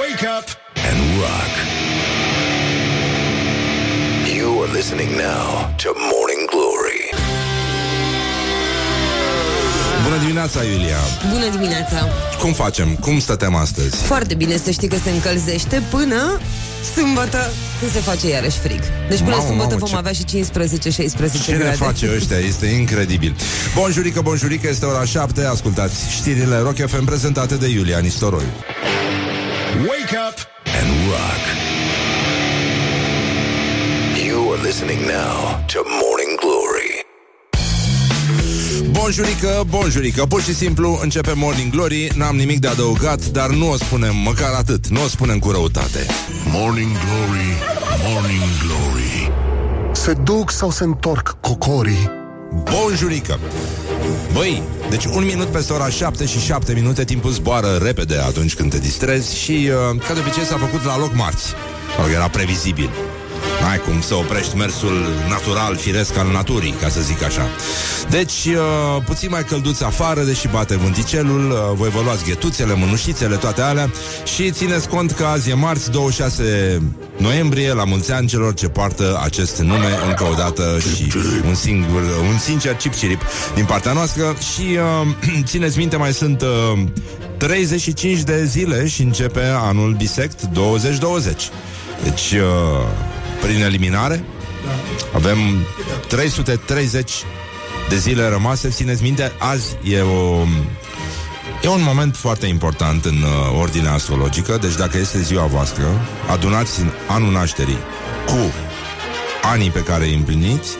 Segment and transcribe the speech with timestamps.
[0.00, 0.46] Wake up
[0.88, 1.52] and rock.
[4.36, 5.44] You are listening now
[5.82, 7.02] to Morning Glory.
[10.02, 10.96] Bună dimineața, Iulia!
[11.32, 12.08] Bună dimineața!
[12.40, 12.94] Cum facem?
[13.00, 13.96] Cum stătem astăzi?
[13.96, 16.40] Foarte bine să știi că se încălzește până
[16.94, 17.50] sâmbătă
[17.80, 18.80] când se face iarăși frig.
[19.08, 21.76] Deci până Mamă, sâmbătă mamă, vom ce- avea și 15-16 Ce ne grade.
[21.76, 22.38] face ăștia?
[22.38, 23.36] Este incredibil.
[23.74, 25.44] Bonjurică, bonjurică, este ora 7.
[25.44, 28.52] Ascultați știrile Rock FM prezentate de Iulia Nistoroiu.
[29.84, 31.42] Wake up and rock.
[34.26, 37.04] You are listening now to Morning Glory.
[38.90, 43.76] Bonjurică, bonjurică, pur și simplu începe Morning Glory, n-am nimic de adăugat, dar nu o
[43.76, 46.06] spunem măcar atât, nu o spunem cu răutate.
[46.52, 47.48] Morning Glory,
[48.08, 49.32] Morning Glory.
[49.92, 52.10] Se duc sau se întorc cocorii?
[52.52, 53.38] Bonjurică!
[54.32, 58.70] Băi, deci un minut peste ora 7 și 7 minute Timpul zboară repede atunci când
[58.70, 61.54] te distrezi Și, uh, ca de obicei, s-a făcut la loc marți
[61.94, 62.90] Pentru că era previzibil
[63.60, 67.48] N-ai cum să oprești mersul natural, firesc al naturii, ca să zic așa.
[68.10, 73.36] Deci, uh, puțin mai călduț afară, deși bate vânticelul, uh, voi vă luați ghetuțele, mânușițele,
[73.36, 73.90] toate alea
[74.24, 76.82] și țineți cont că azi e marți, 26
[77.16, 81.12] noiembrie, la mulți ani celor ce poartă acest nume încă o dată și
[81.46, 83.20] un singur, un sincer cip-cirip
[83.54, 86.82] din partea noastră și uh, țineți minte, mai sunt uh,
[87.36, 91.50] 35 de zile și începe anul bisect 2020.
[92.02, 93.15] Deci, uh,
[93.46, 94.24] prin eliminare,
[95.14, 95.38] avem
[96.08, 97.12] 330
[97.88, 98.68] de zile rămase.
[98.68, 100.44] Țineți minte, azi e o...
[101.62, 105.84] E un moment foarte important în uh, ordinea astrologică, deci dacă este ziua voastră,
[106.30, 107.78] adunați în anul nașterii
[108.26, 108.52] cu
[109.52, 110.70] anii pe care îi împliniți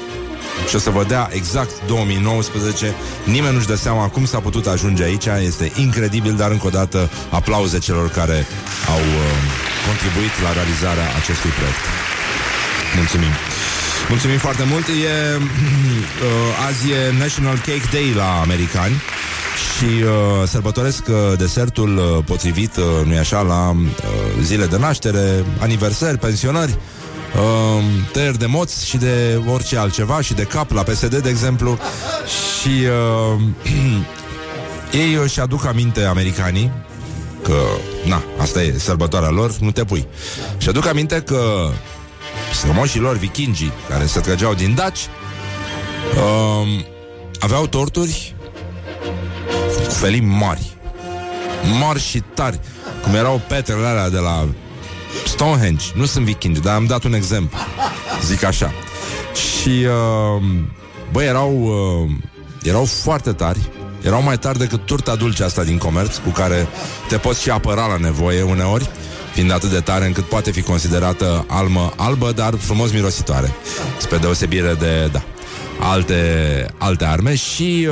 [0.69, 2.95] și o să vă dea exact 2019.
[3.25, 5.27] Nimeni nu-și dă seama cum s-a putut ajunge aici.
[5.27, 8.47] Este incredibil, dar încă o dată aplauze celor care
[8.89, 9.25] au uh,
[9.86, 12.16] contribuit la realizarea acestui proiect.
[12.97, 13.33] Mulțumim!
[14.08, 14.86] Mulțumim foarte mult!
[14.86, 14.92] E,
[15.39, 18.95] uh, azi e National Cake Day la americani
[19.77, 20.11] și uh,
[20.46, 23.83] sărbătoresc uh, desertul uh, potrivit, uh, nu-i așa, la uh,
[24.42, 26.79] zile de naștere, aniversări, pensionări,
[27.36, 31.78] uh, tăieri de moți și de orice altceva și de cap la PSD, de exemplu.
[32.61, 32.68] Și
[33.34, 33.40] uh,
[35.02, 36.73] ei își aduc aminte americanii
[37.42, 37.57] că,
[38.05, 40.07] na, asta e sărbătoarea lor, nu te pui.
[40.58, 41.70] Și aduc aminte că
[42.56, 45.00] strămoșii lor, vikingii, care se trăgeau din daci,
[46.17, 46.84] um,
[47.40, 48.34] aveau torturi
[49.84, 50.77] cu felii mari.
[51.80, 52.61] Mari și tari,
[53.02, 54.48] cum erau petrele alea de la
[55.27, 55.84] Stonehenge.
[55.95, 57.58] Nu sunt vikingi, dar am dat un exemplu.
[58.24, 58.72] Zic așa.
[59.34, 60.42] Și, uh,
[61.12, 62.11] băi, erau, uh,
[62.62, 63.70] erau foarte tari.
[64.02, 66.68] Erau mai tari decât turta dulce asta din comerț, cu care
[67.08, 68.90] te poți și apăra la nevoie uneori,
[69.36, 73.55] fiind atât de tare încât poate fi considerată almă albă, dar frumos mirositoare.
[73.98, 75.23] Spre deosebire de, da,
[75.80, 77.35] alte, alte arme.
[77.35, 77.89] Și,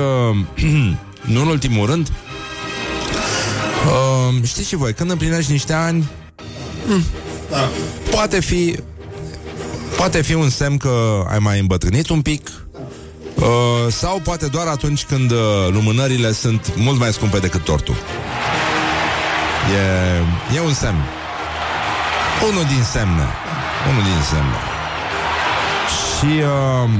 [0.59, 0.65] uh,
[1.35, 2.09] nu în ultimul rând,
[3.87, 6.11] uh, știți și voi, când împlinești niște ani,
[8.11, 8.77] poate fi
[9.97, 12.49] poate fi un semn că ai mai îmbătrânit un pic
[13.35, 13.45] uh,
[13.91, 15.39] sau poate doar atunci când uh,
[15.71, 17.95] lumânările sunt mult mai scumpe decât tortul.
[20.53, 21.05] E, e un semn.
[22.43, 23.27] Unul din semne.
[23.91, 24.59] Unul din semne.
[26.17, 26.91] Și uh,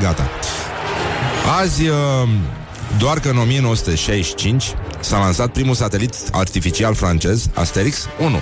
[0.00, 0.30] gata.
[1.60, 2.28] Azi, uh,
[2.98, 8.40] doar că în 1965 s-a lansat primul satelit artificial francez, Asterix 1.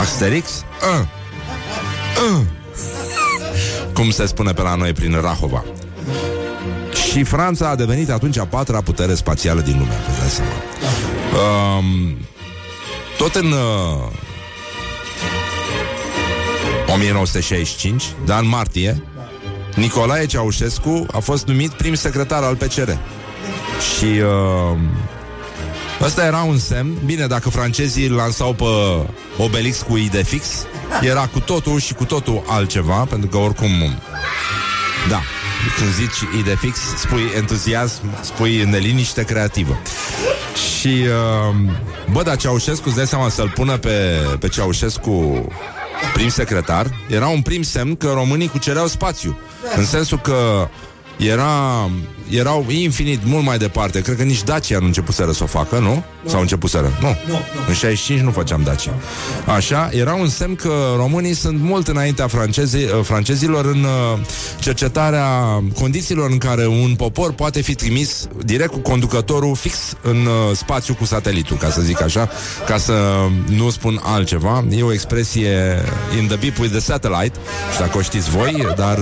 [0.00, 1.00] Asterix 1.
[2.38, 2.46] Uh.
[3.92, 5.64] Cum se spune pe la noi prin Rahova.
[7.10, 10.52] Și Franța a devenit atunci a patra putere spațială din lume, vă dați seama.
[11.76, 12.16] Um,
[13.18, 14.12] tot în uh,
[16.96, 19.02] 1965, dar în martie,
[19.74, 22.90] Nicolae Ceaușescu a fost numit prim secretar al PCR.
[23.96, 24.78] Și uh,
[26.00, 26.92] ăsta era un semn.
[27.04, 28.64] Bine, dacă francezii îl lansau pe
[29.42, 30.66] Obelix cu Idefix,
[31.00, 33.70] era cu totul și cu totul altceva, pentru că oricum...
[35.08, 35.20] Da,
[35.78, 39.78] când zici Idefix, spui entuziasm, spui neliniște creativă.
[40.78, 41.72] Și, uh,
[42.12, 43.90] bă, dar Ceaușescu, îți dai seama să-l pună pe,
[44.38, 45.46] pe Ceaușescu
[46.12, 49.38] prim secretar, era un prim semn că românii cucereau spațiu.
[49.76, 50.68] În sensul că
[51.16, 51.90] era,
[52.30, 54.00] erau infinit mult mai departe.
[54.00, 56.04] Cred că nici Dacia nu începuseră să o facă, nu?
[56.22, 56.30] No.
[56.30, 56.92] Sau începuseră?
[57.00, 57.06] Nu.
[57.06, 57.14] No.
[57.26, 57.60] No, no.
[57.68, 58.94] În 65 nu făceam Dacia.
[59.54, 64.18] Așa, era un semn că românii sunt mult înaintea francezii, uh, francezilor în uh,
[64.60, 70.56] cercetarea condițiilor în care un popor poate fi trimis direct cu conducătorul fix în uh,
[70.56, 72.28] spațiu cu satelitul, ca să zic așa,
[72.66, 72.94] ca să
[73.48, 74.64] nu spun altceva.
[74.70, 75.82] E o expresie
[76.20, 77.38] in the beep with the satellite,
[77.72, 78.98] și dacă o știți voi, dar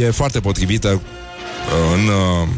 [0.00, 1.00] e foarte potrivită
[1.94, 2.48] în, uh,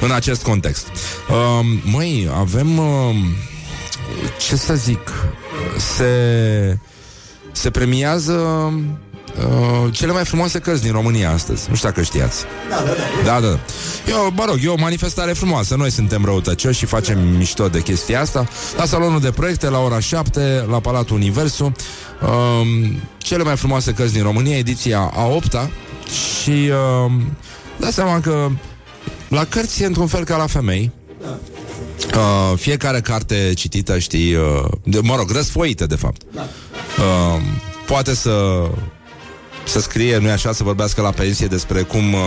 [0.00, 0.86] în acest context.
[0.86, 3.14] Uh, măi, avem uh,
[4.38, 5.10] ce să zic
[5.76, 6.78] se
[7.52, 8.72] se premiază
[9.38, 11.66] Uh, cele mai frumoase cărți din România astăzi.
[11.68, 12.44] Nu știu dacă știați.
[12.70, 12.82] Da, da,
[13.24, 13.40] da.
[13.40, 13.58] da, da.
[14.08, 15.76] Eu, mă rog, e o manifestare frumoasă.
[15.76, 18.48] Noi suntem răutăcioși și facem mișto de chestia asta.
[18.76, 21.72] La salonul de proiecte, la ora 7, la Palatul Universul.
[22.22, 25.68] Uh, cele mai frumoase cărți din România, ediția a 8
[26.40, 27.12] și uh,
[27.80, 28.48] dați seama că
[29.28, 30.90] la cărți e într-un fel ca la femei.
[31.22, 31.38] Da.
[32.18, 36.22] Uh, fiecare carte citită, știi, uh, de, mă rog, răsfoită, de fapt.
[36.34, 36.40] Da.
[36.40, 37.40] Uh,
[37.86, 38.66] poate să
[39.64, 42.20] să scrie, nu-i așa, să vorbească la pensie despre cum, uh,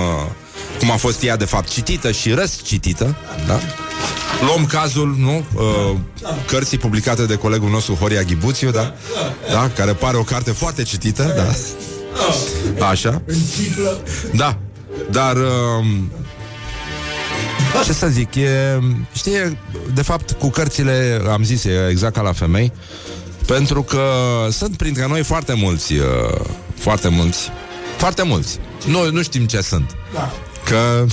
[0.80, 3.16] cum a fost ea, de fapt, citită și răscitită,
[3.48, 3.60] da?
[4.46, 5.46] Luăm cazul, nu?
[5.56, 5.98] Uh,
[6.48, 8.94] cărții publicate de colegul nostru Horia Ghibuțiu, da?
[9.52, 9.70] Da?
[9.76, 12.86] Care pare o carte foarte citită, da?
[12.88, 13.22] Așa?
[14.34, 14.58] Da.
[15.12, 15.86] Dar uh,
[17.86, 18.80] ce să zic, e,
[19.14, 19.58] știi,
[19.94, 22.72] de fapt, cu cărțile, am zis, e exact ca la femei,
[23.46, 24.04] pentru că
[24.52, 26.40] sunt printre noi foarte mulți, uh,
[26.76, 27.50] foarte mulți,
[27.98, 28.60] foarte mulți.
[28.88, 29.96] Noi nu știm ce sunt.
[30.14, 30.32] Da.
[30.66, 31.06] Că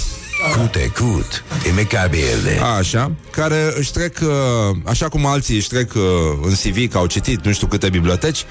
[0.56, 2.60] Cute, cut, imecabile.
[2.78, 6.02] Așa, care își trec, uh, așa cum alții își trec uh,
[6.42, 8.44] în CV că au citit nu știu câte biblioteci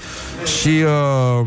[0.60, 1.46] și uh,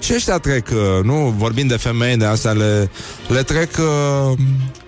[0.00, 2.90] și ăștia trec, uh, nu, vorbind de femei de astea, le,
[3.28, 4.38] le trec uh,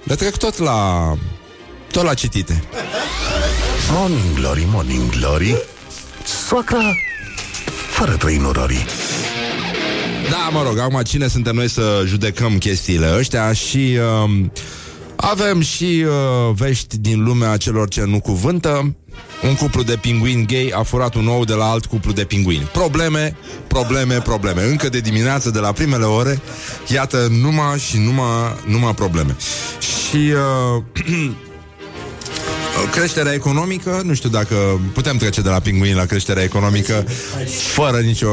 [0.03, 1.12] le trec tot la
[1.91, 2.64] tot la citite.
[3.93, 5.56] Morning glory, morning glory.
[6.25, 6.94] Soacra
[7.91, 8.87] fără trei norori.
[10.31, 14.44] Da, mă rog, acum cine suntem noi să judecăm chestiile ăștia și uh,
[15.17, 18.94] avem și uh, vești din lumea celor ce nu cuvântă.
[19.42, 22.68] Un cuplu de pinguini gay a furat un ou de la alt cuplu de pinguini.
[22.72, 23.36] Probleme,
[23.66, 24.62] probleme, probleme.
[24.62, 26.40] Încă de dimineață, de la primele ore,
[26.86, 29.36] iată, numai și numai, numai probleme.
[29.80, 30.82] Și uh,
[32.90, 37.05] creșterea economică, nu știu dacă putem trece de la pinguini la creșterea economică
[37.73, 38.28] fără nicio...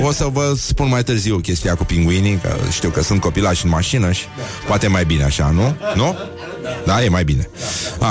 [0.00, 3.70] O să vă spun mai târziu chestia cu pinguinii, că știu că sunt copilași în
[3.70, 4.24] mașină și
[4.66, 5.76] poate mai bine așa, nu?
[5.94, 6.16] Nu?
[6.84, 7.48] Da, e mai bine.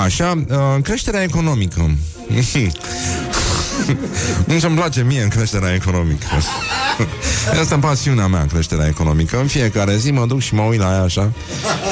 [0.04, 1.90] Așa, uh, creșterea economică.
[4.46, 6.26] Nu ce-mi place mie în creșterea economică.
[7.60, 9.38] Asta e pasiunea mea, creșterea economică.
[9.40, 11.32] În fiecare zi mă duc și mă uit la ea așa,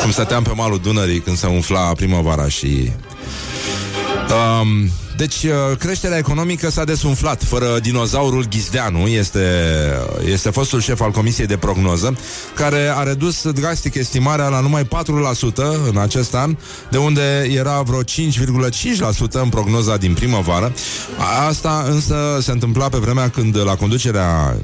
[0.02, 2.92] cum stăteam pe malul Dunării când se umfla primăvara și
[4.30, 9.48] Um, deci, uh, creșterea economică s-a desumflat fără dinozaurul Ghizdeanu, este,
[10.32, 12.16] este fostul șef al Comisiei de Prognoză,
[12.54, 14.88] care a redus drastic estimarea la numai 4%
[15.90, 16.56] în acest an,
[16.90, 20.72] de unde era vreo 5,5% în prognoza din primăvară.
[21.48, 24.56] Asta însă se întâmpla pe vremea când la conducerea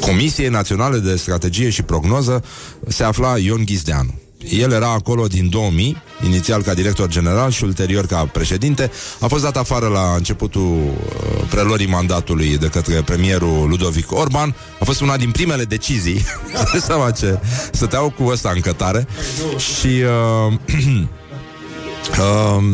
[0.00, 2.44] Comisiei Naționale de Strategie și Prognoză
[2.88, 4.14] se afla Ion Ghizdeanu.
[4.48, 8.90] El era acolo din 2000, inițial ca director general și ulterior ca președinte.
[9.18, 14.54] A fost dat afară la începutul uh, prelorii mandatului de către premierul Ludovic Orban.
[14.80, 16.24] A fost una din primele decizii.
[16.86, 17.40] Seama ce
[17.72, 19.06] stăteau cu ăsta în cătare.
[19.58, 20.02] Și
[20.46, 20.52] uh,
[22.18, 22.64] uh,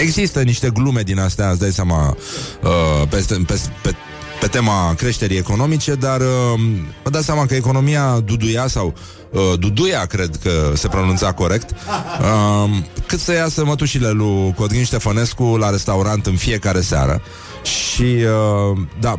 [0.00, 2.16] există niște glume din astea, îți dai seama,
[2.62, 3.94] uh, pe, pe, pe
[4.40, 6.60] pe tema creșterii economice, dar uh,
[7.02, 8.94] vă dați seama că economia duduia sau
[9.36, 12.70] uh, duduia, cred că se pronunța corect, uh,
[13.06, 17.22] cât să iasă mătușile lui Codrin Ștefănescu la restaurant în fiecare seară.
[17.62, 19.18] Și, uh, da,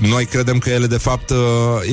[0.00, 1.36] noi credem că ele de fapt uh,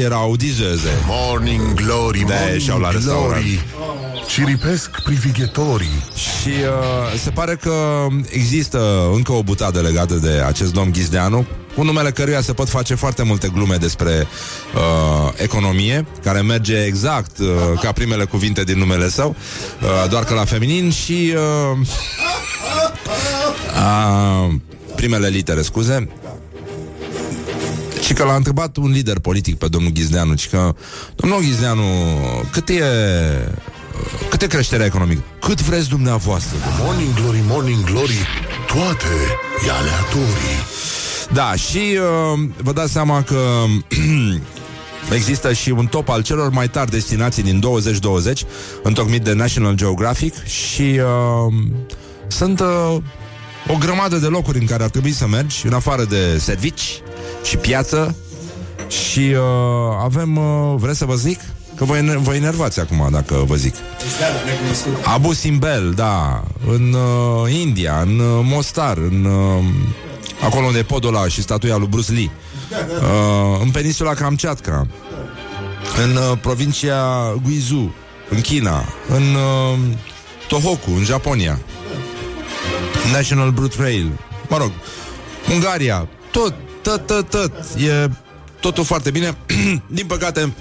[0.03, 0.89] erau dizeze.
[1.07, 2.33] Morning glory, de
[2.69, 3.65] morning la glory.
[4.27, 6.03] Ciripesc privighetorii.
[6.15, 11.83] Și uh, se pare că există încă o butadă legată de acest domn Ghizdeanu, cu
[11.83, 14.27] numele căruia se pot face foarte multe glume despre
[14.75, 17.47] uh, economie, care merge exact uh,
[17.81, 19.35] ca primele cuvinte din numele său,
[19.81, 21.87] uh, doar că la feminin și uh,
[23.75, 24.53] uh,
[24.95, 26.09] primele litere, scuze.
[28.01, 30.75] Și că l-a întrebat un lider politic pe domnul Ghizdeanu, și că,
[31.15, 31.83] domnul Ghizdeanu,
[32.51, 32.83] cât e
[34.29, 35.21] cât e creșterea economică?
[35.39, 36.57] Cât vreți dumneavoastră?
[36.79, 38.27] Morning glory, morning glory,
[38.67, 39.13] toate
[39.67, 40.59] e aleatorii.
[41.33, 43.37] Da, și uh, vă dați seama că
[45.11, 48.43] Există și un top al celor mai tari destinații din 2020,
[48.83, 51.53] întocmit de National Geographic și uh,
[52.27, 52.97] sunt uh,
[53.67, 57.01] o grămadă de locuri în care ar trebui să mergi, în afară de servici
[57.43, 58.15] și piață.
[58.87, 59.39] Și uh,
[60.03, 61.39] avem, uh, vreți să vă zic?
[61.75, 63.75] Că vă, vă enervați acum dacă vă zic.
[65.03, 69.63] Abu Simbel, da, în uh, India, în uh, Mostar, în uh,
[70.41, 72.31] acolo unde e podul ăla și statuia lui Bruce Lee,
[72.69, 74.87] uh, în peninsula Kamchatka,
[76.03, 77.93] în uh, provincia Guizhou,
[78.29, 79.79] în China, în uh,
[80.47, 81.59] Tohoku, în Japonia,
[83.11, 84.11] National Blue Trail,
[84.47, 84.71] mă rog,
[85.53, 88.09] Ungaria, tot, tot, tot, tot, e
[88.59, 89.37] totul foarte bine.
[89.87, 90.53] Din păcate,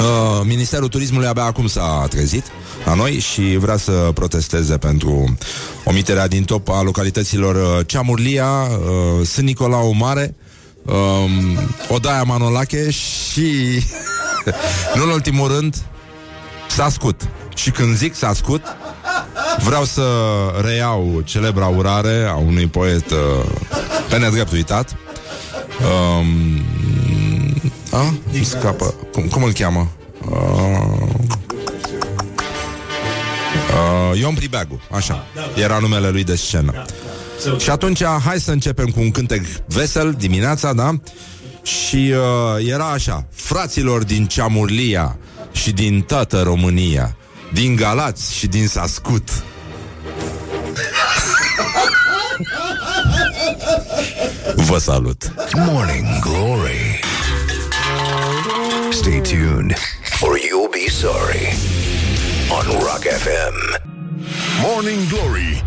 [0.00, 2.44] uh, Ministerul Turismului abia acum s-a trezit
[2.84, 5.36] la noi și vrea să protesteze pentru
[5.84, 10.34] omiterea din top a localităților uh, Ceamurlia, uh, Sân Nicolau Mare,
[10.82, 13.82] um, Odaia Manolache și,
[14.96, 15.76] nu în ultimul rând,
[16.68, 17.28] Sascut.
[17.54, 18.62] Și când zic Sascut,
[19.64, 20.02] vreau să
[20.62, 23.44] reiau celebra urare a unui poet uh,
[24.08, 24.96] pe nedrept uitat.
[25.80, 26.62] Um,
[27.90, 28.14] a?
[28.32, 28.94] Îmi scapă.
[29.12, 29.90] Cum, cum îl cheamă?
[30.30, 31.13] Uh,
[34.12, 35.26] uh, Ion Pribeagu, așa.
[35.54, 36.84] Era numele lui de scenă.
[37.58, 40.90] Și atunci, hai să începem cu un cântec vesel dimineața, da?
[41.62, 45.18] Și uh, era așa Fraților din Ceamurlia
[45.52, 47.16] Și din toată România
[47.52, 49.28] Din Galați și din Sascut
[54.68, 57.00] Vă salut Morning Glory.
[58.90, 59.76] Stay tuned,
[60.20, 61.56] or you'll be sorry.
[62.50, 63.82] On Rock FM.
[64.62, 65.64] Morning Glory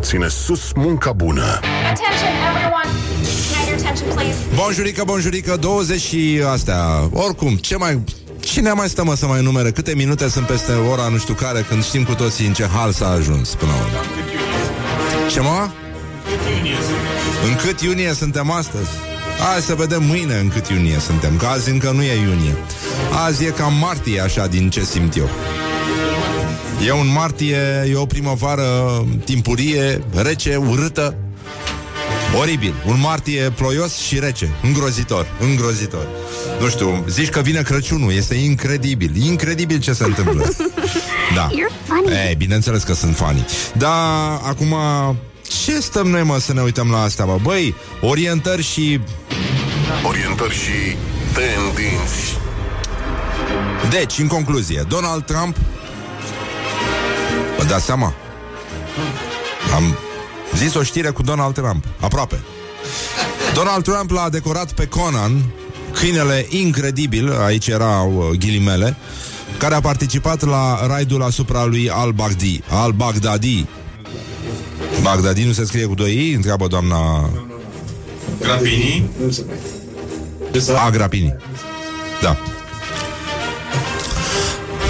[0.00, 2.88] Ține sus munca bună Attention, everyone.
[2.88, 4.36] Can I have your attention, please?
[4.54, 8.04] Bonjurică, bonjurică, 20 și astea Oricum, ce mai...
[8.40, 9.70] Cine mai stă, mă, să mai numere?
[9.70, 12.92] Câte minute sunt peste ora nu știu care Când știm cu toții în ce hal
[12.92, 13.96] s-a ajuns până la urmă
[15.30, 15.68] Ce, mă?
[17.46, 18.90] În cât iunie suntem astăzi?
[19.52, 22.56] Hai să vedem mâine în cât iunie suntem Că azi încă nu e iunie
[23.26, 25.28] Azi e cam martie, așa, din ce simt eu
[26.86, 28.64] E un martie, e o primăvară
[29.24, 31.14] timpurie, rece, urâtă
[32.40, 36.06] Oribil, un martie ploios și rece Îngrozitor, îngrozitor.
[36.60, 40.48] Nu știu, zici că vine Crăciunul Este incredibil, incredibil ce se întâmplă.
[41.34, 41.48] Da.
[41.50, 42.26] You're funny.
[42.28, 43.94] Ei, bineînțeles că sunt fani Da,
[44.36, 44.74] acum
[45.64, 47.38] Ce stăm noi, mă, să ne uităm la asta, mă?
[47.42, 49.00] Băi, orientări și...
[50.08, 50.96] Orientări și
[51.32, 52.38] tendinți.
[53.90, 55.56] Deci, în concluzie Donald Trump
[57.58, 58.14] Vă dați seama?
[59.74, 59.96] Am
[60.56, 62.40] zis o știre cu Donald Trump Aproape.
[63.54, 65.44] Donald Trump l-a decorat pe Conan
[65.92, 68.96] Câinele incredibil Aici erau uh, ghilimele
[69.58, 72.60] Care a participat la raidul asupra lui Al-Baghdadi.
[72.68, 73.66] Al-Baghdadi.
[75.02, 76.32] Baghdadi nu se scrie cu doi i?
[76.32, 77.30] Întreabă doamna
[78.40, 79.10] Grapini?
[80.84, 81.36] A, Grapini.
[82.22, 82.36] Da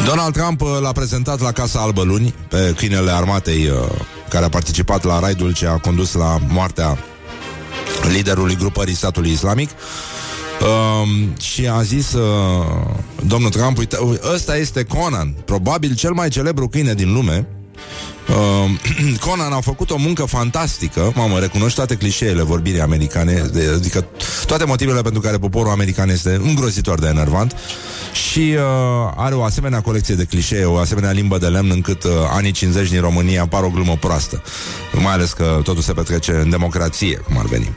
[0.06, 3.78] Donald Trump uh, l-a prezentat la Casa Albă luni Pe câinele armatei uh,
[4.28, 6.98] Care a participat la raidul ce a condus la moartea
[8.12, 9.70] Liderului grupării statului islamic
[10.60, 12.24] Um, și a zis uh,
[13.26, 13.98] domnul Trump, uite,
[14.34, 17.48] ăsta este Conan, probabil cel mai celebru câine din lume.
[18.28, 18.70] Uh,
[19.26, 21.12] Conan a făcut o muncă fantastică.
[21.14, 24.06] Mamă, recunoști toate clișeele vorbirii americane de, Adică
[24.46, 27.56] toate motivele pentru care poporul american este îngrozitor de enervant.
[28.12, 32.10] Și uh, are o asemenea colecție de clișee O asemenea limbă de lemn Încât uh,
[32.30, 34.42] anii 50 din România par o glumă proastă.
[34.92, 37.76] Mai ales că totul se petrece în democrație Cum ar veni.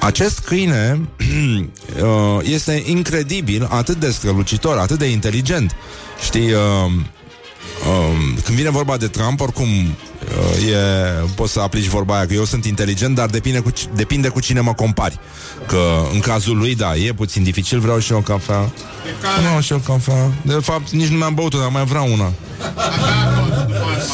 [0.00, 1.00] Acest câine
[2.02, 5.76] uh, Este incredibil Atât de strălucitor, atât de inteligent.
[6.24, 6.52] Știi...
[6.52, 6.92] Uh,
[7.88, 10.76] Um, când vine vorba de Trump, oricum uh, e,
[11.34, 14.40] poți să aplici vorba aia că eu sunt inteligent, dar depinde cu, ci- depinde cu
[14.40, 15.18] cine mă compari.
[15.66, 15.80] Că
[16.12, 18.70] în cazul lui, da, e puțin dificil, vreau și eu cafea.
[19.40, 20.32] Vreau și eu cafea.
[20.42, 22.32] De fapt, nici nu mi-am băut-o, dar mai vreau una.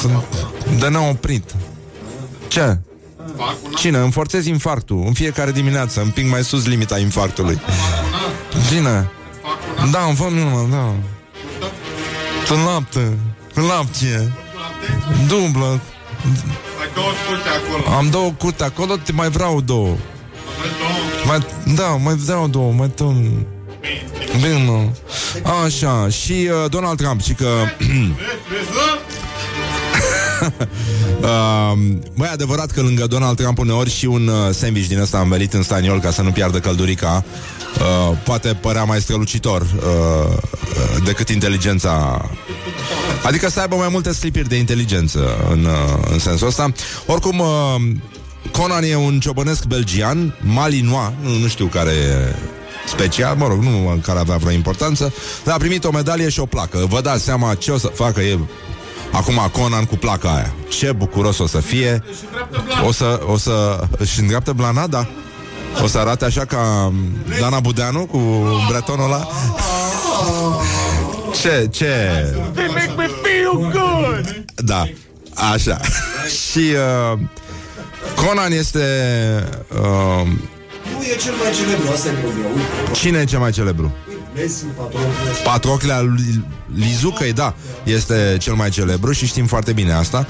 [0.01, 0.23] Sunt
[0.79, 1.55] de neoprit.
[2.49, 2.79] Ce?
[3.77, 3.99] Cine?
[3.99, 7.61] Îmi forțez infarctul în fiecare dimineață, împing mai sus limita infarctului.
[8.69, 9.11] Cine?
[9.91, 10.95] Da, îmi fac una, da.
[12.55, 13.19] În lapte.
[13.55, 14.33] În lapte.
[15.29, 15.81] Dublă.
[16.81, 19.87] Ai două scurte acolo Am două curte acolo, te mai vreau două.
[20.59, 21.27] Vrei două?
[21.27, 23.47] Mai, da, mai vreau două, mai tăm.
[24.41, 24.93] Bine.
[25.65, 27.47] Așa, și uh, Donald Trump, și că
[27.79, 27.89] Vezi,
[28.51, 28.99] vezi, da?
[31.21, 31.79] Uh,
[32.15, 35.63] Măi, adevărat că lângă Donald Trump uneori și un uh, sandwich din ăsta învelit în
[35.63, 37.25] staniol ca să nu piardă căldurica
[37.79, 42.25] uh, poate părea mai strălucitor uh, uh, decât inteligența
[43.23, 46.73] Adică să aibă mai multe slipiri de inteligență în, uh, în sensul ăsta.
[47.07, 47.47] Oricum, uh,
[48.53, 52.35] Conan e un ciobănesc belgian, malinois, nu, nu știu care e
[52.87, 55.13] special, mă rog, nu care avea vreo importanță,
[55.45, 56.87] dar a primit o medalie și o placă.
[56.89, 58.49] Vă dați seama ce o să facă el
[59.13, 60.55] acum Conan cu placa aia.
[60.69, 62.03] Ce bucuros o să fie.
[62.87, 65.09] O să, o să își îndreaptă blanada.
[65.83, 66.93] O să arate așa ca
[67.41, 68.19] Dana Budeanu cu
[68.69, 69.27] bretonul ăla.
[71.41, 71.87] Ce, ce?
[72.55, 74.45] They make me feel good.
[74.55, 74.89] Da,
[75.53, 75.81] așa.
[76.51, 77.19] și uh,
[78.15, 78.85] Conan este
[79.73, 80.27] uh,
[80.99, 82.49] Nu e cel mai celebru, asta e problema.
[82.49, 83.93] Uite, Cine e cel mai celebru?
[84.41, 85.09] Messi, patronul.
[85.45, 86.45] Patroclea lui
[86.75, 87.55] Lizucăi, da,
[87.85, 90.27] este cel mai celebru și știm foarte bine asta.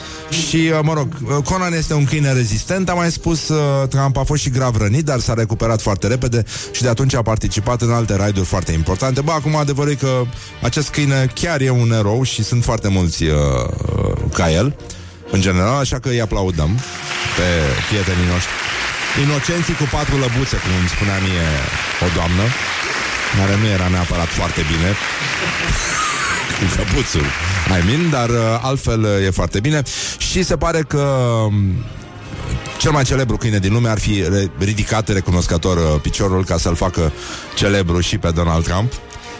[0.49, 4.17] Și, uh, mă rog, uh, Conan este un câine rezistent, am mai spus, uh, Trump
[4.17, 7.83] a fost și grav rănit, dar s-a recuperat foarte repede și de atunci a participat
[7.83, 9.21] în alte raiduri foarte importante.
[9.21, 10.23] Bă, acum adevărul e că
[10.63, 13.33] acest câine chiar e un erou și sunt foarte mulți uh,
[13.97, 14.77] uh, ca el,
[15.31, 16.71] în general, așa că îi aplaudăm
[17.37, 17.49] pe
[17.89, 18.53] prietenii noștri.
[19.23, 21.49] Inocenții cu patru lăbuțe, cum îmi spunea mie
[22.05, 22.45] o doamnă,
[23.39, 24.89] care nu era neapărat foarte bine.
[26.59, 27.27] Cu căpuțul.
[27.81, 29.83] I mean, dar uh, altfel uh, e foarte bine.
[30.19, 30.99] Și se pare că
[31.47, 31.55] um,
[32.79, 36.75] cel mai celebru câine din lume ar fi re- ridicat recunoscător uh, piciorul ca să-l
[36.75, 37.13] facă
[37.55, 38.93] celebru și pe Donald Trump.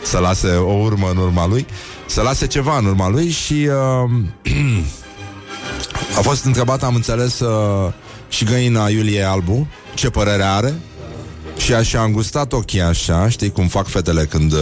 [0.03, 1.67] Să lase o urmă în urma lui.
[2.07, 3.69] Să lase ceva în urma lui și
[4.05, 4.11] uh,
[6.19, 7.93] a fost întrebat, am înțeles uh,
[8.29, 10.75] și găina Iulie Albu ce părere are
[11.61, 14.59] și așa am gustat ochii așa, știi cum fac fetele când, uh,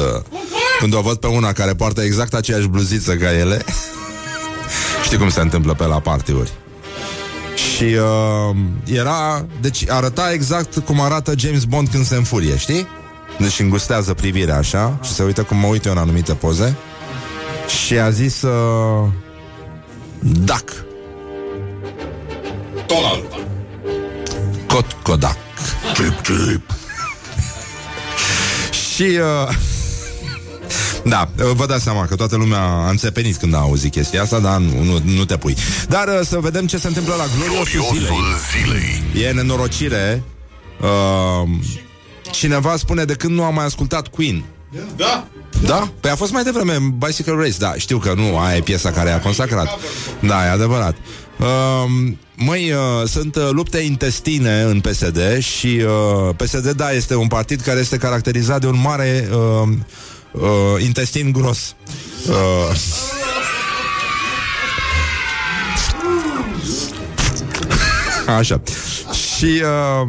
[0.79, 3.65] când o văd pe una care poartă exact aceeași bluziță ca ele.
[5.05, 6.53] știi cum se întâmplă pe la partiuri.
[7.55, 12.87] Și uh, era, deci arăta exact cum arată James Bond când se înfurie, știi?
[13.39, 16.77] Deci îngustează privirea așa și se uită cum mă uit eu în anumite poze.
[17.85, 19.09] Și a zis uh,
[20.21, 20.65] Dac
[22.87, 23.47] Donald.
[24.67, 25.37] Cot Kodak
[25.95, 26.88] Chip, chip.
[28.99, 29.55] Și uh,
[31.13, 34.39] Da, uh, vă dați seama că toată lumea a înțepenit când a auzit chestia asta
[34.39, 35.57] Dar nu, nu, nu te pui.
[35.89, 38.07] Dar uh, să vedem ce se întâmplă la gloriosul zilei.
[38.07, 39.27] Gloriosul zilei.
[39.27, 40.23] E nenorocire.
[40.81, 41.49] Uh,
[42.31, 44.45] Cineva spune de când nu am mai ascultat Queen?
[44.97, 45.27] Da?
[45.65, 45.91] Da?
[46.01, 48.91] Păi a fost mai devreme în Bicycle Race Da, știu că nu, aia e piesa
[48.91, 49.69] care a consacrat.
[50.21, 50.97] Da, e adevărat
[51.39, 51.85] uh,
[52.37, 55.67] Măi, uh, sunt uh, lupte intestine în PSD Și
[56.29, 59.69] uh, PSD, da, este un partid care este caracterizat de un mare uh,
[60.33, 61.75] uh, intestin gros
[62.29, 62.77] uh,
[68.27, 68.61] Așa
[69.37, 70.09] Și uh,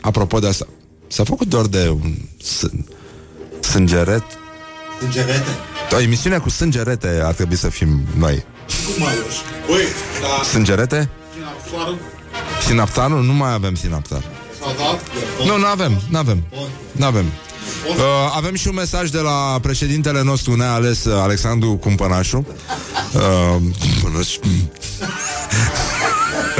[0.00, 0.66] Apropo de asta
[1.08, 2.68] S-a făcut doar de un s-
[3.60, 4.24] Sângeret
[5.00, 5.44] Sângerete.
[5.92, 8.44] o emisiune cu sângerete ar trebui să fim noi.
[8.66, 9.38] Cum mai uși?
[9.66, 9.84] Băi,
[10.20, 11.08] dar Sângerete?
[11.70, 11.94] soară
[12.66, 13.24] Sinaptanul?
[13.24, 14.24] Nu mai avem sinaptan.
[14.60, 15.00] s-a dat.
[15.46, 16.44] Nu, nu avem, nu avem.
[16.92, 17.24] Nu avem.
[17.88, 17.96] Uh,
[18.36, 22.46] avem și un mesaj de la președintele nostru neales, uh, Alexandru Cumpănașu.
[23.14, 24.36] Uh, Cumpănaș.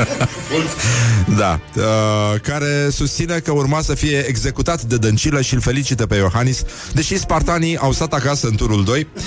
[1.39, 6.15] da, uh, care susține că urma să fie executat de Dăncilă și îl felicită pe
[6.17, 6.63] Iohannis,
[6.93, 9.07] deși spartanii au stat acasă în turul 2.
[9.17, 9.23] Uh,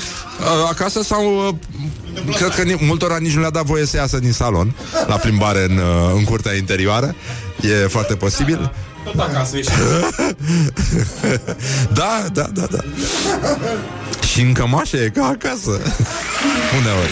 [0.69, 4.31] acasă sau uh, cred că ni- multora nici nu le-a dat voie să iasă din
[4.31, 4.75] salon
[5.07, 7.15] la plimbare în, uh, în curtea interioară.
[7.61, 8.71] E foarte posibil.
[9.03, 9.71] Tot acasă ești.
[11.93, 12.77] Da, da, da, da.
[14.27, 15.69] Și în cămașă e ca acasă.
[16.79, 17.11] Uneori.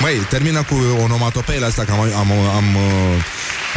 [0.00, 3.22] Măi, termină cu onomatopeile astea că am, am, am, uh,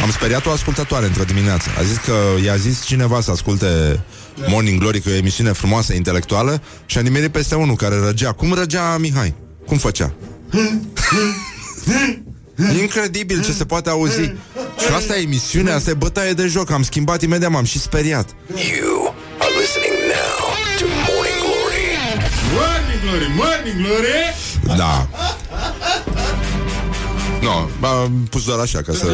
[0.02, 1.68] am speriat o ascultătoare într-o dimineață.
[1.78, 4.00] A zis că i-a zis cineva să asculte
[4.46, 8.32] Morning Glory, că e o emisiune frumoasă, intelectuală, și a nimerit peste unul care răgea.
[8.32, 9.34] Cum răgea Mihai?
[9.66, 10.12] Cum făcea?
[12.80, 14.20] Incredibil ce se poate auzi.
[14.78, 16.70] Și asta e emisiunea, asta e bătaie de joc.
[16.70, 18.28] Am schimbat imediat, m-am și speriat.
[18.48, 21.08] You are listening now to Morning Glory.
[21.08, 21.17] Morning
[23.08, 24.76] glory, morning glory.
[24.76, 25.08] Da.
[27.40, 29.06] Nu, no, am pus doar așa ca să...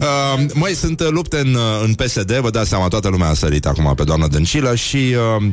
[0.00, 3.34] Uh, măi, sunt uh, lupte în, uh, în PSD Vă dați seama, toată lumea a
[3.34, 5.46] sărit acum Pe doamna Dăncilă și uh,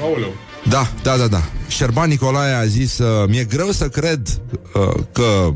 [0.00, 0.34] Aoleu.
[0.68, 4.28] Da, da, da, da Șerban Nicolae a zis uh, Mi-e greu să cred
[4.74, 5.50] uh, că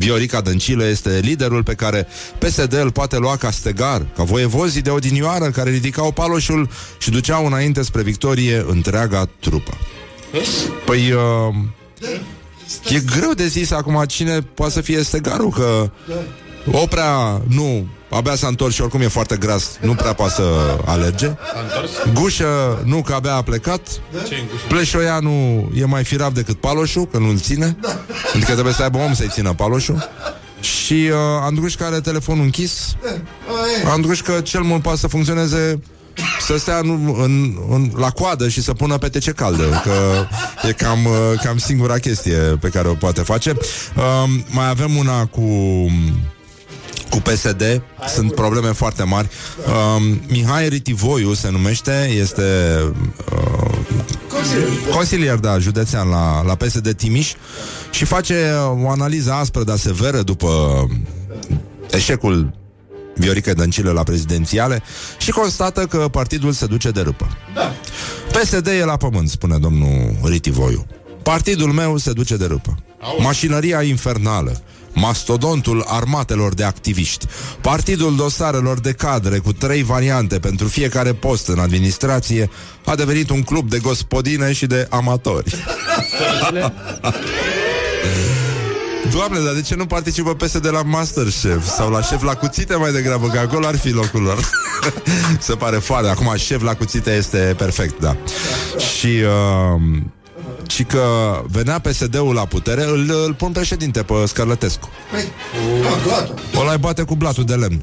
[0.00, 2.06] Viorica Dăncilă este liderul pe care
[2.38, 7.46] PSD îl poate lua ca stegar, ca voievozii de odinioară care ridicau paloșul și duceau
[7.46, 9.78] înainte spre victorie întreaga trupă.
[10.84, 11.54] Păi, uh,
[12.88, 15.90] E greu de zis acum cine poate să fie stegarul, că
[16.72, 21.30] Oprea nu, abia s-a întors și oricum e foarte gras, nu prea poate să alerge.
[22.12, 23.80] Gușă, nu, că abia a plecat.
[24.28, 24.64] Ce în gușă?
[24.68, 27.76] Pleșoianu e mai firav decât Paloșu, că nu-l ține.
[28.30, 30.04] Pentru că trebuie să aibă om să-i țină Paloșu.
[30.60, 32.96] Și uh, Andrușca are telefonul închis.
[33.84, 35.80] Andrușca cel mult poate să funcționeze
[36.40, 40.26] să stea în, în, în, la coadă și să pună petece caldă Că
[40.68, 45.26] e cam, uh, cam singura chestie pe care o poate face uh, Mai avem una
[45.26, 45.42] cu
[47.10, 49.28] cu PSD sunt probleme foarte mari.
[49.66, 52.42] Uh, Mihai Ritivoiu se numește, este
[53.32, 53.70] uh,
[54.94, 57.32] consilier, da, județean la, la PSD Timiș
[57.90, 58.52] și face
[58.84, 60.48] o analiză aspră, dar severă după
[61.90, 62.58] eșecul
[63.14, 64.82] Viorica Dăncilă la prezidențiale
[65.18, 67.36] și constată că partidul se duce de râpă.
[67.54, 67.72] Da.
[68.38, 70.86] PSD e la pământ, spune domnul Ritivoiu.
[71.22, 72.76] Partidul meu se duce de râpă.
[73.18, 77.26] Mașinăria infernală, mastodontul armatelor de activiști,
[77.60, 82.50] partidul dosarelor de cadre cu trei variante pentru fiecare post în administrație,
[82.84, 85.54] a devenit un club de gospodine și de amatori.
[89.10, 92.92] Doamne, dar de ce nu participă PSD la Masterchef Sau la șef la cuțite mai
[92.92, 94.50] degrabă Că acolo ar fi locul lor?
[95.38, 96.08] Se pare foarte.
[96.08, 98.16] Acum șef la cuțite este perfect, da.
[98.78, 99.80] Și uh,
[100.70, 101.04] și că
[101.46, 104.88] venea PSD-ul la putere, îl, îl pun președinte pe Scarlătescu.
[105.10, 106.34] Păi, ah, gata.
[106.60, 107.82] O l-ai bate cu blatul de lemn.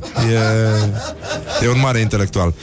[1.62, 2.54] E, e un mare intelectual.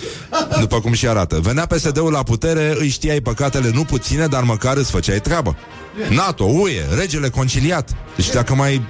[0.61, 1.41] După cum și arată.
[1.43, 5.57] Venea PSD-ul la putere, îi știai păcatele nu puține, dar măcar îți făceai treabă.
[6.09, 7.91] NATO, UE, regele conciliat.
[8.17, 8.83] Deci dacă mai...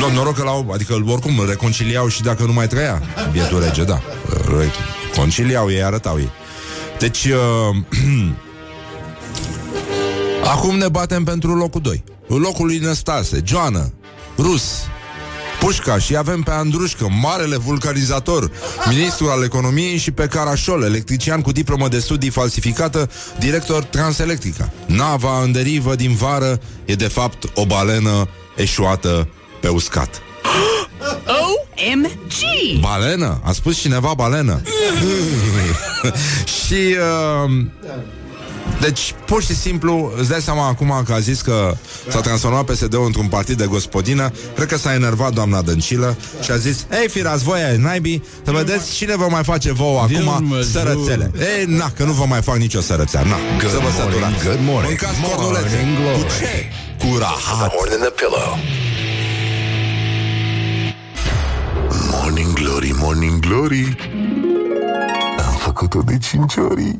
[0.00, 3.84] No, noroc că l-au, adică oricum îl reconciliau și dacă nu mai trăia bietul rege,
[3.84, 4.00] da.
[4.58, 4.72] Re-
[5.16, 6.30] Conciliau ei, arătau ei.
[6.98, 7.76] Deci, uh,
[10.44, 12.04] acum ne batem pentru locul 2.
[12.26, 13.92] Locul lui Năstase, Joană,
[14.38, 14.62] Rus,
[15.60, 18.50] Pușca și avem pe Andrușcă, marele vulcanizator,
[18.88, 24.72] ministrul al economiei și pe Carașol, electrician cu diplomă de studii falsificată, director Transelectrica.
[24.86, 29.28] Nava în derivă din vară e de fapt o balenă eșuată
[29.60, 30.22] pe uscat.
[31.26, 32.80] OMG!
[32.80, 33.40] Balenă?
[33.44, 34.62] A spus cineva balenă.
[36.66, 36.96] și...
[37.46, 37.64] Uh,
[38.84, 41.76] deci, pur și simplu, îți dai seama acum că a zis că
[42.08, 46.56] s-a transformat PSD-ul într-un partid de gospodină, cred că s-a enervat doamna Dăncilă și a
[46.56, 51.30] zis, ei, firați voi ai naibii, să vedeți cine vă mai face vouă acum sărățele.
[51.38, 54.44] Ei, na, că nu vă mai fac nicio sărățea, na, Good să vă morning, săturați.
[54.44, 55.00] good morning.
[55.00, 55.76] Mâncați cornulețe.
[55.76, 56.22] Morning glory.
[56.22, 56.52] Cu ce?
[56.98, 57.72] Cu rahat.
[57.78, 58.50] Morning the pillow.
[62.10, 63.96] Morning Glory, Morning Glory
[65.46, 66.98] Am făcut-o de cinci ori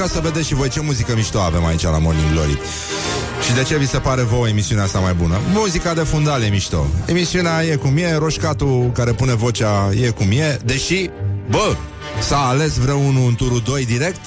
[0.00, 2.58] ca să vedeți și voi ce muzică mișto avem aici la Morning Glory.
[3.46, 5.40] Și de ce vi se pare vouă emisiunea asta mai bună?
[5.52, 6.86] Muzica de fundal e mișto.
[7.06, 11.10] Emisiunea e cum e, roșcatul care pune vocea e cum e, deși,
[11.50, 11.76] bă,
[12.20, 14.20] s-a ales vreunul în turul 2 direct?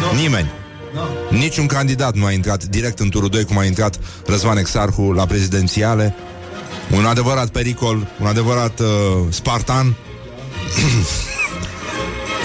[0.00, 0.20] No.
[0.20, 0.50] Nimeni.
[0.94, 1.36] No.
[1.38, 5.26] Niciun candidat nu a intrat direct în turul 2 cum a intrat Răzvan Exarhu la
[5.26, 6.14] prezidențiale.
[6.96, 8.86] Un adevărat pericol, un adevărat uh,
[9.30, 9.96] spartan.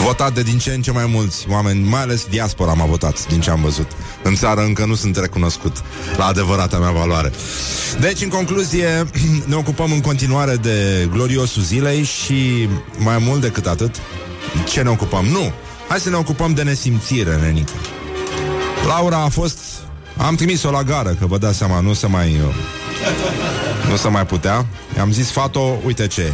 [0.05, 3.41] votat de din ce în ce mai mulți oameni, mai ales diaspora m-a votat, din
[3.41, 3.91] ce am văzut.
[4.23, 5.83] În țară încă nu sunt recunoscut
[6.17, 7.31] la adevărata mea valoare.
[7.99, 9.05] Deci, în concluzie,
[9.49, 13.95] ne ocupăm în continuare de gloriosul zilei și mai mult decât atât,
[14.69, 15.25] ce ne ocupăm?
[15.25, 15.51] Nu!
[15.87, 17.73] Hai să ne ocupăm de nesimțire, nenică.
[18.87, 19.57] Laura a fost...
[20.17, 22.27] Am trimis-o la gară, că vă dați seama, nu se mai...
[22.47, 22.55] uh,
[23.89, 24.65] Nu se mai putea.
[24.95, 26.33] I-am zis, Fato, uite ce e.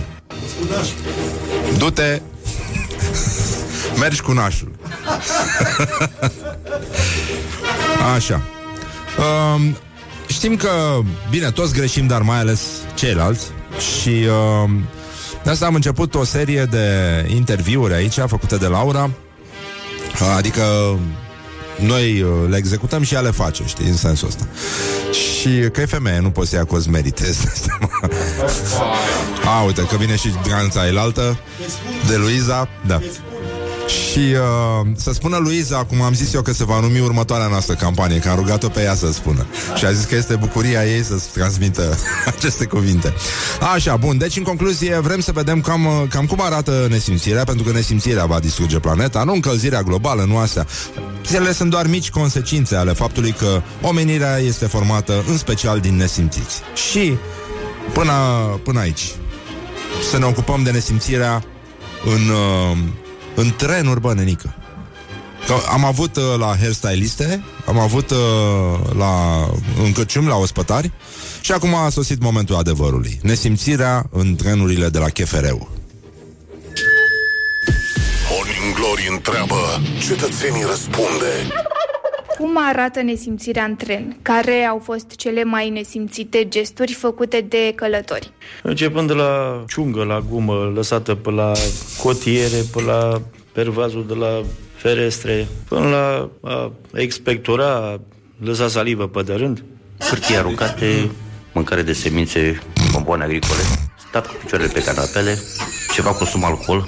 [1.78, 2.22] Du-te
[4.00, 4.72] Mergi cu nașul
[8.16, 8.42] Așa
[9.18, 9.78] um,
[10.28, 12.62] Știm că, bine, toți greșim, dar mai ales
[12.96, 13.46] ceilalți
[14.00, 14.26] Și
[14.64, 14.84] um,
[15.44, 16.88] de asta am început o serie de
[17.36, 19.10] interviuri aici Făcute de Laura
[20.36, 20.64] Adică
[21.80, 24.48] noi uh, le executăm și ea le face, știi, în sensul ăsta.
[25.12, 27.28] Și că e femeie, nu poți să ia cozi merite.
[27.28, 27.90] îți dai seama.
[29.46, 31.38] A, uite, că vine și granța elaltă
[32.08, 32.70] de Luiza.
[32.88, 33.02] Da.
[33.88, 37.74] Și uh, să spună Luiza, cum am zis eu că se va numi următoarea noastră
[37.74, 39.46] campanie, că am rugat-o pe ea să spună.
[39.76, 41.98] Și a zis că este bucuria ei să-ți transmită
[42.36, 43.14] aceste cuvinte.
[43.74, 47.64] Așa, bun, deci în concluzie vrem să vedem cam, uh, cam cum arată nesimțirea, pentru
[47.64, 50.66] că nesimțirea va distruge planeta, nu încălzirea globală, nu astea.
[51.34, 56.62] Ele sunt doar mici consecințe ale faptului că omenirea este formată în special din nesimțiți.
[56.90, 57.18] Și
[57.94, 58.14] până,
[58.64, 59.16] până aici
[60.10, 61.44] să ne ocupăm de nesimțirea
[62.06, 62.78] în, uh,
[63.38, 64.56] în trenuri, bă, nenică.
[65.46, 68.18] Că am avut uh, la hairstyliste, am avut uh,
[68.98, 69.44] la
[69.84, 70.92] în căciumi, la ospătari
[71.42, 73.20] și acum a sosit momentul adevărului.
[73.22, 75.70] Nesimțirea în trenurile de la Chefereu.
[78.32, 81.32] Morning Glory întreabă, cetățenii răspunde.
[82.38, 84.18] Cum arată nesimțirea în tren?
[84.22, 88.32] Care au fost cele mai nesimțite gesturi făcute de călători?
[88.64, 91.52] Începând de la ciungă, la gumă, lăsată pe la
[92.04, 93.22] cotiere, pe la
[93.52, 94.44] pervazul de la
[94.76, 98.00] ferestre, până la a expectora, a
[98.44, 99.64] lăsa salivă pe de rând.
[100.00, 101.12] hârtie aruncate,
[101.54, 102.60] mâncare de semințe,
[102.92, 103.62] bomboane agricole,
[104.08, 105.38] stat cu picioarele pe canapele,
[105.94, 106.88] ceva consum alcool,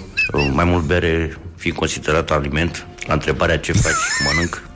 [0.53, 3.93] mai mult bere fiind considerat aliment, la întrebarea ce faci,
[4.25, 4.68] mănânc,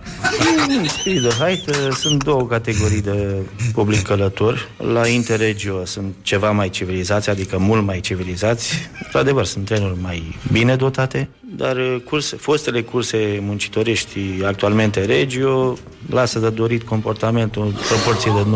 [0.68, 3.36] În spirit de haită sunt două categorii de
[3.74, 4.68] public călători.
[4.78, 8.74] La Interregio sunt ceva mai civilizați, adică mult mai civilizați.
[9.04, 15.78] Într-adevăr, sunt trenuri mai bine dotate, dar uh, curse, fostele curse muncitorești, actualmente Regio,
[16.10, 18.50] lasă de dorit comportamentul în proporție de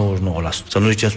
[0.49, 1.13] 99%, să nu zicem 100%.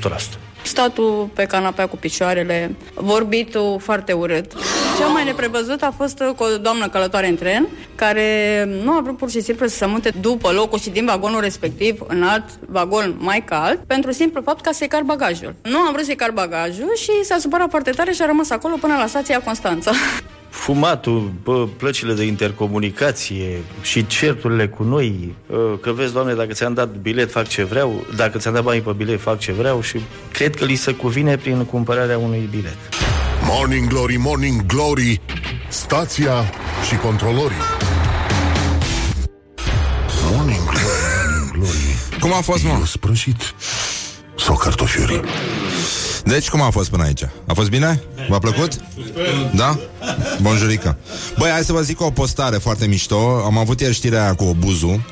[0.62, 4.52] Statul pe canapea cu picioarele, vorbitul foarte urât.
[4.98, 9.16] Cea mai neprevăzut a fost cu o doamnă călătoare în tren, care nu a vrut
[9.16, 13.16] pur și simplu să se mute după locul și din vagonul respectiv în alt vagon
[13.18, 15.54] mai cald, pentru simplu fapt ca să-i car bagajul.
[15.62, 18.76] Nu am vrut să-i car bagajul și s-a supărat foarte tare și a rămas acolo
[18.80, 19.90] până la stația Constanța.
[20.50, 26.74] Fumatul, bă, plăcile de intercomunicație și certurile cu noi, ă, că vezi, doamne, dacă ți-am
[26.74, 30.00] dat bilet, fac ce vreau, dacă ți-am dat bani pe bilet, fac ce vreau și
[30.32, 32.76] cred că li se cuvine prin cumpărarea unui bilet.
[33.44, 35.20] Morning Glory, Morning Glory,
[35.68, 36.32] stația
[36.88, 37.56] și controlorii.
[40.30, 40.82] Morning Glory,
[41.18, 42.20] Morning Glory.
[42.20, 42.74] Cum a fost, mă?
[42.78, 43.54] Eu sprășit
[44.38, 45.20] sau cartofiuri?
[46.24, 47.22] Deci, cum a fost până aici?
[47.46, 48.02] A fost bine?
[48.28, 48.72] V-a plăcut?
[49.54, 49.78] Da?
[50.40, 50.96] Bonjurică.
[51.38, 53.42] Băi, hai să vă zic o postare foarte mișto.
[53.44, 55.02] Am avut ieri știrea aia cu obuzul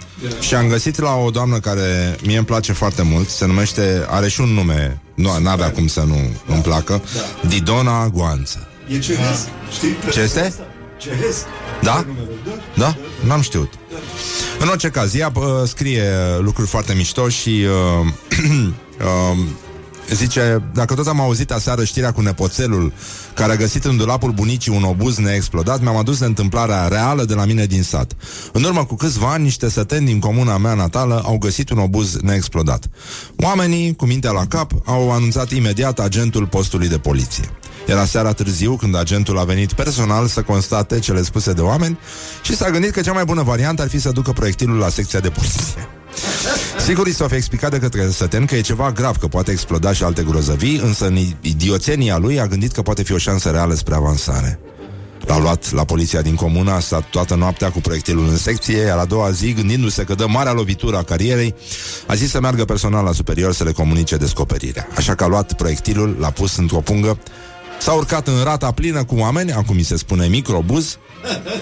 [0.40, 4.28] și am găsit la o doamnă care mie îmi place foarte mult, se numește, are
[4.28, 7.02] și un nume, nu n-avea cum să nu îmi placă,
[7.48, 8.68] Didona Goanță.
[8.88, 9.96] E ceresc, știi?
[10.12, 10.54] Ce este?
[10.96, 11.46] Ceresc.
[11.82, 12.06] Da?
[12.74, 12.96] Da?
[13.26, 13.72] N-am știut.
[14.58, 16.04] În orice caz, ea uh, scrie
[16.38, 17.64] lucruri foarte mișto și
[18.00, 18.06] uh,
[19.32, 19.38] uh,
[20.14, 22.92] zice, dacă tot am auzit aseară știrea cu nepoțelul
[23.34, 27.34] care a găsit în dulapul bunicii un obuz neexplodat, mi-am adus de întâmplarea reală de
[27.34, 28.12] la mine din sat.
[28.52, 32.16] În urmă cu câțiva ani, niște săteni din comuna mea natală au găsit un obuz
[32.20, 32.88] neexplodat.
[33.36, 37.50] Oamenii, cu mintea la cap, au anunțat imediat agentul postului de poliție.
[37.86, 41.98] Era seara târziu când agentul a venit personal să constate cele spuse de oameni
[42.42, 45.20] și s-a gândit că cea mai bună variantă ar fi să ducă proiectilul la secția
[45.20, 45.97] de poliție.
[46.78, 49.92] Sigur, i s-a fi explicat de către săten că e ceva grav, că poate exploda
[49.92, 53.74] și alte grozăvii, însă în idioțenia lui a gândit că poate fi o șansă reală
[53.74, 54.60] spre avansare.
[55.26, 58.98] L-au luat la poliția din comună, a stat toată noaptea cu proiectilul în secție, iar
[58.98, 61.54] a doua zi, gândindu-se că dă marea lovitură a carierei,
[62.06, 64.88] a zis să meargă personal la superior să le comunice descoperirea.
[64.96, 67.18] Așa că a luat proiectilul, l-a pus într-o pungă,
[67.80, 70.98] s-a urcat în rata plină cu oameni, acum mi se spune microbuz,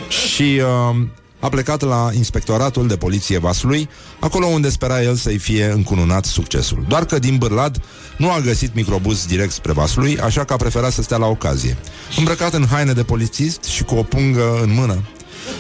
[0.09, 0.97] și uh,
[1.41, 3.89] a plecat la inspectoratul de poliție Vaslui,
[4.21, 6.85] acolo unde spera el să-i fie încununat succesul.
[6.89, 7.83] Doar că din Bârlad
[8.17, 11.77] nu a găsit microbuz direct spre Vaslui, așa că a preferat să stea la ocazie.
[12.17, 15.03] Îmbrăcat în haine de polițist și cu o pungă în mână.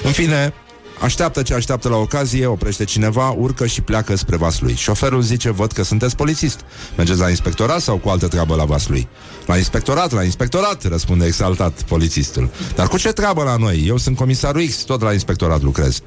[0.02, 0.54] În fine,
[1.00, 4.74] Așteaptă ce așteaptă la ocazie, oprește cineva, urcă și pleacă spre Vaslui.
[4.74, 6.60] Șoferul zice, văd că sunteți polițist.
[6.96, 9.08] Mergeți la inspectorat sau cu altă treabă la Vaslui?
[9.46, 12.50] La inspectorat, la inspectorat, răspunde exaltat polițistul.
[12.74, 13.84] Dar cu ce treabă la noi?
[13.86, 16.00] Eu sunt comisarul X, tot la inspectorat lucrez.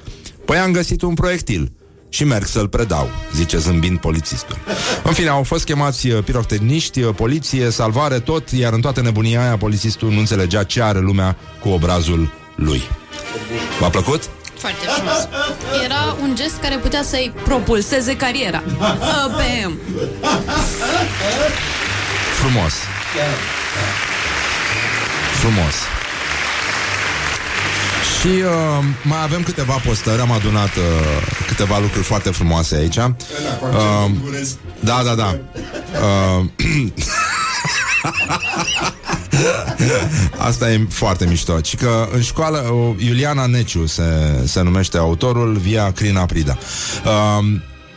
[0.46, 1.72] Păi am găsit un proiectil
[2.10, 4.58] și merg să-l predau, zice zâmbind polițistul.
[5.04, 9.42] În fine, au fost chemați uh, pirotehniști, uh, poliție, salvare, tot, iar în toată nebunia
[9.42, 12.82] aia polițistul nu înțelegea ce are lumea cu obrazul lui.
[13.80, 14.30] V-a plăcut?
[14.60, 15.28] Foarte frumos.
[15.84, 18.64] Era un gest care putea să-i propulseze cariera.
[19.38, 19.78] Bam!
[22.40, 22.74] Frumos.
[25.40, 25.74] Frumos.
[28.20, 30.84] Și uh, mai avem câteva postări, am adunat uh,
[31.48, 32.96] câteva lucruri foarte frumoase aici.
[32.96, 33.12] Uh,
[34.80, 35.38] da, da, da.
[36.40, 36.46] Uh,
[40.50, 41.60] Asta e foarte mișto.
[41.60, 44.04] Ci că în școală, uh, Iuliana Neciu se,
[44.46, 46.58] se numește autorul, via Crina Prida.
[47.06, 47.46] Uh,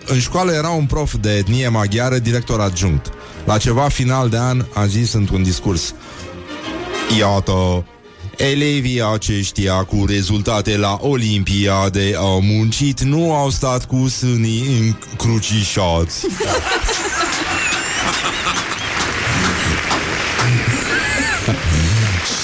[0.07, 3.13] în școală era un prof de etnie maghiară, director adjunct.
[3.45, 5.95] La ceva final de an a zis într-un discurs
[7.19, 7.85] Iată,
[8.37, 16.27] Elevii aceștia cu rezultate la Olimpiade au muncit, nu au stat cu sânii încrucișați.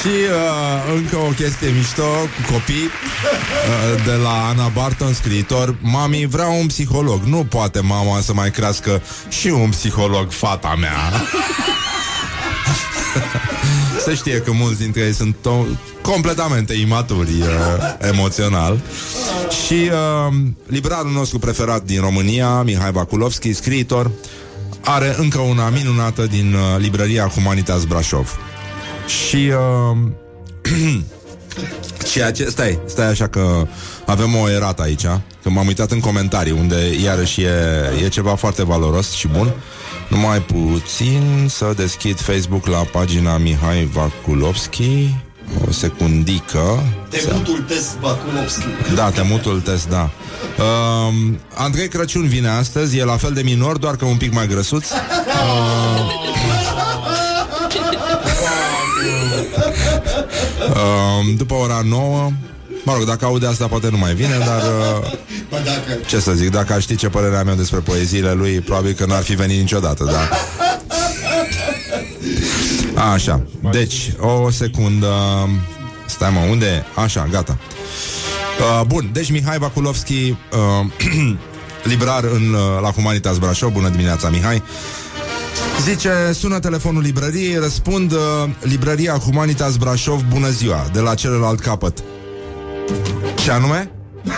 [0.01, 5.77] Și uh, încă o chestie mișto cu copii uh, de la Ana Barton, scriitor.
[5.81, 7.23] Mami, vreau un psiholog.
[7.23, 10.97] Nu poate mama să mai crească și un psiholog, fata mea.
[14.05, 17.47] Să știe că mulți dintre ei sunt to- completamente imaturi uh,
[18.11, 18.81] emoțional.
[19.65, 19.91] Și
[20.29, 20.35] uh,
[20.67, 24.11] librarul nostru preferat din România, Mihai Bakulovski, scriitor,
[24.85, 28.39] are încă una minunată din uh, librăria Humanitas Brașov.
[29.09, 29.51] Și
[29.91, 29.97] uh,
[32.13, 33.67] ceea ce, stai, stai așa că
[34.07, 35.07] avem o erată aici,
[35.43, 37.51] că m-am uitat în comentarii unde iarăși e,
[38.05, 39.53] e ceva foarte valoros și bun.
[40.09, 45.15] Numai puțin să deschid Facebook la pagina Mihai Vakulovski.
[45.69, 46.83] O secundică.
[47.09, 48.65] Temutul test Bakulovski.
[48.95, 50.11] Da, temutul test, da.
[50.59, 51.15] Uh,
[51.55, 54.91] Andrei Crăciun vine astăzi, e la fel de minor, doar că un pic mai grăsuț.
[54.91, 54.97] Uh,
[60.71, 62.31] uh, după ora 9
[62.85, 64.63] Mă rog, dacă aude asta poate nu mai vine Dar
[65.03, 65.11] uh,
[65.51, 66.01] Bă, dacă...
[66.07, 69.23] ce să zic Dacă aș ști ce părerea mea despre poeziile lui Probabil că n-ar
[69.23, 70.29] fi venit niciodată da?
[73.13, 75.09] Așa, deci O secundă
[76.07, 77.01] Stai mă, unde e?
[77.01, 77.59] Așa, gata
[78.59, 80.37] uh, Bun, deci Mihai Vakulovski uh,
[81.91, 84.63] Librar în, uh, la Humanitas Brașov Bună dimineața, Mihai
[85.83, 88.19] Zice, sună telefonul librăriei, răspund uh,
[88.61, 92.03] librăria Humanitas Brașov, bună ziua, de la celălalt capăt.
[93.35, 93.91] Ce anume?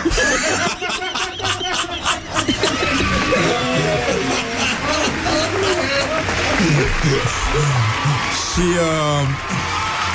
[8.51, 9.27] Și uh,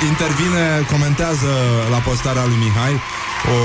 [0.09, 1.51] intervine, comentează
[1.91, 3.01] la postarea lui Mihai
[3.45, 3.57] o,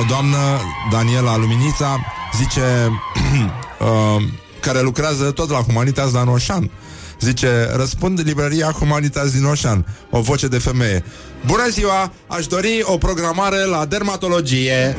[0.00, 2.00] o doamnă, Daniela Luminița,
[2.36, 2.60] zice
[3.78, 4.22] uh,
[4.62, 6.70] care lucrează tot la Humanitas, dar în Oșan.
[7.20, 11.04] Zice, răspund librăria Humanitas din Oșan, o voce de femeie.
[11.46, 14.96] Bună ziua, aș dori o programare la dermatologie.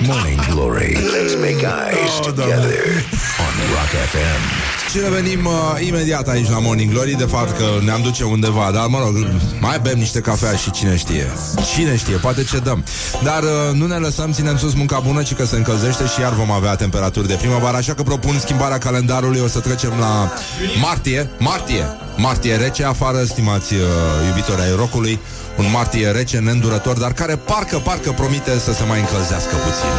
[0.00, 0.92] Morning Glory.
[0.92, 3.04] Let's make eyes together
[3.46, 4.67] on Rock FM.
[4.90, 7.12] Și revenim uh, imediat aici la Morning Glory.
[7.12, 9.16] De fapt că ne-am duce undeva Dar mă rog,
[9.60, 11.26] mai bem niște cafea și cine știe.
[11.74, 12.84] Cine știe, poate ce dăm.
[13.22, 16.32] Dar uh, nu ne lăsăm, ținem sus munca bună Ci că se încălzește și iar
[16.32, 19.40] vom avea temperaturi de primăvară Așa că propun schimbarea calendarului.
[19.40, 20.32] O să trecem la
[20.80, 21.30] martie.
[21.38, 23.80] Martie, martie rece afară Stimați uh,
[24.28, 25.18] iubitori ai rocului.
[25.58, 29.94] Un martie rece, neîndurător Dar care parcă, parcă promite să se mai încălzească puțin.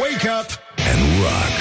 [0.00, 0.50] Wake up
[0.92, 1.55] and rock.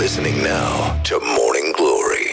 [0.00, 2.28] Listening now to Morning Glory.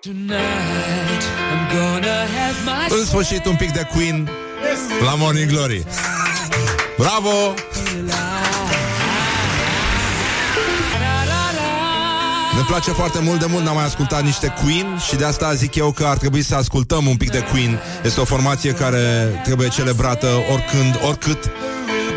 [0.00, 4.28] Tonight I'm gonna have my În sfârșit un pic de Queen
[5.04, 5.84] La Morning Glory
[6.98, 7.54] Bravo!
[12.56, 15.74] Ne place foarte mult de mult, n-am mai ascultat niște Queen și de asta zic
[15.74, 17.78] eu că ar trebui să ascultăm un pic de Queen.
[18.04, 21.50] Este o formație care trebuie celebrată oricând, oricât.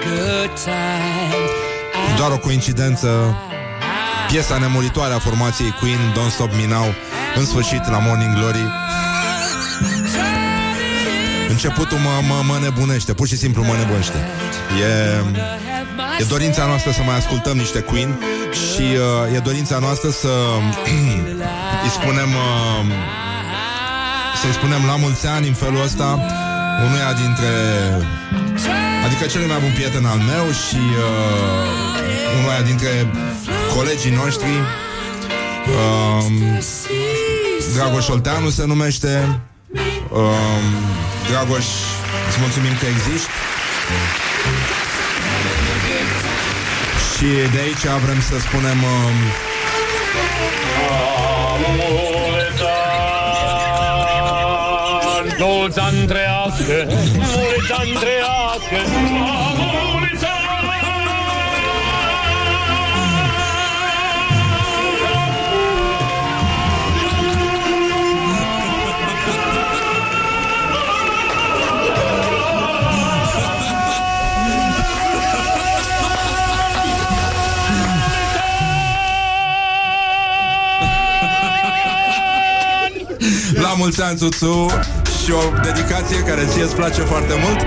[0.03, 2.17] good time.
[2.17, 3.35] Doar o coincidență.
[4.27, 6.93] Piesa nemuritoare a formației Queen, Don't Stop Me Now,
[7.35, 8.65] în sfârșit la Morning Glory.
[11.49, 14.17] Începutul mă, mă, mă nebunește, pur și simplu mă nebunește.
[14.81, 15.21] E,
[16.19, 18.19] e dorința noastră să mai ascultăm niște Queen
[18.51, 20.33] și uh, e dorința noastră să
[21.85, 22.85] îi spunem uh,
[24.41, 26.19] să-i spunem la mulți ani în felul ăsta
[26.85, 27.51] unuia dintre
[29.05, 32.91] adică cel mai bun prieten al meu și uh, unuia dintre
[33.77, 34.49] colegii noștri
[35.77, 36.33] um,
[37.75, 39.41] Dragoș Olteanu se numește
[40.11, 40.65] um,
[41.29, 41.65] Dragoș,
[42.27, 43.31] îți mulțumim că existi
[47.15, 49.17] Și de aici vrem să spunem um,
[55.39, 56.87] Mulți ani trăiască,
[57.17, 58.77] mulți ani trăiască,
[83.87, 84.65] mulți ani, Țuțu,
[85.23, 87.59] și o dedicație care ție îți place foarte mult.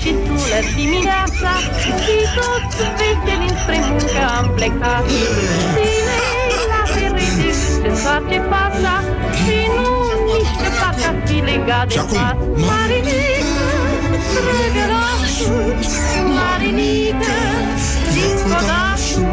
[0.00, 1.90] și tulăr dimineața Și
[2.34, 5.04] toți veche spre muncă am plecat
[5.74, 6.18] Tine
[6.70, 9.11] la perete se soarce fața
[10.92, 12.36] nici de parcă ar fi legat de pas
[12.68, 13.66] Marinică,
[14.34, 15.74] drăgărașul
[16.36, 17.38] Marinică,
[18.14, 19.30] din codașul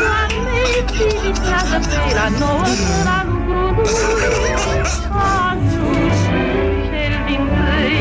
[0.00, 2.66] Doamne, filistrează pe la nouă
[3.04, 3.68] la lucru
[5.46, 6.20] Ajuns
[6.88, 7.98] cel din tâi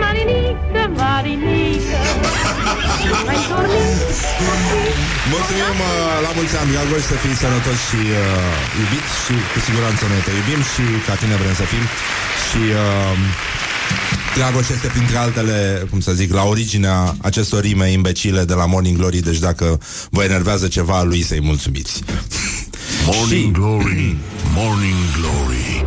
[0.00, 2.02] Marinică, Marinică
[3.26, 3.95] Mai dormit
[5.34, 5.94] Mulțumim uh,
[6.26, 10.32] la mulți ani, Gagoș, să fiți sănătos și uh, iubit și cu siguranță noi te
[10.38, 11.84] iubim și ca tine vrem să fim
[12.46, 13.14] și uh,
[14.36, 18.96] Dragoș este printre altele, cum să zic, la originea acestor rime imbecile de la Morning
[18.96, 19.66] Glory, deci dacă
[20.10, 22.02] vă enervează ceva, lui să-i mulțumiți.
[23.06, 24.16] Morning Glory,
[24.54, 25.84] Morning Glory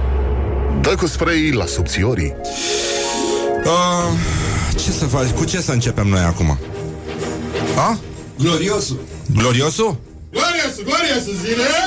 [0.82, 2.36] Dă cu spray la subțiorii
[3.66, 4.14] Uh,
[4.72, 5.30] ce să faci?
[5.30, 6.58] Cu ce să începem noi acum?
[7.78, 8.00] A?
[8.42, 9.00] Gloriosul.
[9.36, 9.98] Gloriosul?
[10.32, 11.68] Gloriosul, gloriosul zile!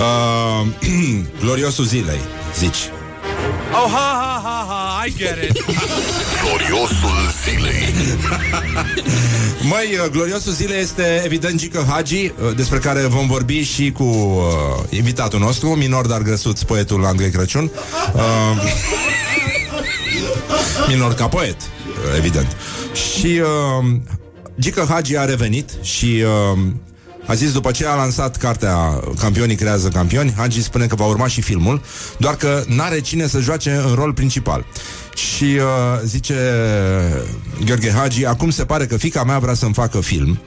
[0.00, 0.66] Uh,
[1.42, 2.20] gloriosul zilei,
[2.56, 2.78] zici.
[3.72, 5.64] Oh, ha, ha, ha, ha, I get it.
[6.42, 7.94] Gloriosul zilei
[9.70, 14.02] Măi, uh, gloriosul zilei este evident Gică Hagi, uh, despre care vom vorbi și cu
[14.02, 14.42] uh,
[14.88, 17.70] invitatul nostru, minor dar grăsuț, poetul Andrei Crăciun.
[18.14, 18.22] Uh,
[20.88, 22.56] minor ca poet, uh, evident.
[22.92, 23.86] Și uh,
[24.60, 26.22] Gică Hagi a revenit și
[26.54, 26.58] uh,
[27.26, 31.26] a zis după ce a lansat cartea Campionii creează campioni, Hagi spune că va urma
[31.26, 31.82] și filmul,
[32.18, 34.64] doar că n-are cine să joace în rol principal.
[35.14, 35.60] Și uh,
[36.04, 36.34] zice
[37.64, 40.40] Gheorghe Hagi, acum se pare că fica mea vrea să-mi facă film.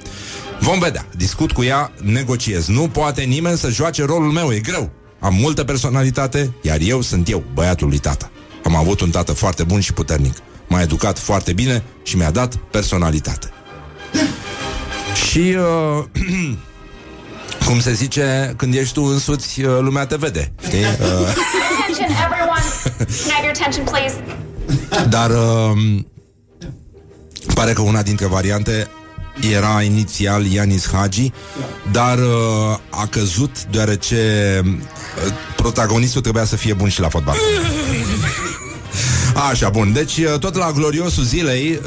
[0.59, 2.67] Vom vedea, discut cu ea, negociez.
[2.67, 4.91] Nu poate nimeni să joace rolul meu, e greu.
[5.19, 8.31] Am multă personalitate, iar eu sunt eu, băiatul lui tata.
[8.63, 10.33] Am avut un tată foarte bun și puternic.
[10.73, 13.49] M-a educat foarte bine și mi-a dat personalitate.
[15.27, 16.03] Și uh,
[17.67, 20.51] cum se zice, când ești tu însuți, uh, lumea te vede.
[20.65, 20.79] Știi?
[20.79, 22.63] Uh, Attention, everyone.
[22.97, 24.15] Can I have your attention, please?
[25.09, 25.99] dar uh,
[27.53, 28.87] pare că una dintre variante
[29.51, 31.31] era inițial Ianis Hagi,
[31.91, 37.35] dar uh, a căzut deoarece uh, protagonistul trebuia să fie bun și la fotbal.
[39.49, 39.93] Așa, bun.
[39.93, 41.79] Deci, uh, tot la gloriosul zilei...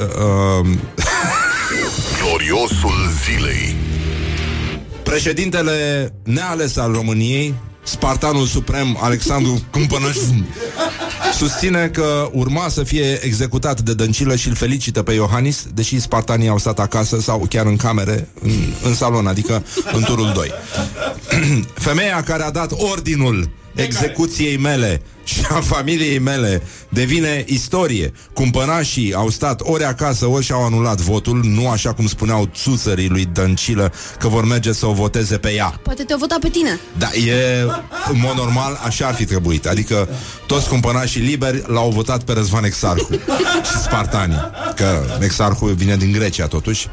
[0.60, 0.66] Uh,
[2.22, 3.76] Gloriosul zilei
[5.02, 10.16] Președintele neales al României, Spartanul Suprem Alexandru Cumpănăș
[11.36, 16.48] susține că urma să fie executat de Dăncilă și îl felicită pe Iohannis, deși spartanii
[16.48, 18.50] au stat acasă sau chiar în camere, în,
[18.84, 20.52] în salon, adică în turul 2.
[21.74, 28.12] Femeia care a dat ordinul execuției mele și a familiei mele devine istorie.
[28.32, 33.28] Cumpănașii au stat ori acasă, ori și-au anulat votul, nu așa cum spuneau țuțării lui
[33.32, 35.80] Dăncilă că vor merge să o voteze pe ea.
[35.82, 36.80] Poate te-au votat pe tine.
[36.98, 37.62] Da, e,
[38.10, 39.66] în mod normal, așa ar fi trebuit.
[39.66, 40.08] Adică
[40.46, 43.08] toți cumpănașii liberi l-au votat pe Răzvan Exarhu
[43.70, 44.50] și spartanii.
[44.76, 46.86] Că Exarhu vine din Grecia, totuși.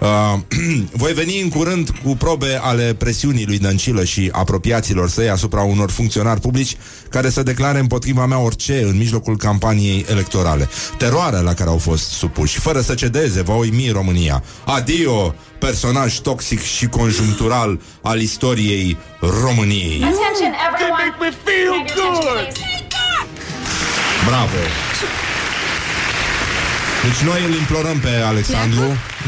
[0.00, 0.40] Uh,
[1.02, 5.90] voi veni în curând cu probe ale presiunii lui Dăncilă și apropiaților săi asupra unor
[5.90, 6.76] funcționari publici
[7.10, 10.68] care să declare împotriva mea orice în mijlocul campaniei electorale.
[10.98, 14.42] Teroarea la care au fost supuși, fără să cedeze, va uimi România.
[14.64, 20.02] Adio, personaj toxic și conjunctural al istoriei României.
[20.02, 20.76] Attention, everyone.
[20.78, 22.76] Can I have your attention, please?
[24.26, 24.60] Bravo!
[27.06, 28.84] Deci noi îl implorăm pe Alexandru.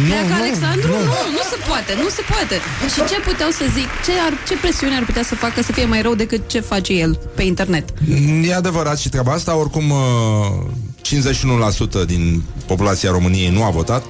[0.06, 0.88] Pleacă Alexandru?
[0.88, 2.54] Nu, nu, nu se poate, nu se poate.
[2.94, 3.88] Și ce puteau să zic?
[4.04, 6.92] Ce, ar, ce presiune ar putea să facă să fie mai rău decât ce face
[6.92, 7.84] el pe internet?
[8.42, 11.22] E adevărat și treaba asta, oricum uh,
[12.02, 14.04] 51% din populația României nu a votat.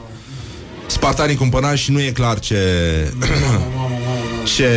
[0.86, 2.58] Spartanii cumpănați și nu e clar ce...
[4.54, 4.70] ce...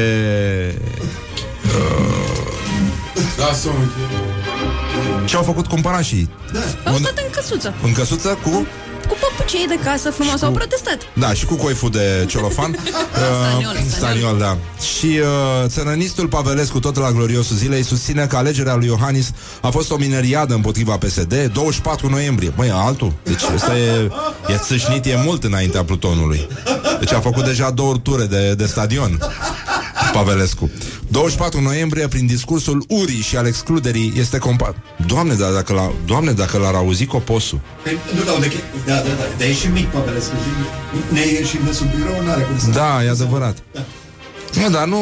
[3.38, 3.70] Da, să
[5.26, 6.30] Ce au făcut cumpănașii?
[6.86, 7.74] Au stat în căsuță.
[7.84, 8.68] În căsuță cu...
[9.08, 10.98] Cu păpucei de casă frumos, Și au cu- protestat.
[11.14, 12.76] Da, și cu coiful de ciolofan
[13.40, 14.58] Staniol, uh, Staniol, da.
[14.98, 19.92] Și uh, țărănistul Pavelescu Tot la gloriosul zilei Susține că alegerea lui Iohannis A fost
[19.92, 22.54] o mineriadă împotriva PSD 24 noiembrie.
[22.56, 23.14] Măi, altul?
[23.24, 24.12] Deci ăsta e,
[24.48, 26.48] e țâșnit, e mult înaintea plutonului.
[27.00, 29.20] Deci a făcut deja două ture de, de stadion
[30.12, 30.70] Pavelescu.
[31.08, 34.76] 24 noiembrie, prin discursul urii și al excluderii Este compa...
[35.08, 37.60] Doamne, dar dacă, l-a, Doamne, dacă l-ar auzi coposul.
[37.84, 38.52] Păi, Nu, da, de,
[38.86, 42.42] da, da, da, dar e și mic Pavelescu și ne ieșim de sub birou, n-are
[42.42, 42.70] cum să...
[42.70, 43.64] Da, e adevărat.
[44.60, 44.98] Nu, dar nu...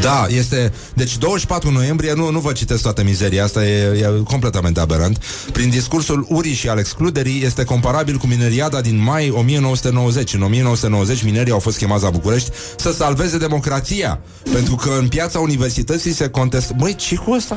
[0.00, 0.72] Da, este...
[0.94, 5.18] Deci 24 noiembrie, nu, nu vă citesc toată mizeria asta, e, e completamente aberant.
[5.52, 10.34] Prin discursul urii și al excluderii, este comparabil cu mineriada din mai 1990.
[10.34, 14.20] În 1990 minerii au fost chemați la București să salveze democrația.
[14.52, 16.74] Pentru că în piața universității se contestă...
[16.78, 17.56] Băi, ce cu ăsta?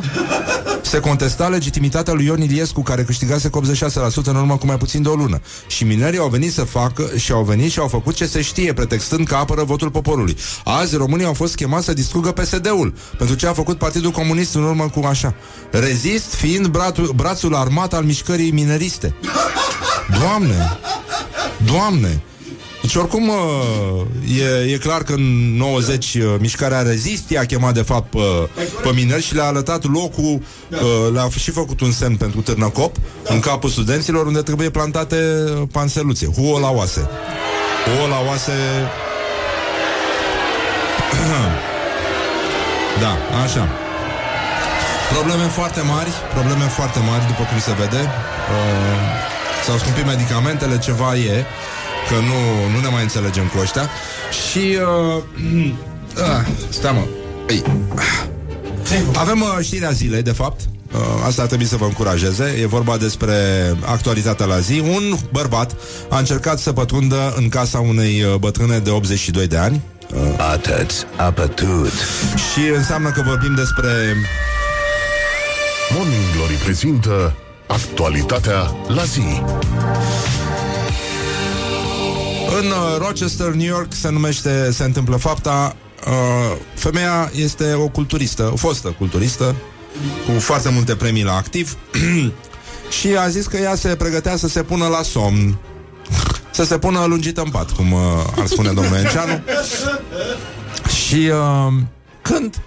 [0.82, 3.68] Se contesta legitimitatea lui Ion Iliescu, care câștigase cu 86%
[4.24, 5.41] în urmă cu mai puțin de o lună.
[5.68, 8.74] Și minerii au venit să facă și au venit și au făcut ce se știe,
[8.74, 10.38] pretextând că apără votul poporului.
[10.63, 14.63] Azi românii au fost chemați să distrugă PSD-ul pentru ce a făcut Partidul Comunist în
[14.63, 15.35] urmă cu așa.
[15.71, 19.15] Rezist fiind brațul, brațul armat al mișcării mineriste.
[20.19, 20.79] Doamne!
[21.65, 22.21] Doamne!
[22.81, 27.81] Deci oricum uh, e, e clar că în 90 uh, mișcarea Rezist i-a chemat de
[27.81, 28.49] fapt pe,
[28.83, 30.79] pe mineri și le-a arătat locul, uh,
[31.13, 35.15] le-a și făcut un semn pentru Târnăcop în capul studenților unde trebuie plantate
[35.71, 36.69] panseluțe, huo la
[43.03, 43.68] da, așa.
[45.14, 48.01] Probleme foarte mari, probleme foarte mari, după cum se vede.
[48.01, 49.28] Uh,
[49.66, 51.45] s-au scumpit medicamentele, ceva e
[52.10, 52.39] că nu,
[52.74, 53.89] nu ne mai înțelegem cu ăștia.
[54.47, 54.78] Și...
[55.16, 55.24] Uh,
[56.16, 56.47] uh,
[56.78, 57.03] stai mă.
[57.49, 57.64] Ei.
[59.16, 60.60] Avem uh, știrea zilei, de fapt.
[60.93, 62.58] Uh, asta ar trebui să vă încurajeze.
[62.62, 63.34] E vorba despre
[63.86, 64.80] actualitatea la zi.
[64.80, 65.76] Un bărbat
[66.10, 69.82] a încercat să pătrundă în casa unei uh, bătrâne de 82 de ani.
[70.14, 71.91] Uh, Atât a pătut.
[72.53, 73.89] și înseamnă că vorbim despre...
[75.95, 77.36] Morning Glory prezintă
[77.68, 79.41] actualitatea la zi.
[82.60, 85.76] În uh, Rochester, New York, se numește, se întâmplă fapta.
[86.08, 89.55] Uh, femeia este o culturistă, o fostă culturistă,
[90.26, 91.78] cu foarte multe premii la activ
[92.99, 95.58] și a zis că ea se pregătea să se pună la somn.
[96.58, 97.99] Să se pună lungită în pat, cum uh,
[98.36, 99.41] ar spune domnul Enceanu.
[101.05, 101.74] Și uh,
[102.22, 102.62] când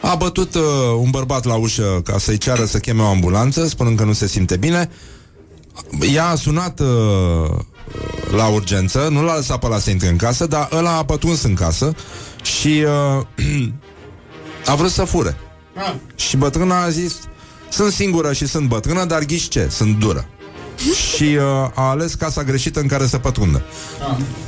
[0.00, 0.62] a bătut uh,
[0.98, 4.26] un bărbat la ușă ca să-i ceară să cheme o ambulanță, spunând că nu se
[4.26, 4.90] simte bine,
[6.12, 7.58] ea a sunat uh,
[8.36, 11.42] la urgență, nu l-a lăsat pe ăla să intre în casă, dar ăla a pătuns
[11.42, 11.94] în casă
[12.42, 12.84] și
[13.18, 13.26] uh,
[14.70, 15.36] a vrut să fure.
[16.14, 17.14] Și bătrâna a zis,
[17.68, 19.68] sunt singură și sunt bătrână, dar ghiși ce?
[19.70, 20.28] Sunt dură.
[21.16, 21.42] Și uh,
[21.74, 23.62] a ales casa greșită în care să pătrundă.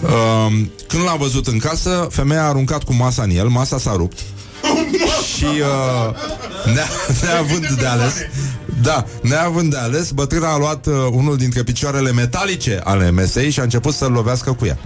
[0.02, 3.92] Uh, când l-a văzut în casă, femeia a aruncat cu masa în el, masa s-a
[3.96, 4.18] rupt.
[5.34, 6.14] și uh,
[6.74, 8.14] ne- neavând de ales
[8.82, 13.60] Da, neavând de ales Bătrâna a luat uh, unul dintre picioarele metalice Ale mesei și
[13.60, 14.78] a început să-l lovească cu ea.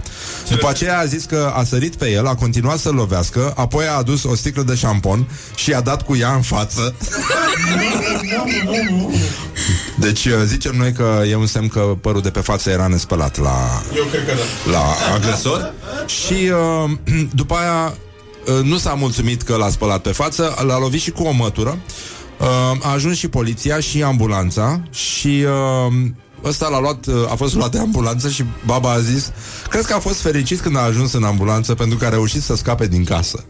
[0.49, 3.97] După aceea a zis că a sărit pe el A continuat să-l lovească Apoi a
[3.97, 6.95] adus o sticlă de șampon Și a dat cu ea în față.
[9.99, 13.37] Deci uh, zicem noi că e un semn că părul de pe față era nespălat
[13.37, 14.33] la, Eu cred că
[14.65, 14.71] da.
[14.71, 15.73] la agresor.
[16.05, 16.91] Și uh,
[17.41, 17.93] după aia
[18.57, 21.77] uh, nu s-a mulțumit că l-a spălat pe față L-a lovit și cu o mătură
[22.43, 25.93] uh, A ajuns și poliția și ambulanța Și uh,
[26.43, 29.31] ăsta l-a luat, uh, a fost luat de ambulanță Și baba a zis
[29.69, 32.55] Cred că a fost fericit când a ajuns în ambulanță Pentru că a reușit să
[32.55, 33.43] scape din casă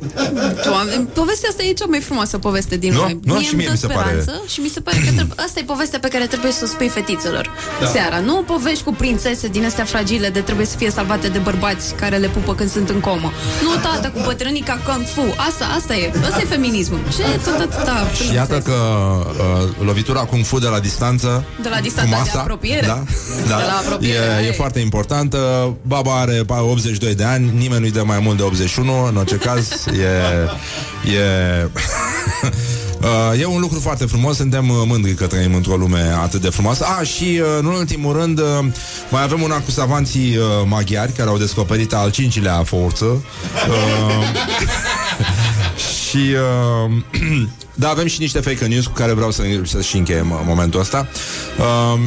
[0.66, 3.00] Doamne, povestea asta e cea mai frumoasă poveste din Nu?
[3.00, 3.18] lume.
[3.24, 3.34] Nu?
[3.34, 5.36] Mie Și îmi mie dă mi se pare- speranță și mi se pare că trebuie...
[5.46, 7.50] asta e povestea pe care trebuie să o spui fetițelor
[7.82, 7.88] Da.
[7.88, 8.20] seara.
[8.20, 12.18] Nu povești cu prințese din astea fragile de trebuie să fie salvate de bărbați care
[12.18, 13.32] le pupă când sunt în comă.
[13.64, 15.34] Nu tata cu bătrânica Kung Fu.
[15.50, 16.12] Asta, asta e.
[16.30, 17.00] Asta e feminismul.
[17.16, 21.80] Ce tot atâta Și iată că uh, lovitura Kung Fu de la distanță De la
[21.80, 22.83] distanța cu de masa, apropiere.
[22.86, 23.04] Da,
[23.48, 24.52] da, De la apropiere, e, aia e e.
[24.52, 25.38] foarte importantă
[25.82, 29.70] Baba are 82 de ani Nimeni nu-i dă mai mult de 81 În orice caz
[29.86, 31.70] E, e
[33.04, 36.50] Uh, e un lucru foarte frumos, suntem uh, mândri că trăim într-o lume atât de
[36.50, 36.86] frumoasă.
[37.00, 38.46] Ah, și uh, în ultimul rând uh,
[39.10, 43.06] mai avem una cu savanții uh, maghiari care au descoperit al cincilea forță.
[43.06, 43.24] Uh,
[46.10, 46.36] și
[46.88, 46.92] uh,
[47.74, 50.80] da, avem și niște fake news cu care vreau să, să și încheiem uh, momentul
[50.80, 51.08] ăsta.
[51.58, 52.00] Uh,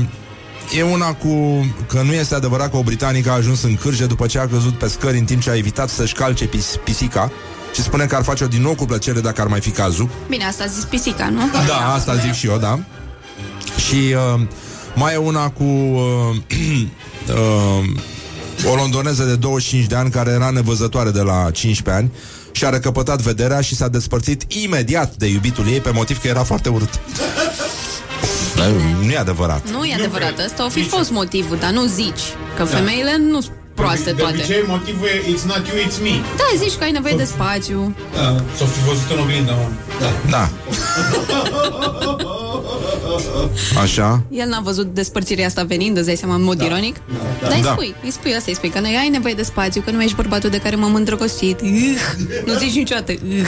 [0.75, 4.27] E una cu că nu este adevărat că o britanică a ajuns în cârje după
[4.27, 7.33] ce a căzut pe scări în timp ce a evitat să-și calce pis- pisica
[7.75, 10.09] și spune că ar face-o din nou cu plăcere dacă ar mai fi cazul.
[10.29, 11.41] Bine, asta a zis pisica, nu?
[11.67, 12.79] Da, asta zic și eu, da.
[13.89, 14.47] Și uh,
[14.95, 16.37] mai e una cu uh,
[17.29, 22.13] uh, o londoneză de 25 de ani care era nevăzătoare de la 15 ani
[22.53, 26.43] și a recăpătat vederea și s-a despărțit imediat de iubitul ei pe motiv că era
[26.43, 27.01] foarte urât.
[28.57, 28.67] Dar
[29.03, 29.71] nu e adevărat.
[29.71, 30.39] Nu e adevărat.
[30.47, 32.21] Asta o fi fost motivul, dar nu zici.
[32.57, 34.35] Că femeile nu sunt proaste de toate.
[34.35, 36.11] obicei motivul e It's not you, it's me.
[36.37, 37.95] Da, zici că ai nevoie de spațiu.
[38.15, 38.35] Da.
[38.57, 39.69] S-o fi văzut în oglindă, mă.
[40.01, 40.11] Da.
[40.31, 40.49] Da.
[43.83, 44.23] Așa.
[44.31, 46.97] El n-a văzut despărțirea asta venind, îți dai seama, în mod ironic.
[47.43, 47.71] Dar îi Da.
[47.73, 50.17] spui, îi spui asta, îi spui că noi ai nevoie de spațiu, că nu ești
[50.17, 51.61] bărbatul de care m-am îndrăgostit.
[51.61, 51.99] Ih,
[52.47, 53.13] nu zici niciodată.
[53.13, 53.47] Ih.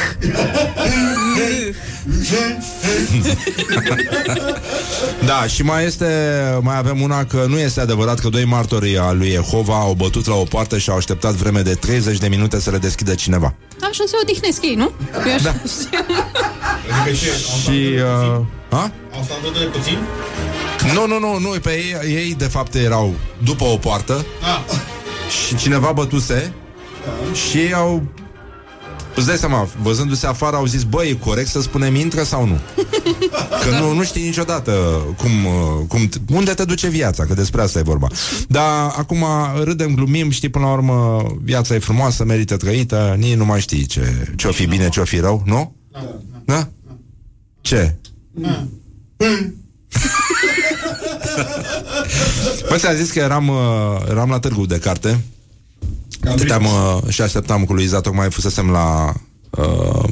[5.27, 6.07] Da, și mai este,
[6.63, 10.27] mai avem una că nu este adevărat că doi martori al lui Jehova au bătut
[10.27, 13.55] la o poartă și au așteptat vreme de 30 de minute să le deschidă cineva.
[13.83, 14.93] Așa se odihnesc ei, nu?
[15.27, 15.55] Eu așa Da.
[17.01, 17.31] Adică ce?
[17.63, 17.89] Și...
[18.37, 18.41] Uh,
[18.71, 18.93] a?
[19.15, 19.99] Au stat de puțin?
[20.95, 23.15] Nu, nu, nu, nu, pe ei, ei de fapt erau
[23.45, 24.61] după o poartă Ah.
[25.47, 26.53] și cineva bătuse
[27.49, 28.03] și ei au...
[29.15, 32.59] Îți dai seama, văzându-se afară, au zis, băi, e corect să spunem intră sau nu?
[33.65, 34.73] Că nu, nu știi niciodată
[35.17, 38.07] cum, uh, cum, t- unde te duce viața, că despre asta e vorba.
[38.49, 39.25] Dar acum
[39.63, 43.87] râdem, glumim, știi, până la urmă, viața e frumoasă, merită trăită, nici nu mai știi
[43.87, 45.75] ce, ce-o fi bine, ce-o fi rău, nu?
[46.45, 46.69] Da?
[47.61, 47.97] Ce?
[52.69, 53.57] Bă, ți-am zis că eram, uh,
[54.09, 55.25] eram la târgu de carte
[56.37, 59.13] Stăteam uh, și așteptam cu Luiza Tocmai fusesem la
[59.51, 60.09] uh,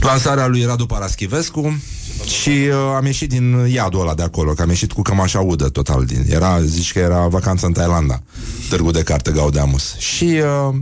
[0.00, 1.80] Lansarea lui Radu Paraschivescu
[2.26, 5.68] Și uh, am ieșit din iadul ăla de acolo Că am ieșit cu cămașa udă
[5.68, 8.22] total din, era, Zici că era vacanță în Thailanda
[8.68, 9.96] Târgu de carte Gaudeamus.
[9.98, 10.24] Și
[10.68, 10.74] uh,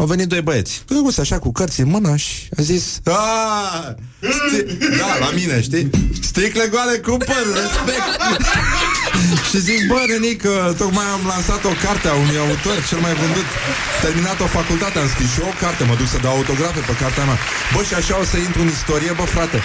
[0.00, 0.82] au venit doi băieți.
[0.90, 3.86] Drăguți așa cu cărți în mână Și a zis "Ah,
[4.38, 4.66] sti-
[5.00, 5.86] Da, la mine, știi?
[6.30, 8.08] Sticle goale cu păr, respect.
[9.50, 13.14] Și zic, bă, Renic, că tocmai am lansat o carte a unui autor Cel mai
[13.22, 13.48] vândut
[14.04, 16.94] Terminat o facultate, am scris și eu o carte Mă duc să dau autografe pe
[17.02, 17.38] cartea mea.
[17.74, 19.58] Bă, și așa o să intru în istorie, bă, frate.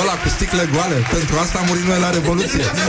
[0.00, 2.64] Ăla cu sticle goale Pentru asta am murit noi la Revoluție.
[2.78, 2.86] Bă,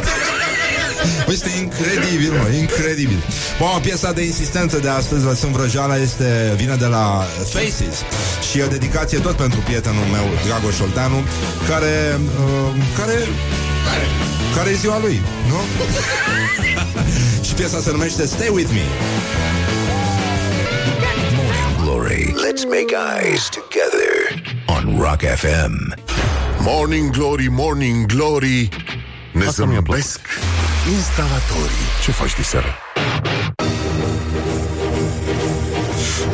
[1.28, 3.24] Este incredibil, mă, incredibil
[3.58, 8.04] Bun, piesa de insistență de astăzi Lăsând vrăjeala este, vine de la Faces
[8.50, 11.24] Și e o dedicație tot pentru prietenul meu Dragoș Olteanu
[11.68, 13.28] Care, uh, care
[14.56, 15.56] care e ziua lui, nu?
[17.48, 18.86] și piesa se numește Stay With Me
[21.36, 22.34] Morning Glory.
[22.48, 25.94] Let's make eyes together on Rock FM.
[26.60, 28.70] Morning Glory, Morning Glory
[29.34, 30.20] Ne zâmbesc
[30.92, 31.88] instalatorii.
[32.04, 32.68] Ce faci de seară?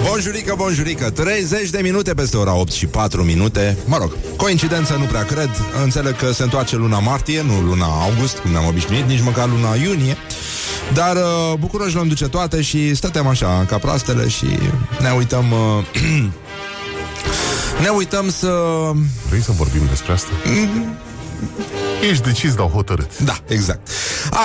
[0.10, 1.10] Bonjurică, bonjurică.
[1.10, 3.78] 30 de minute peste ora 8 și 4 minute.
[3.86, 5.50] Mă rog, coincidență nu prea cred.
[5.84, 9.76] Înțeleg că se întoarce luna martie Nu luna august, cum ne-am obișnuit Nici măcar luna
[9.76, 10.18] iunie.
[10.94, 14.46] Dar uh, Bucuroș le duce toate Și stăteam așa ca proastele Și
[15.02, 15.86] ne uităm uh,
[17.84, 18.52] Ne uităm să...
[19.30, 20.30] Vrei să vorbim despre asta?
[22.10, 23.20] Ești decis, dar hotărât.
[23.20, 23.90] Da, exact.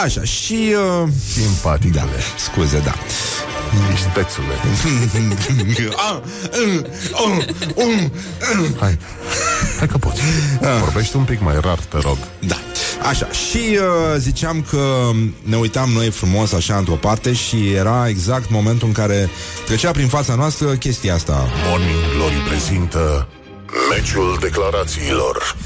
[0.05, 0.75] Așa, și...
[1.03, 1.09] Uh...
[1.33, 1.93] Simpatic.
[1.93, 2.05] Da,
[2.37, 2.95] scuze, da.
[3.93, 4.55] Ești pețule
[6.11, 6.21] Ah,
[6.67, 8.13] mm, oh, um,
[8.59, 8.77] mm.
[8.81, 8.99] Hai,
[9.79, 10.21] hai că poți.
[10.81, 12.19] Vorbește un pic mai rar, te rog.
[12.39, 12.57] Da,
[13.09, 15.11] așa Și uh, ziceam că
[15.43, 19.31] ne uitam noi frumos așa într-o parte Și era exact momentul în care
[19.67, 21.49] Trecea prin fața noastră chestia asta.
[21.69, 23.29] Morning Glory prezintă
[23.91, 25.57] Meciul declarațiilor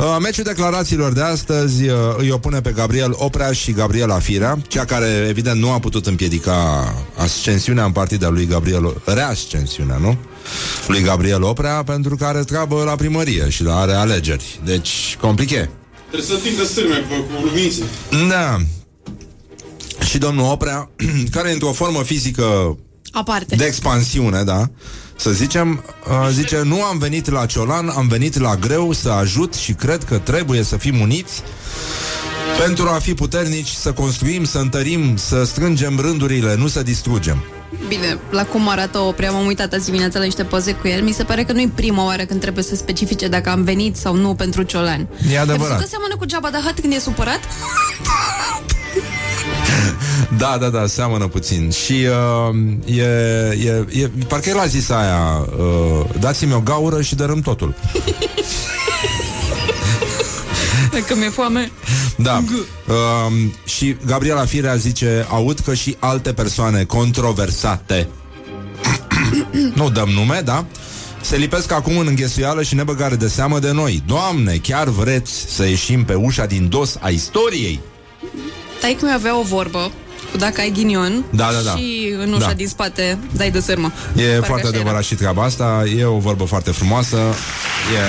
[0.00, 4.84] Uh, meciul declarațiilor de astăzi uh, îi opune pe Gabriel Oprea și Gabriela Firea, cea
[4.84, 6.84] care evident nu a putut împiedica
[7.16, 10.16] ascensiunea în partida lui Gabriel, reascensiunea, nu?
[10.86, 14.60] Lui Gabriel Oprea, pentru că are treabă la primărie și la are alegeri.
[14.64, 15.70] Deci, complice.
[16.10, 17.82] Trebuie să tindă sârme cu, cu lumințe.
[18.28, 18.56] Da.
[20.04, 20.90] Și domnul Oprea,
[21.34, 22.78] care e într-o formă fizică
[23.12, 23.56] Aparte.
[23.56, 24.70] de expansiune, da?
[25.20, 29.54] Să zicem, uh, zice, nu am venit la Ciolan, am venit la greu să ajut
[29.54, 31.42] și cred că trebuie să fim uniți
[32.58, 37.44] pentru a fi puternici, să construim, să întărim, să strângem rândurile, nu să distrugem.
[37.88, 41.02] Bine, la cum arată o prea m-am uitat azi dimineața la niște poze cu el,
[41.02, 44.14] mi se pare că nu-i prima oară când trebuie să specifice dacă am venit sau
[44.14, 45.08] nu pentru Ciolan.
[45.32, 45.48] E adevărat.
[45.50, 47.40] Ai văzut că seamănă cu Jabba the Hutt când e supărat?
[50.38, 51.70] Da, da, da, seamănă puțin.
[51.70, 53.02] Și uh, e,
[53.64, 57.74] e, e, parcă el a zis aia, uh, dați-mi o gaură și dărâm totul.
[60.92, 61.70] Dacă mi-e foame.
[62.16, 62.42] Da.
[62.88, 62.94] Uh,
[63.64, 68.08] și Gabriela Firea zice, aud că și alte persoane controversate
[69.74, 70.64] nu dăm nume, da?
[71.20, 74.02] Se lipesc acum în înghesuială și nebăgare de seamă de noi.
[74.06, 77.80] Doamne, chiar vreți să ieșim pe ușa din dos a istoriei?
[78.80, 79.90] Tai mi avea o vorbă
[80.30, 81.76] cu dacă ai ghinion Da, da, da.
[81.76, 82.52] și în ușa Da.
[82.52, 83.92] din spate dai de sârmă.
[84.16, 87.16] E Parcă foarte așa adevărat și treaba asta E o vorbă foarte frumoasă
[87.96, 88.02] E...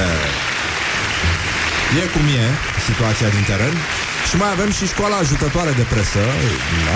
[2.01, 2.45] E cum e
[2.89, 3.73] situația din teren
[4.29, 6.23] Și mai avem și școala ajutătoare de presă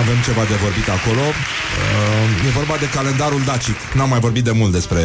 [0.02, 4.50] Avem ceva de vorbit acolo uh, E vorba de calendarul dacic N-am mai vorbit de
[4.60, 5.02] mult despre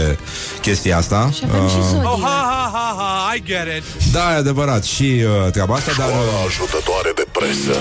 [0.61, 2.07] chestia asta Și avem și zodie.
[2.13, 3.83] Oh, ha, ha, ha, ha, I get it.
[4.15, 5.09] Da, e adevărat Și
[5.45, 7.75] uh, treaba asta Dar Școala uh, ajutătoare de presă.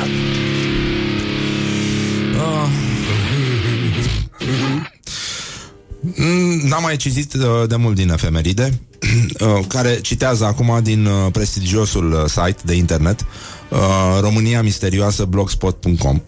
[6.00, 8.80] Mm, N-am mai citit uh, de mult din efemeride
[9.40, 13.26] uh, Care citează acum din uh, prestigiosul uh, site de internet
[13.68, 16.22] uh, România misterioasă blogspot.com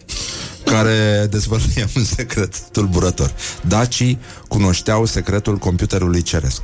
[0.73, 3.33] care dezvăluie un secret tulburător.
[3.61, 6.61] Dacii cunoșteau secretul computerului ceresc.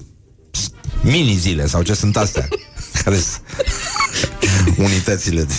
[0.52, 0.70] s-
[1.02, 2.48] mini-zile sau ce sunt astea
[3.04, 3.42] care sunt
[4.88, 5.54] unitățile de...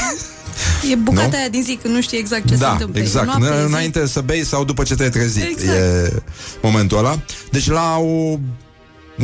[0.91, 1.37] E bucata Nu?
[1.37, 3.01] aia din zi, când nu știi exact ce se da, întâmplă.
[3.01, 3.27] E exact.
[3.27, 3.67] noapte, N- zi.
[3.67, 5.43] Înainte să bei sau după ce te-ai trezit.
[5.43, 5.77] Exact.
[5.77, 6.23] E
[6.63, 7.19] momentul ăla.
[7.51, 8.39] Deci la o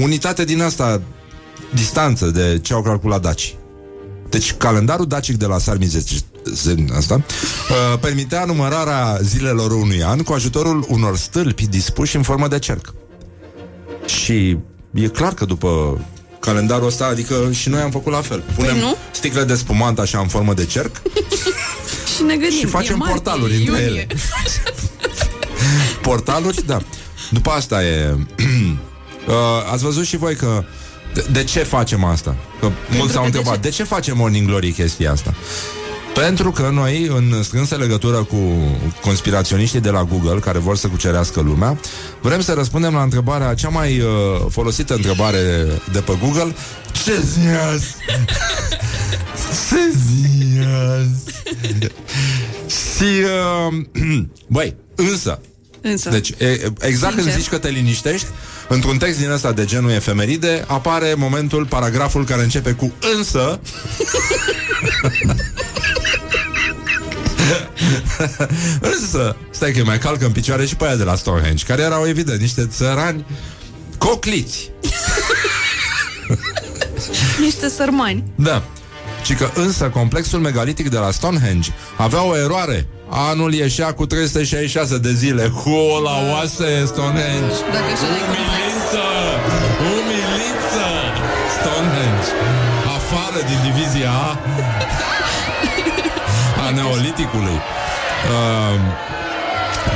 [0.01, 1.01] unitate din asta,
[1.74, 3.55] distanță de ce au calculat daci.
[4.28, 6.14] Deci calendarul dacic de la Sarmizece
[6.97, 12.59] asta uh, permitea numărarea zilelor unui an cu ajutorul unor stâlpi dispuși în formă de
[12.59, 12.95] cerc.
[14.07, 14.57] Și
[14.95, 16.01] e clar că după
[16.41, 18.43] calendarul ăsta, adică și noi am făcut la fel.
[18.55, 18.97] Punem Păi nu?
[19.11, 21.03] sticle de spumant așa în formă de cerc
[22.16, 23.86] Și ne gândim, și facem e martie, portaluri între iunie.
[23.86, 24.07] ele.
[26.03, 26.78] Portaluri, da.
[27.30, 28.11] După asta e...
[29.28, 29.34] uh,
[29.72, 30.64] ați văzut și voi că...
[31.14, 32.36] De, de ce facem asta?
[32.61, 33.68] Că mulți s-au că de întrebat, ce?
[33.68, 35.34] de ce face Morning Glory chestia asta?
[36.15, 38.37] Pentru că noi, în strânsă legătură cu
[39.01, 41.79] conspiraționiștii de la Google, care vor să cucerească lumea,
[42.23, 44.07] vrem să răspundem la întrebarea, cea mai uh,
[44.51, 46.55] folosită întrebare de pe Google,
[47.05, 47.95] ce zi azi?
[49.69, 50.59] Ce zi
[50.99, 51.25] azi?
[52.69, 53.23] Și,
[53.69, 55.41] uh, băi, însă,
[55.81, 56.11] Însă.
[56.11, 57.41] deci, e, exact când Sincer.
[57.41, 58.27] zici că te liniștești,
[58.73, 63.61] într-un text din ăsta de genul efemeride, apare momentul, paragraful care începe cu însă.
[68.93, 72.07] însă, stai că mai calcă în picioare și pe aia de la Stonehenge, care erau
[72.07, 73.27] evident niște țărani
[73.99, 74.71] cocliți.
[77.41, 78.25] Niște sărmani.
[78.35, 78.62] Da.
[79.25, 82.87] Și că însă complexul megalitic de la Stonehenge avea o eroare.
[83.11, 85.53] Anul ieșea cu 366 de zile.
[85.63, 87.57] Cu o la oase Stonehenge.
[87.73, 88.49] Dacă așa n-ai complex.
[88.51, 89.05] Umilință!
[89.97, 90.87] Umilință!
[91.57, 92.29] Stonehenge.
[92.97, 94.31] Afară din divizia A
[96.67, 97.59] a neoliticului.
[98.35, 99.20] Uh,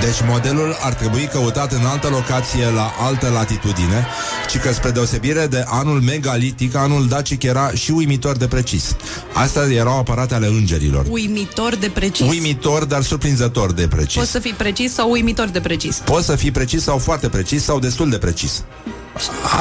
[0.01, 4.07] deci modelul ar trebui căutat în altă locație la altă latitudine,
[4.49, 8.97] ci că spre deosebire de anul megalitic, anul dacic era și uimitor de precis.
[9.33, 11.07] Astea erau aparate ale îngerilor.
[11.09, 12.29] Uimitor de precis.
[12.29, 14.15] Uimitor, dar surprinzător de precis.
[14.15, 15.97] Poți să fii precis sau uimitor de precis.
[16.05, 18.63] Poți să fii precis sau foarte precis sau destul de precis.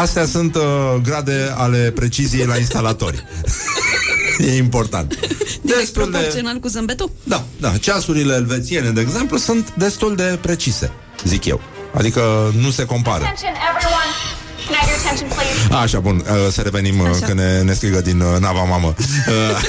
[0.01, 0.61] Astea sunt uh,
[1.03, 3.24] grade ale preciziei la instalatori.
[4.47, 5.19] e important.
[5.61, 7.11] Direct proporțional cu zâmbetul?
[7.23, 7.77] Da, da.
[7.77, 10.91] Ceasurile elvețiene, de exemplu, sunt destul de precise,
[11.23, 11.61] zic eu.
[11.93, 13.23] Adică nu se compară.
[13.23, 14.11] Attention, everyone.
[14.65, 15.84] Can I have your attention, please?
[15.84, 18.95] Așa, bun, uh, să revenim uh, că ne, ne strigă din uh, nava mamă.
[18.97, 19.61] Uh,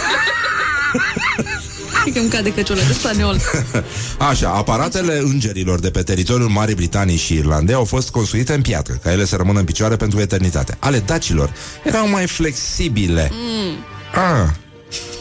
[1.92, 3.40] Hai că îmi cade căciulă de spaneol.
[4.30, 8.94] Așa, aparatele îngerilor de pe teritoriul Marii Britanii și Irlandei au fost construite în piatră,
[9.02, 10.76] ca ele să rămână în picioare pentru eternitate.
[10.78, 11.52] Ale dacilor
[11.84, 13.30] erau mai flexibile.
[13.32, 13.93] Mm.
[14.14, 14.50] Ah,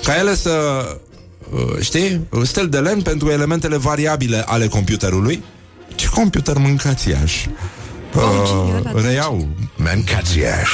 [0.04, 0.86] ca ele să,
[1.52, 5.44] uh, știi, stel de lemn pentru elementele variabile ale computerului.
[5.96, 7.50] Ce computer mâncați iași?
[8.16, 9.48] Uh, reiau.
[9.76, 10.74] Mâncați iași.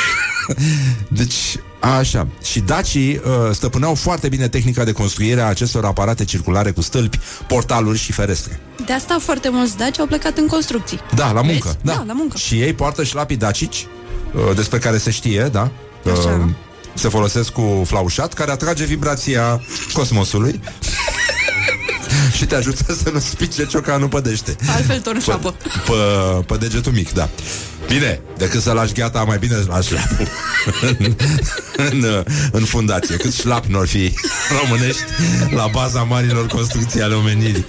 [1.19, 2.27] Deci, așa.
[2.43, 7.19] Și dacii uh, stăpâneau foarte bine tehnica de construire a acestor aparate circulare cu stâlpi,
[7.47, 8.59] portaluri și ferestre.
[8.85, 10.99] De asta foarte mulți daci au plecat în construcții.
[11.15, 11.67] Da, la muncă.
[11.67, 11.77] Vezi?
[11.81, 11.93] Da.
[11.93, 12.37] Da, la muncă.
[12.37, 13.87] Și ei poartă șlapii dacici,
[14.35, 15.71] uh, despre care se știe, da?
[16.11, 16.49] Așa.
[16.99, 19.61] Uh, se folosesc cu flaușat, care atrage vibrația
[19.93, 20.59] cosmosului
[22.37, 24.55] și te ajută să nu spice ciocanul pe dește.
[24.75, 25.55] Altfel tot în șapă.
[25.85, 25.93] Pe,
[26.45, 27.29] pe degetul mic, da.
[27.87, 30.27] Bine, decât să lași gheata, mai bine să lași șlapul
[30.81, 31.15] în,
[31.91, 33.15] în, în fundație.
[33.15, 34.13] Cât șlap n-or fi
[34.61, 35.03] românești
[35.55, 37.65] la baza marilor construcții ale omenirii.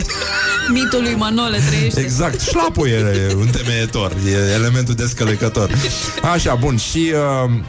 [0.73, 2.01] Mitul lui Manole trăiește.
[2.01, 5.71] Exact, șlapul e un temeietor, e elementul descălecător.
[6.33, 7.13] Așa, bun, și...
[7.45, 7.61] Uh,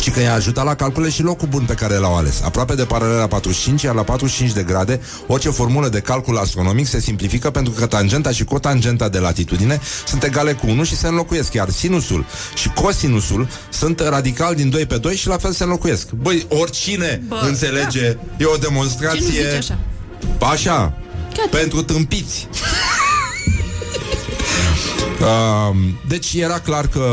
[0.00, 2.42] și că i-a ajutat la calcule și locul bun pe care l-au ales.
[2.42, 7.00] Aproape de paralela 45, iar la 45 de grade, orice formulă de calcul astronomic se
[7.00, 11.52] simplifică pentru că tangenta și cotangenta de latitudine sunt egale cu 1 și se înlocuiesc,
[11.52, 12.24] iar sinusul
[12.54, 16.10] și cosinusul sunt radical din 2 pe 2 și la fel se înlocuiesc.
[16.10, 19.20] Băi, oricine Bă, înțelege, e o Ce nu demonstrație...
[19.20, 19.78] zici așa?
[20.38, 20.94] Așa,
[21.50, 22.48] pentru tâmpiți.
[25.20, 25.76] Uh,
[26.06, 27.04] deci era clar că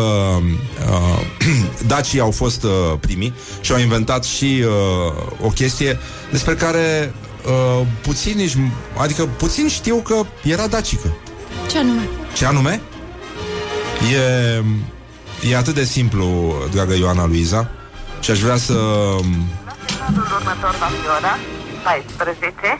[0.90, 1.20] uh,
[1.94, 6.00] dacii au fost uh, primii și au inventat și uh, o chestie
[6.32, 7.14] despre care
[7.46, 8.58] uh, puțin nici,
[8.98, 11.14] adică puțin știu că era dacică.
[11.70, 12.10] Ce anume?
[12.34, 12.82] Ce anume?
[14.14, 14.64] E,
[15.50, 17.70] e atât de simplu, dragă Ioana Luiza,
[18.20, 18.74] și aș vrea să...
[18.74, 21.38] Semnalul următor va fi ora
[21.84, 22.80] 14,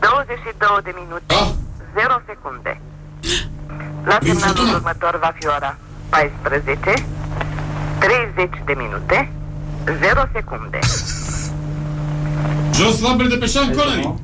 [0.00, 1.34] 22 de minute,
[1.94, 2.80] 0 secunde.
[4.04, 6.76] La semnalul următor va fi ora 14,
[7.98, 9.30] 30 de minute,
[9.84, 10.78] 0 secunde.
[12.74, 14.14] Jos lampele de pe Sean Connery.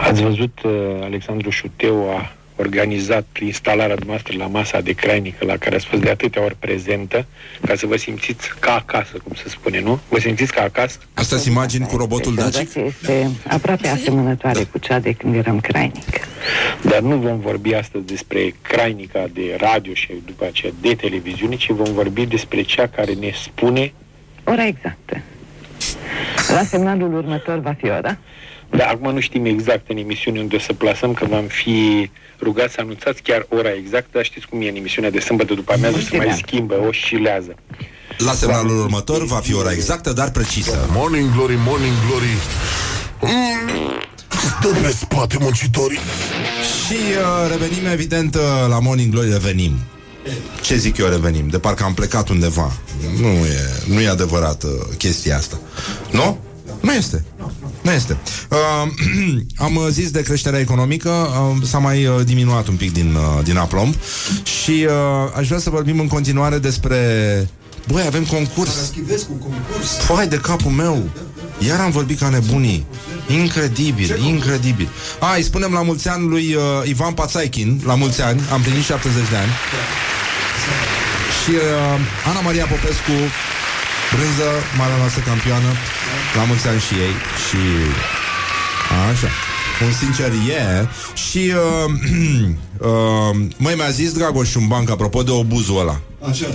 [0.00, 0.72] Ați văzut, uh,
[1.02, 6.10] Alexandru Șuteu a organizat instalarea dumneavoastră la masa de crainică la care ați fost de
[6.10, 7.26] atâtea ori prezentă,
[7.66, 10.00] ca să vă simțiți ca acasă, cum se spune, nu?
[10.08, 10.98] Vă simțiți ca acasă?
[11.14, 12.70] Asta sunt imagini cu robotul dacic?
[12.70, 16.26] Senzația este aproape asemănătoare cu cea de când eram crainic.
[16.82, 21.70] Dar nu vom vorbi astăzi despre crainica de radio și după aceea de televiziune, ci
[21.70, 23.92] vom vorbi despre cea care ne spune
[24.44, 25.20] Ora exactă.
[26.48, 28.18] La semnalul următor va fi ora.
[28.70, 32.10] Dar acum nu știm exact în emisiune unde o să plasăm, că v-am fi
[32.40, 35.72] rugat să anunțați chiar ora exactă, dar știți cum e în emisiunea de sâmbătă după
[35.72, 37.54] amiază, se mai schimbă, oscilează.
[38.18, 40.88] La semnalul următor va fi ora exactă, dar precisă.
[40.90, 42.36] Morning Glory, Morning Glory
[43.20, 45.98] mm, Stă pe spate muncitorii
[46.86, 49.72] Și uh, revenim, evident, uh, la Morning Glory, revenim.
[50.60, 51.48] Ce zic eu revenim?
[51.48, 52.72] De parcă am plecat undeva.
[53.20, 55.60] Nu e, nu e adevărat uh, chestia asta.
[56.10, 56.38] Nu?
[56.80, 57.24] Nu este.
[57.82, 58.16] Nu este.
[58.48, 58.58] Uh,
[59.66, 63.44] am uh, zis de creșterea economică, uh, s-a mai uh, diminuat un pic din, uh,
[63.44, 63.94] din aplomb
[64.42, 66.96] și uh, aș vrea să vorbim în continuare despre...
[67.92, 68.86] Băi, avem concurs.
[68.86, 69.96] Schivesc un concurs.
[69.98, 71.08] Foai de capul meu.
[71.58, 72.86] Iar am vorbit ca nebunii.
[73.28, 74.88] Incredibil, incredibil.
[75.18, 78.84] A, îi spunem la mulți ani lui uh, Ivan Pațaichin, la mulți ani, am plinit
[78.84, 79.50] 70 de ani.
[81.42, 83.12] Și uh, Ana Maria Popescu,
[84.12, 84.48] brânză,
[84.78, 85.70] marea noastră campioană,
[86.36, 87.14] la mulți ani și ei.
[87.44, 87.60] Și
[89.10, 89.30] așa.
[89.86, 90.88] Un sincer e yeah.
[91.14, 91.92] Și uh,
[92.88, 96.46] uh, Măi mi-a zis Dragoș un banc Apropo de obuzul ăla Așa.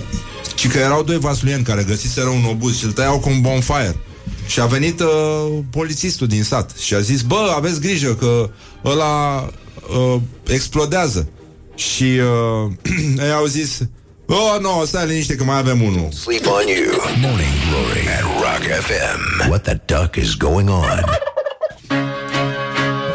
[0.56, 3.98] Și că erau doi vasluieni care găsiseră un obuz Și îl tăiau cu un bonfire
[4.46, 8.50] Și a venit uh, polițistul din sat Și a zis, bă, aveți grijă Că
[8.86, 9.50] ăla
[9.90, 11.28] uh, explodează
[11.76, 12.72] Și uh,
[13.26, 13.80] ei au zis
[14.26, 16.94] Oh, nu, no, stai liniște că mai avem unul Sleep on you.
[17.22, 19.50] Morning Glory at Rock FM.
[19.50, 21.04] What the duck is going on?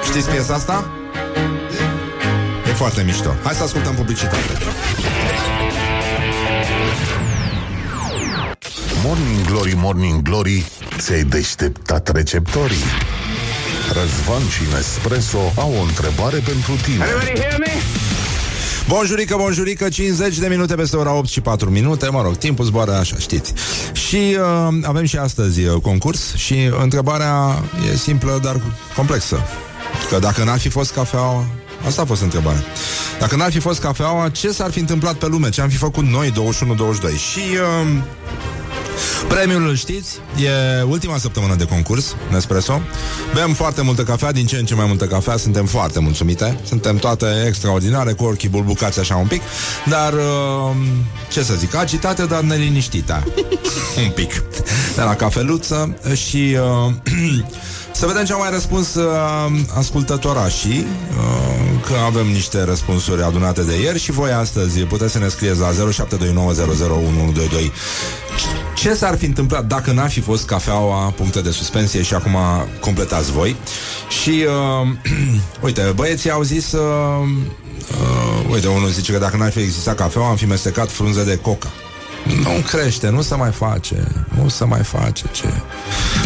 [0.05, 0.91] Știți piesa asta?
[2.69, 4.37] E foarte mișto Hai să ascultăm publicitate
[9.05, 10.65] Morning Glory, Morning Glory
[10.99, 12.85] Ți-ai deșteptat receptorii
[13.93, 17.05] Răzvan și Nespresso au o întrebare pentru tine
[18.89, 22.95] Bonjurică, bonjurică, 50 de minute peste ora 8 și 4 minute Mă rog, timpul zboară
[22.95, 23.53] așa, știți
[23.93, 27.63] Și uh, avem și astăzi uh, concurs Și întrebarea
[27.93, 28.61] e simplă, dar
[28.97, 29.41] complexă
[30.11, 31.45] Că dacă n-ar fi fost cafeaua
[31.87, 32.63] Asta a fost întrebarea
[33.21, 35.49] Dacă n-ar fi fost cafeaua, ce s-ar fi întâmplat pe lume?
[35.49, 36.35] Ce am fi făcut noi 21-22?
[37.31, 37.41] Și...
[37.83, 38.03] Uh,
[39.29, 42.81] Premiul îl știți, e ultima săptămână de concurs, Nespresso.
[43.35, 46.59] Bem foarte multă cafea, din ce în ce mai multă cafea, suntem foarte mulțumite.
[46.65, 49.43] Suntem toate extraordinare, cu ochii bulbucați așa un pic,
[49.85, 50.77] dar, uh,
[51.31, 53.25] ce să zic, agitate, dar neliniștite.
[54.05, 54.43] un pic.
[54.95, 56.57] De la cafeluță și...
[56.87, 56.93] Uh,
[57.93, 59.05] Să vedem ce au mai răspuns uh,
[59.75, 65.29] ascultătorașii uh, Că avem niște răspunsuri adunate de ieri Și voi astăzi puteți să ne
[65.29, 65.75] scrieți la 0729001122
[68.75, 72.37] Ce s-ar fi întâmplat dacă n-ar fi fost cafeaua Puncte de suspensie și acum
[72.81, 73.57] completați voi?
[74.23, 74.45] Și
[74.83, 74.89] uh,
[75.67, 76.81] Uite, băieții au zis uh,
[77.91, 81.37] uh, Uite, unul zice că dacă n-ar fi existat cafeaua Am fi mestecat frunze de
[81.37, 81.69] coca
[82.37, 85.53] nu crește, nu se mai face Nu se mai face ce...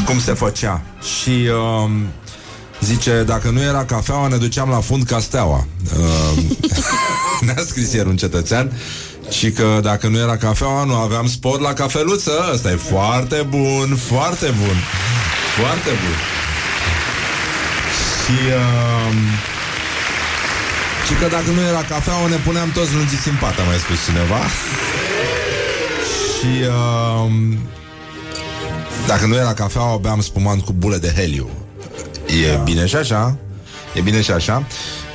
[0.05, 0.83] Cum se făcea
[1.21, 1.91] Și uh,
[2.81, 5.67] Zice, dacă nu era cafeaua Ne duceam la fund ca steaua
[5.99, 6.43] uh,
[7.47, 8.73] Ne-a scris ieri un cetățean
[9.31, 12.49] și că dacă nu era cafeaua, nu aveam spor la cafeluță.
[12.53, 14.77] Ăsta e foarte bun, foarte bun.
[15.59, 16.17] Foarte bun.
[18.23, 19.15] Și uh,
[21.07, 24.05] Și că dacă nu era cafea Ne puneam toți lungiți în pat A mai spus
[24.05, 24.41] cineva
[26.43, 27.33] Și uh,
[29.07, 31.49] Dacă nu era cafea O beam spumant cu bule de heliu
[32.27, 33.37] E bine și așa
[33.95, 34.67] E bine și așa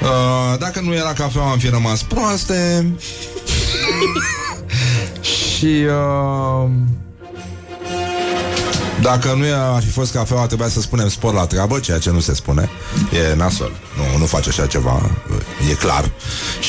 [0.02, 2.86] uh, Dacă nu era cafea Am fi rămas proaste
[5.58, 6.70] Și uh,
[9.02, 12.20] dacă nu ar fi fost cafeaua, trebuia să spunem spor la treabă, ceea ce nu
[12.20, 12.70] se spune.
[13.32, 13.72] E nasol.
[13.98, 15.10] Nu, nu face așa ceva.
[15.70, 16.12] E clar.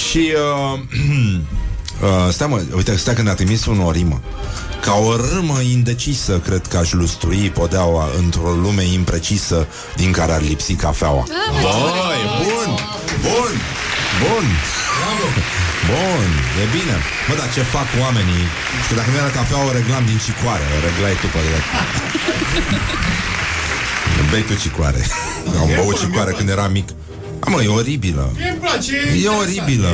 [0.08, 0.32] Și
[0.72, 0.80] uh,
[2.02, 4.20] uh, stai mă, uite, stai că ne-a trimis un o rimă.
[4.80, 10.42] Ca o râmă indecisă, cred că aș lustrui podeaua într-o lume imprecisă din care ar
[10.42, 11.26] lipsi cafeaua.
[11.62, 12.70] Băi, bun!
[13.22, 13.54] Bun!
[14.20, 14.46] Bun!
[15.90, 16.30] Bun,
[16.62, 16.96] e bine.
[17.28, 18.44] Mă, dar ce fac oamenii?
[18.88, 20.64] Că dacă nu era cafea, o reglam din cicoare.
[20.76, 21.68] O reglai tu pe direct.
[24.30, 25.02] Bei tu cicoare.
[25.60, 26.88] Am băut cicoare când eram mic.
[27.44, 28.24] A, mă, e oribilă.
[28.36, 28.96] Mie îmi place.
[29.24, 29.90] E oribilă.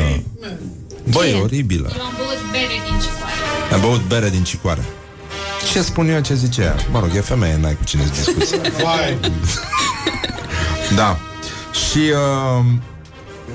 [1.11, 1.93] Băi, e oribilă.
[1.97, 3.73] Eu am băut bere din cicoare.
[3.73, 4.85] Am băut bere din cicoare.
[5.73, 6.77] Ce spun eu, ce zice ea?
[6.91, 8.55] Mă rog, e femeie, n-ai cu cine să discuți.
[8.85, 9.19] Vai.
[10.97, 11.19] Da.
[11.73, 12.65] Și uh,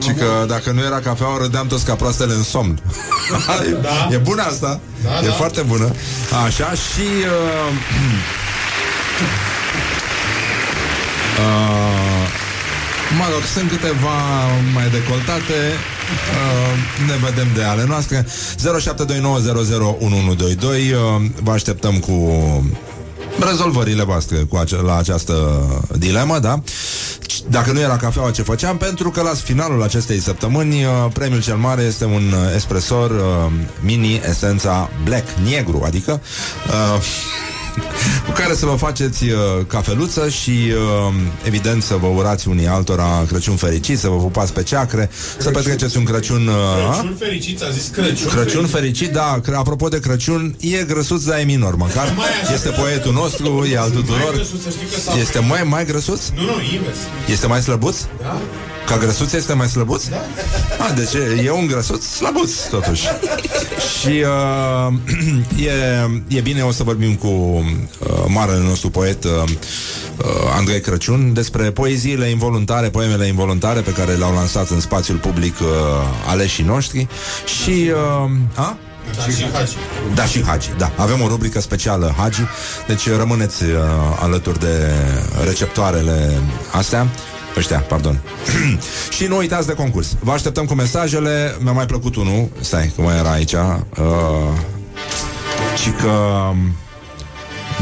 [0.01, 2.79] și că dacă nu era cafea, râdeam toți ca proastele în somn.
[3.81, 4.07] Da.
[4.11, 4.79] e bună asta.
[5.03, 5.31] Da, e da.
[5.31, 5.91] foarte bună.
[6.45, 7.07] Așa și...
[7.25, 7.71] Uh,
[11.43, 12.25] uh,
[13.17, 15.98] mă rog, sunt câteva mai decoltate uh,
[17.07, 18.27] Ne vedem de ale noastre 0729001122
[20.63, 22.33] uh, Vă așteptăm cu
[23.39, 25.33] rezolvările voastre cu ace- la această
[25.97, 26.61] dilemă, da?
[27.49, 28.77] Dacă nu era cafeaua, ce făceam?
[28.77, 33.51] Pentru că la finalul acestei săptămâni uh, premiul cel mare este un uh, espresor uh,
[33.81, 36.21] mini esența black, negru, adică
[36.67, 37.01] uh,
[38.25, 39.35] cu care să vă faceți uh,
[39.67, 41.13] cafeluță și uh,
[41.43, 45.97] evident să vă urați unii altora Crăciun fericit, să vă pupați pe ceacre, să petreceți
[45.97, 46.47] un Crăciun...
[46.47, 46.53] Uh,
[46.97, 51.39] Crăciun fericit, a zis Crăciun, Crăciun fericit, da, cre- apropo de Crăciun, e grăsuț, dar
[51.39, 52.13] e minor, măcar.
[52.53, 54.33] Este poetul nostru, e al Mai tuturor.
[54.33, 56.21] grăsuț, să știi că s-a- Este mai, mai grăsuț?
[56.35, 56.97] Nu, nu, invers.
[57.27, 57.97] Este mai slăbuț?
[58.21, 58.41] Da?
[58.87, 60.05] Ca grăsuț este mai slăbuț?
[60.05, 60.15] Da.
[60.89, 63.03] A, deci e- e un grăsuț slăbuț, totuși.
[63.99, 64.23] Și
[64.87, 64.93] uh,
[65.67, 67.68] e, e bine, o să vorbim cu uh,
[68.27, 70.25] marele nostru poet uh, uh,
[70.57, 75.67] Andrei Crăciun despre poeziile involuntare, poemele involuntare pe care le-au lansat în spațiul public uh,
[76.27, 77.07] aleșii noștri.
[77.45, 77.91] Și...
[78.25, 78.77] Uh, a?
[79.15, 79.73] Da, și Hagi.
[80.13, 80.91] Da, și Hagi, da.
[80.95, 82.41] Avem o rubrică specială Hagi,
[82.87, 83.71] deci rămâneți uh,
[84.19, 84.91] alături de
[85.43, 86.41] receptoarele
[86.71, 87.07] astea.
[87.57, 88.19] Ăștia, pardon.
[89.17, 90.15] și nu uitați de concurs.
[90.19, 91.55] Vă așteptăm cu mesajele.
[91.59, 92.49] Mi-a mai plăcut unul.
[92.59, 93.53] Stai, cum era aici?
[93.53, 93.59] Uh,
[95.83, 96.11] și că
[96.49, 96.57] um,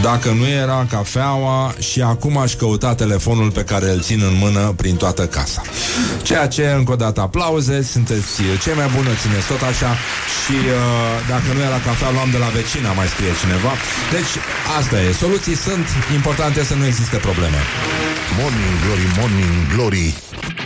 [0.01, 4.73] dacă nu era cafeaua și acum aș căuta telefonul pe care îl țin în mână
[4.75, 5.61] prin toată casa.
[6.21, 9.91] Ceea ce, încă o dată, aplauze, sunteți cei mai buni, o țineți tot așa
[10.41, 10.77] și uh,
[11.31, 13.73] dacă nu era cafea, luam de la vecina, mai scrie cineva.
[14.15, 14.33] Deci,
[14.79, 15.11] asta e.
[15.23, 15.87] Soluții sunt,
[16.19, 17.59] importante să nu existe probleme.
[18.39, 20.07] Morning Glory, Morning Glory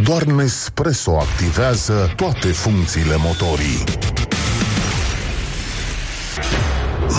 [0.03, 3.83] Doar Nespresso activează toate funcțiile motorii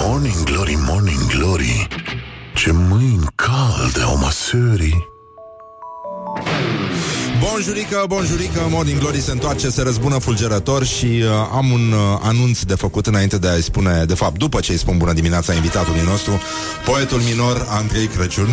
[0.05, 1.89] Morning Glory, Morning Glory
[2.55, 5.11] Ce mâini calde au măsării
[7.41, 12.61] Bonjurică, bonjurică, Morning Glory se întoarce, se răzbună fulgerător și uh, am un uh, anunț
[12.61, 16.01] de făcut înainte de a-i spune, de fapt, după ce îi spun bună dimineața invitatului
[16.05, 16.41] nostru,
[16.85, 18.49] poetul minor Andrei Crăciun.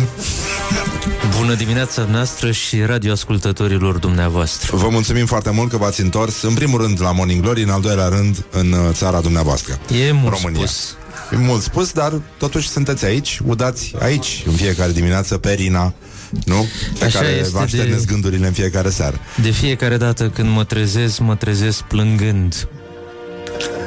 [1.38, 4.76] Bună dimineața noastră și radioascultătorilor dumneavoastră.
[4.76, 7.80] Vă mulțumim foarte mult că v-ați întors, în primul rând la Morning Glory, în al
[7.80, 9.78] doilea rând în uh, țara dumneavoastră.
[10.08, 10.66] E mult România.
[10.66, 10.96] spus.
[11.32, 15.92] E mult spus, dar totuși sunteți aici, udați aici, în fiecare dimineață, pe Rina,
[16.44, 16.66] nu?
[16.98, 19.16] Pe Așa care este vă așterneți de- gândurile în fiecare seară.
[19.42, 22.68] De fiecare dată când mă trezesc, mă trezesc plângând.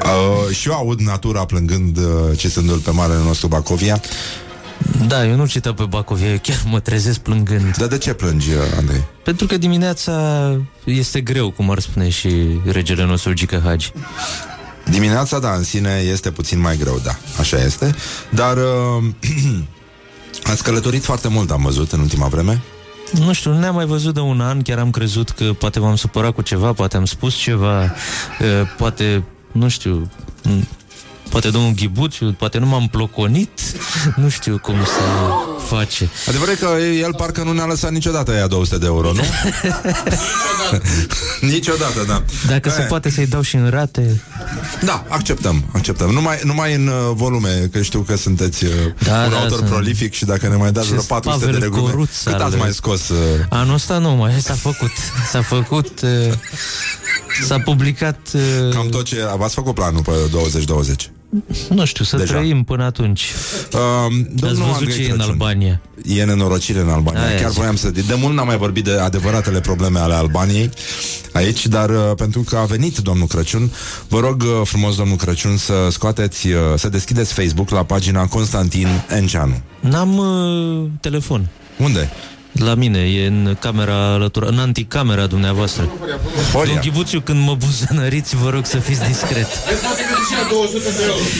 [0.03, 2.03] Uh, și eu aud natura plângând uh,
[2.37, 4.01] citându-l pe marele nostru Bacovia.
[5.07, 7.75] Da, eu nu cită pe Bacovia, eu chiar mă trezesc plângând.
[7.77, 9.03] Dar de ce plângi, uh, Andrei?
[9.23, 10.13] Pentru că dimineața
[10.83, 12.29] este greu, cum ar spune și
[12.65, 13.91] regele nostru Gică Hagi.
[14.89, 17.95] Dimineața, da, în sine este puțin mai greu, da, așa este.
[18.29, 19.03] Dar uh,
[20.51, 22.61] ați călătorit foarte mult, am văzut, în ultima vreme.
[23.11, 25.95] Nu știu, nu ne-am mai văzut de un an, chiar am crezut că poate v-am
[25.95, 27.91] supărat cu ceva, poate am spus ceva, uh,
[28.77, 30.09] poate, nu știu,
[30.49, 30.67] m-
[31.33, 33.49] Poate domnul Ghibuțiu, poate nu m-am ploconit,
[34.15, 35.01] nu știu cum să
[35.75, 36.09] face.
[36.27, 39.21] Adevărul e că el parcă nu ne-a lăsat niciodată ea 200 de euro, nu?
[41.53, 42.23] niciodată, da.
[42.47, 44.21] Dacă se Eh, poate să-i dau și în rate,
[44.85, 46.09] Da, acceptăm, acceptăm.
[46.09, 48.71] Numai, numai în uh, volume, că știu că sunteți uh,
[49.03, 49.69] Da, un da, autor sunt.
[49.69, 52.41] prolific și dacă ne mai dați vreo Ce 400 de Pavel legume, Coruț cât al-
[52.41, 53.09] ați mai scos?
[53.09, 53.17] Uh,
[53.49, 54.91] anul ăsta nu mai s-a făcut.
[55.31, 56.09] S-a făcut, uh,
[57.45, 58.41] s-a publicat, uh,
[58.73, 59.15] cam tot ce...
[59.37, 61.11] V-ați făcut planul pe 2020.
[61.69, 62.33] nu știu, să Deja.
[62.33, 63.21] trăim până atunci.
[63.73, 65.31] Uh, Ați domnul văzut Andrei ce e în Crăciun.
[65.31, 65.81] Albania?
[66.05, 67.25] E nenorocire în Albania.
[67.25, 67.57] Aia Chiar zic.
[67.57, 67.89] voiam să...
[67.89, 70.69] De mult n-am mai vorbit de adevăratele probleme ale Albaniei
[71.31, 73.71] aici, dar uh, pentru că a venit domnul Crăciun,
[74.07, 78.87] vă rog uh, frumos, domnul Crăciun, să scoateți, uh, să deschideți Facebook la pagina Constantin
[79.09, 79.61] Enceanu.
[79.79, 81.47] N-am uh, telefon.
[81.77, 82.09] Unde?
[82.53, 85.89] La mine, e în camera alătură, în anticamera dumneavoastră.
[86.53, 89.47] Domnul Ghibuțiu, când mă buzănăriți, vă rog să fiți discret.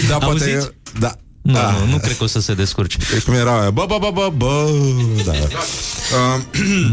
[0.09, 0.26] Da, poate...
[0.43, 0.70] Auziți?
[0.99, 1.11] Da.
[1.41, 1.76] Nu, Ah.
[1.86, 2.97] nu, nu cred că o să se descurce.
[3.16, 4.70] E cum era aia, bă, bă, bă, bă, bă,
[5.26, 5.32] da.
[5.32, 6.41] Uh,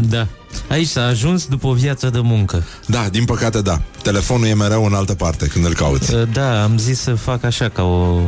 [0.09, 0.27] Da.
[0.69, 2.63] Aici s-a ajuns după o viață de muncă.
[2.85, 3.81] da, din păcate da.
[4.03, 6.13] Telefonul e mereu în altă parte când îl cauți.
[6.13, 8.19] Uh, Da, am zis să fac așa ca o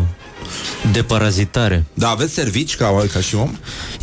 [0.92, 1.86] deparazitare.
[1.94, 3.52] Da, aveți servici ca, ca și om?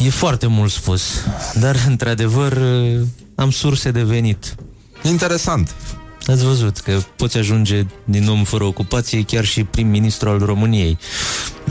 [0.05, 1.03] E foarte mult spus,
[1.55, 3.01] dar într-adevăr uh,
[3.35, 4.55] am surse de venit.
[5.03, 5.75] Interesant.
[6.27, 10.99] Ați văzut că poți ajunge din om fără ocupație chiar și prim-ministru al României.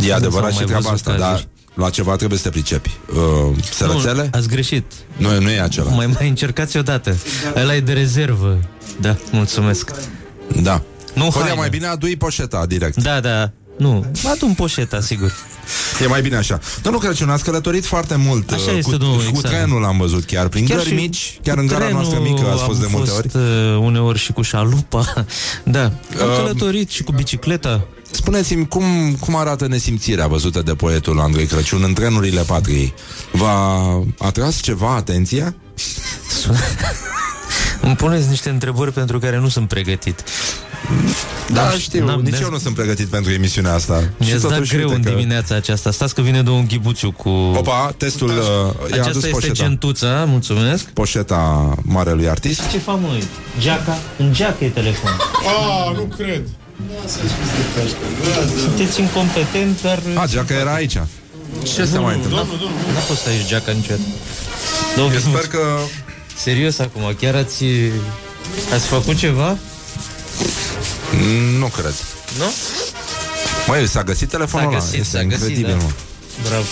[0.02, 1.48] E adevărat S-au și mai treaba văzut asta, cazuri.
[1.76, 2.90] dar la ceva trebuie să te pricepi.
[3.16, 4.22] Uh, sărățele?
[4.24, 4.84] Nu, ați greșit.
[5.18, 5.92] Nu, nu e acela.
[5.92, 7.16] Mai mai încercați odată.
[7.56, 8.60] Ăla e de rezervă.
[9.02, 9.92] Da, mulțumesc.
[10.62, 10.82] Da.
[11.14, 11.56] Nu Horia, haină.
[11.60, 13.04] mai bine adui poșeta direct.
[13.04, 13.52] Da, da.
[13.80, 15.34] Nu, adu-mi poșeta, sigur.
[16.04, 16.60] E mai bine așa.
[16.82, 19.48] Domnul Crăciun, ați călătorit foarte mult Așa uh, este, cu, domnul, cu exact.
[19.48, 22.20] trenul am văzut chiar, prin Chiar gări și mici, chiar cu în gara trenul noastră
[22.22, 23.30] mică ați fost am de multe ori.
[23.30, 25.14] fost, uh, uneori și cu șalupa.
[25.64, 27.88] Da, am Um, călătorit și cu bicicleta.
[28.12, 28.84] Spuneți-mi, cum,
[29.20, 32.94] cum arată nesimțirea văzută de poetul Andrei Crăciun în trenurile patriei?
[33.32, 35.56] V-a atras ceva atenția?
[37.82, 40.24] Îmi puneți niște întrebări pentru care nu sunt pregătit.
[41.54, 44.04] Da, N-am- știu, n-am- nici ne-ați- eu nu sunt pregătit pentru emisiunea asta.
[44.18, 45.92] Mi-ați dat totuși, greu uite în că- dimineața aceasta.
[45.92, 47.30] Stați că vine domnul Ghibuțiu cu...
[47.30, 49.54] Opa, testul, uh, i-a Aceasta adus este poșeta.
[49.54, 50.84] centuța, mulțumesc.
[50.86, 52.70] Poșeta marelui artist.
[52.72, 53.24] Ce fac, măi?
[53.60, 53.98] Geaca?
[54.18, 55.12] În geacă e telefon.
[55.34, 56.42] Ah, nu cred.
[58.64, 60.00] Sunteți incompetent, dar...
[60.16, 60.98] A, geaca era aici.
[61.76, 62.48] Ce se mai întâmplă?
[62.94, 64.02] N-a fost aici geaca niciodată.
[64.96, 65.64] Domnul Eu sper Ghibuțiu, că...
[66.44, 67.64] Serios acum, chiar ați...
[68.74, 69.58] Ați făcut ceva?
[71.60, 71.94] Nu cred.
[72.38, 72.46] Nu?
[73.68, 74.80] Măi, s-a găsit telefonul S-a ăla.
[74.86, 75.84] găsit, Este s-a găsit, incredibil, da.
[75.84, 75.90] mă.
[76.48, 76.66] Bravo.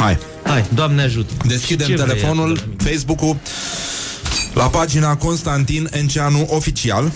[0.00, 0.18] Hai.
[0.44, 1.32] Hai, Doamne ajută.
[1.46, 2.76] Deschidem Ce vrei telefonul, acum?
[2.86, 3.36] Facebook-ul
[4.54, 7.12] la pagina Constantin Enceanu Oficial.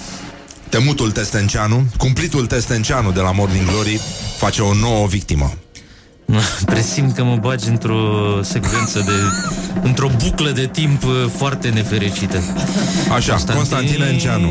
[0.68, 4.00] Temutul Testenceanu, cumplitul Testenceanu de la Morning Glory
[4.38, 5.54] face o nouă victimă.
[6.72, 9.12] Presimt că mă bagi într-o secvență de...
[9.82, 12.38] într-o buclă de timp uh, foarte nefericită.
[13.14, 14.50] Așa, Constantin Enceanu.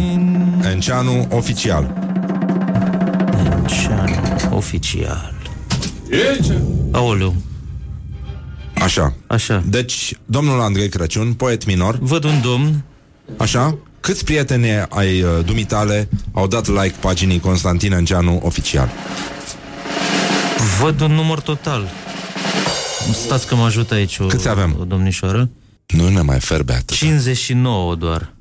[0.71, 1.93] Enceanu Oficial.
[3.57, 4.15] Enceanu
[4.49, 5.33] Oficial.
[6.91, 7.35] Aoleu.
[8.81, 9.13] Așa.
[9.27, 9.63] Așa.
[9.65, 11.97] Deci, domnul Andrei Crăciun, poet minor.
[11.99, 12.83] Văd un domn.
[13.37, 13.77] Așa.
[13.99, 18.89] Câți prieteni ai uh, dumitale au dat like paginii Constantin Enceanu Oficial?
[20.79, 21.89] Văd un număr total.
[23.13, 24.75] Stați că mă ajută aici o, Câți avem?
[24.79, 25.49] o domnișoară.
[25.87, 26.95] Nu ne mai ferbe atât.
[26.95, 28.33] 59 doar.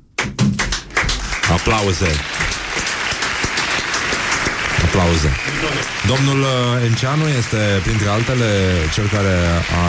[1.51, 2.07] Aplauze.
[4.85, 5.29] Aplauze.
[6.07, 8.45] Domnul uh, Enceanu este, printre altele,
[8.93, 9.35] cel care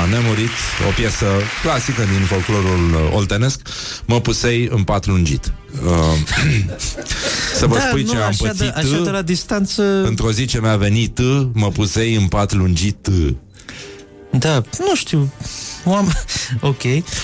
[0.03, 0.51] a nemurit
[0.89, 1.27] o piesă
[1.63, 3.61] clasică din folclorul uh, oltenesc,
[4.05, 5.53] Mă pusei în pat lungit.
[5.73, 5.91] Uh,
[7.59, 9.83] să vă da, spui nu, ce am așa pățit de, așa de la distanță...
[10.07, 11.19] Într-o zi ce mi-a venit,
[11.53, 13.09] mă pusei în pat lungit.
[14.31, 15.33] Da, nu știu.
[15.85, 16.13] Oam...
[16.61, 16.83] Ok,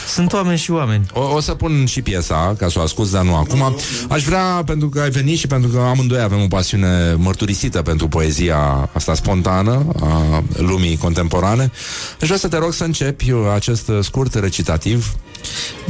[0.09, 1.07] sunt oameni și oameni.
[1.13, 3.77] O, o să pun și piesa, ca să o ascult, dar nu acum.
[4.09, 8.09] Aș vrea, pentru că ai venit și pentru că amândoi avem o pasiune mărturisită pentru
[8.09, 11.73] poezia asta spontană a lumii contemporane,
[12.21, 15.15] aș vrea să te rog să începi acest scurt recitativ.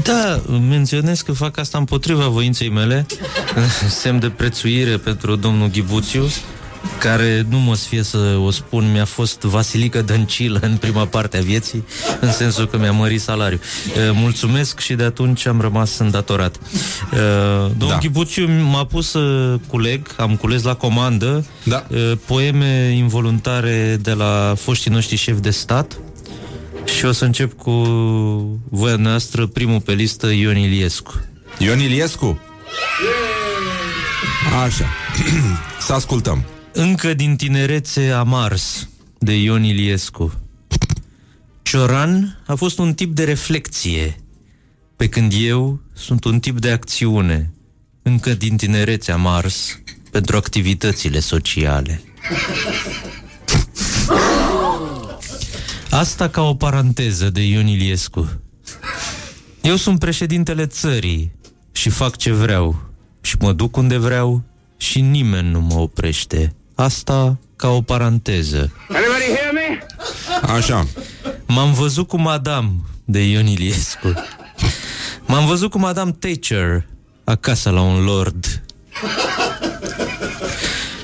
[0.03, 3.07] Da, menționez că fac asta împotriva voinței mele,
[4.01, 6.25] semn de prețuire pentru domnul Ghibuțiu,
[6.99, 11.41] care, nu mă sfie să o spun, mi-a fost Vasilică Dăncilă în prima parte a
[11.41, 11.85] vieții,
[12.21, 13.61] în sensul că mi-a mărit salariul.
[13.97, 16.57] E, Mulțumesc și de atunci am rămas îndatorat.
[16.57, 17.17] E,
[17.67, 17.99] Domnul Da.
[17.99, 21.87] Ghibuțiu m-a pus să culeg, am cules la comandă, da.
[22.27, 25.99] poeme involuntare de la foștii noștri șefi de stat,
[26.97, 27.71] și o să încep cu
[28.69, 31.15] voia noastră, primul pe listă, Ion Iliescu.
[31.59, 32.41] Ion Iliescu?
[34.65, 34.85] Așa.
[35.87, 36.45] să ascultăm.
[36.81, 38.89] Încă din tinerețe am ars,
[39.19, 40.33] de Ion Iliescu.
[41.63, 44.17] Cioran a fost un tip de reflexie,
[44.97, 47.53] pe când eu sunt un tip de acțiune.
[48.03, 49.81] Încă din tinerețe am ars
[50.11, 52.03] pentru activitățile sociale.
[55.91, 58.41] Asta ca o paranteză de Ion Iliescu.
[59.63, 61.33] Eu sunt președintele țării
[61.73, 62.91] și fac ce vreau
[63.21, 64.43] și mă duc unde vreau
[64.77, 66.53] și nimeni nu mă oprește.
[66.79, 68.73] Asta ca o paranteză.
[68.89, 69.87] Anybody hear me?
[70.53, 70.87] Așa.
[71.47, 72.71] M-am văzut cu Madame
[73.05, 74.13] de Ion Iliescu.
[75.27, 76.87] M-am văzut cu Madame Thatcher
[77.25, 78.63] acasă la un lord.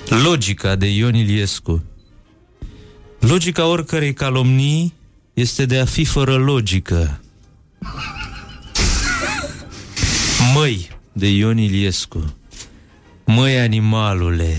[0.09, 1.84] Logica de Ion Iliescu.
[3.18, 4.94] Logica oricărei calomnii
[5.32, 7.20] este de a fi fără logică.
[10.55, 12.34] Măi, de Ion Iliescu.
[13.24, 14.56] Măi, animalule.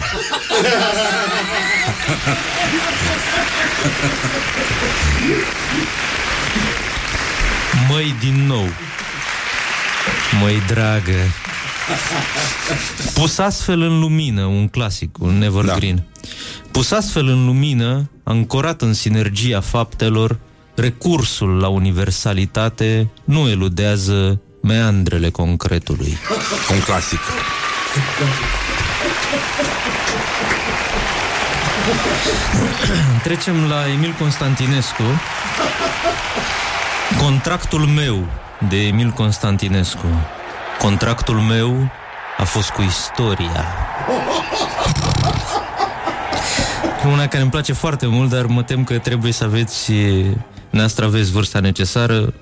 [7.89, 8.67] Măi, din nou.
[10.41, 11.17] Măi, dragă.
[13.13, 15.95] Pus astfel în lumină, un clasic, un evergreen.
[15.95, 16.01] Da.
[16.71, 20.39] Pus astfel în lumină, ancorat în sinergia faptelor,
[20.75, 26.17] recursul la universalitate nu eludează meandrele concretului.
[26.71, 27.19] Un clasic.
[33.23, 35.03] Trecem la Emil Constantinescu.
[37.21, 38.25] Contractul meu
[38.69, 40.07] de Emil Constantinescu.
[40.79, 41.91] Contractul meu
[42.37, 43.65] a fost cu istoria.
[47.05, 49.91] E una care îmi place foarte mult, dar mă tem că trebuie să aveți,
[50.69, 52.33] neastră aveți vârsta necesară,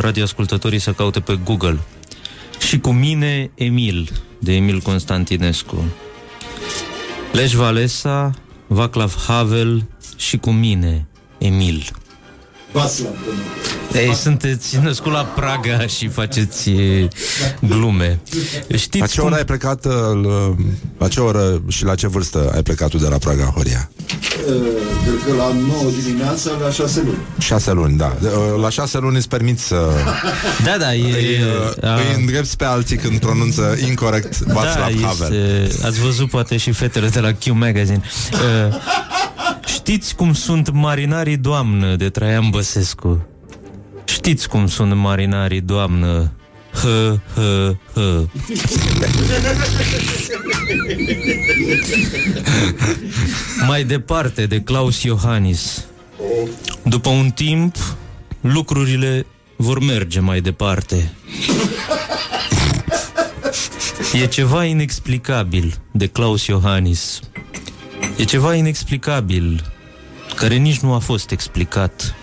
[0.00, 1.78] radioascultătorii să caute pe Google.
[2.58, 5.84] Și cu mine, Emil, de Emil Constantinescu.
[7.36, 8.30] Lech Walesa,
[8.66, 11.08] Vaclav Havel și cu mine,
[11.38, 11.84] Emil.
[13.94, 17.08] Ei, sunteți născut la Praga și faceți e,
[17.60, 18.18] glume.
[18.76, 19.26] Știți la ce cum...
[19.26, 19.92] oră ai plecat, uh,
[20.22, 20.56] l-
[20.98, 23.90] la ce oră și la ce vârstă ai plecat tu de la Praga, Horia?
[25.04, 27.16] Cred că la 9 dimineața, la 6 luni.
[27.38, 28.16] Șase luni, da.
[28.22, 28.30] Uh,
[28.62, 29.90] La șase luni îți permit să
[30.64, 31.02] Da, da, e...
[31.02, 31.38] îi,
[31.82, 35.62] uh, a- îi îndrepți pe alții când pronunță incorrect Václav da, Havel.
[35.64, 38.00] este, ați văzut poate și fetele de la Q Magazine.
[38.32, 38.76] Uh,
[39.66, 43.26] știți cum sunt marinarii doamnă de Traian Băsescu?
[44.26, 46.32] Știți cum sunt marinarii doamnă?
[46.72, 48.24] Hă, hă, hă.
[53.66, 55.84] Mai departe de Claus Iohannis.
[56.82, 57.76] După un timp,
[58.40, 59.26] lucrurile
[59.56, 61.12] vor merge mai departe.
[64.12, 67.20] E ceva inexplicabil de Claus Iohannis.
[68.16, 69.72] E ceva inexplicabil
[70.34, 72.14] care nici nu a fost explicat.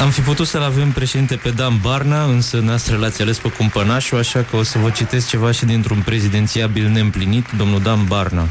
[0.00, 4.18] Am fi putut să-l avem președinte pe Dan Barna, însă noastră l-ați ales pe cumpănașul,
[4.18, 8.48] așa că o să vă citesc ceva și dintr-un prezidențiabil neîmplinit, domnul Dan Barna.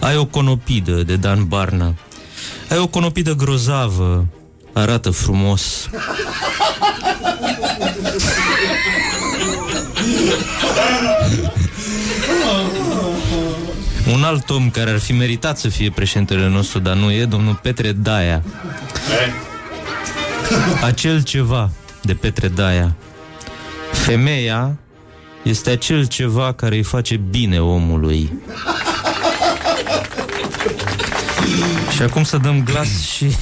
[0.00, 1.94] Ai o conopidă de Dan Barna.
[2.70, 4.26] Ai o conopidă grozavă,
[4.72, 5.88] arată frumos.
[14.12, 17.58] Un alt om care ar fi meritat să fie președintele nostru, dar nu e, domnul
[17.62, 18.42] Petre Daia.
[20.82, 21.70] Acel ceva
[22.02, 22.96] de Petre Daia.
[23.92, 24.76] Femeia
[25.42, 28.30] este acel ceva care îi face bine omului.
[31.94, 33.36] Și acum să dăm glas și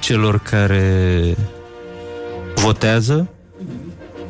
[0.00, 1.36] celor care
[2.54, 3.28] votează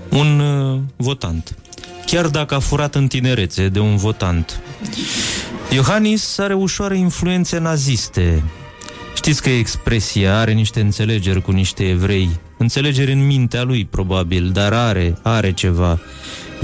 [0.09, 1.55] un uh, votant.
[2.07, 4.61] Chiar dacă a furat în tinerețe de un votant.
[5.71, 8.43] Iohannis are ușoare influențe naziste.
[9.19, 12.29] Știți că expresia are niște înțelegeri cu niște evrei.
[12.59, 15.99] Înțelegeri în mintea lui, probabil, dar are, are ceva.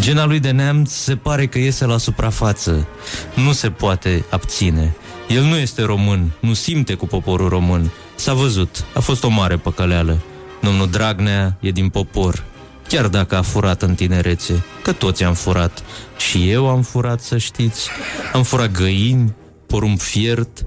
[0.01, 2.87] Gena lui de neamț se pare că iese la suprafață.
[3.35, 4.95] Nu se poate abține.
[5.29, 7.91] El nu este român, nu simte cu poporul român.
[8.15, 10.23] S-a văzut, a fost o mare păcăleală.
[10.63, 12.45] Domnul Dragnea e din popor,
[12.89, 15.83] chiar dacă a furat în tinerețe, că toți am furat.
[16.17, 17.89] Și eu am furat, să știți.
[18.33, 19.35] Am furat găini,
[19.67, 20.65] porumb fiert.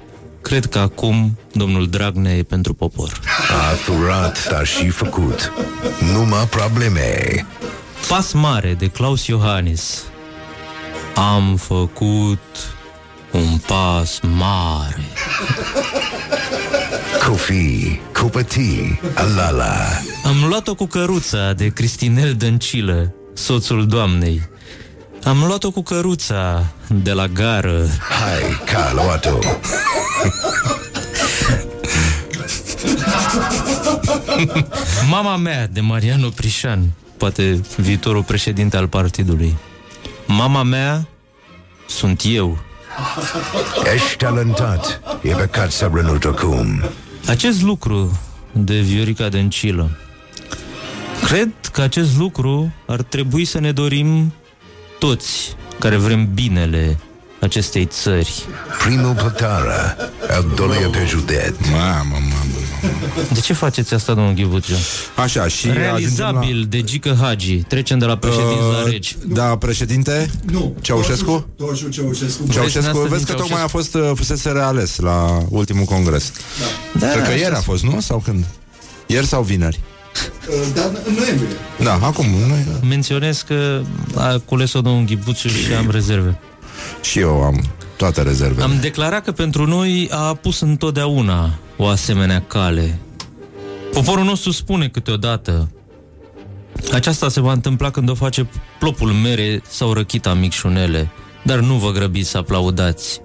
[0.47, 3.19] Cred că acum domnul Dragnea e pentru popor.
[3.49, 5.51] A furat, dar și făcut.
[6.13, 7.45] Numai probleme.
[8.07, 10.03] Pas mare de Claus Iohannis.
[11.15, 12.39] Am făcut
[13.31, 15.05] un pas mare.
[17.25, 19.85] Cofi, cupătii, alala.
[20.23, 24.41] Am luat-o cu căruța de Cristinel Dăncilă, soțul doamnei.
[25.27, 27.85] Am luat-o cu căruța de la gară.
[27.99, 29.39] Hai, că a luat-o.
[35.09, 39.57] Mama mea de Mariano Prișan, poate viitorul președinte al partidului.
[40.27, 41.07] Mama mea
[41.87, 42.57] sunt eu.
[43.93, 45.01] Ești talentat.
[45.21, 46.83] E păcat să renunț acum.
[47.27, 48.19] Acest lucru
[48.51, 49.89] de Viorica Dăncilă
[51.27, 54.33] Cred că acest lucru ar trebui să ne dorim
[54.99, 56.97] toți care vrem binele
[57.39, 58.45] acestei țări.
[58.85, 59.95] Primul plătară,
[60.29, 61.55] al doilea pe județ.
[61.71, 62.91] Mamă, mamă,
[63.33, 64.75] De ce faceți asta, domnul Ghibuțiu?
[65.15, 67.55] Așa, și Realizabil de Gică Hagi.
[67.55, 69.15] Trecem de la președinte la regi.
[69.27, 70.29] Da, președinte?
[70.51, 70.75] Nu.
[70.81, 71.47] Ceaușescu?
[71.57, 72.47] Toșu Ceaușescu.
[72.51, 76.31] Ceaușescu, vezi că tocmai a fost, uh, fusese reales la ultimul congres.
[76.99, 77.07] Da.
[77.07, 77.99] Cred că așa ieri a fost, nu?
[77.99, 78.45] Sau când?
[79.05, 79.79] Ieri sau vineri?
[80.75, 81.47] Dar în noiembrie.
[81.83, 82.25] Da, acum.
[82.25, 83.81] Nu Menționez că
[84.15, 86.39] a cules-o domnul Ghibuțiu și am rezerve.
[87.01, 87.63] Și eu am
[87.97, 88.63] toate rezervele.
[88.63, 92.99] Am declarat că pentru noi a pus întotdeauna o asemenea cale.
[93.93, 95.69] Poporul nostru spune câteodată
[96.93, 98.47] aceasta se va întâmpla când o face
[98.79, 101.09] plopul mere sau răchita micșunele,
[101.43, 103.21] dar nu vă grăbiți să aplaudați.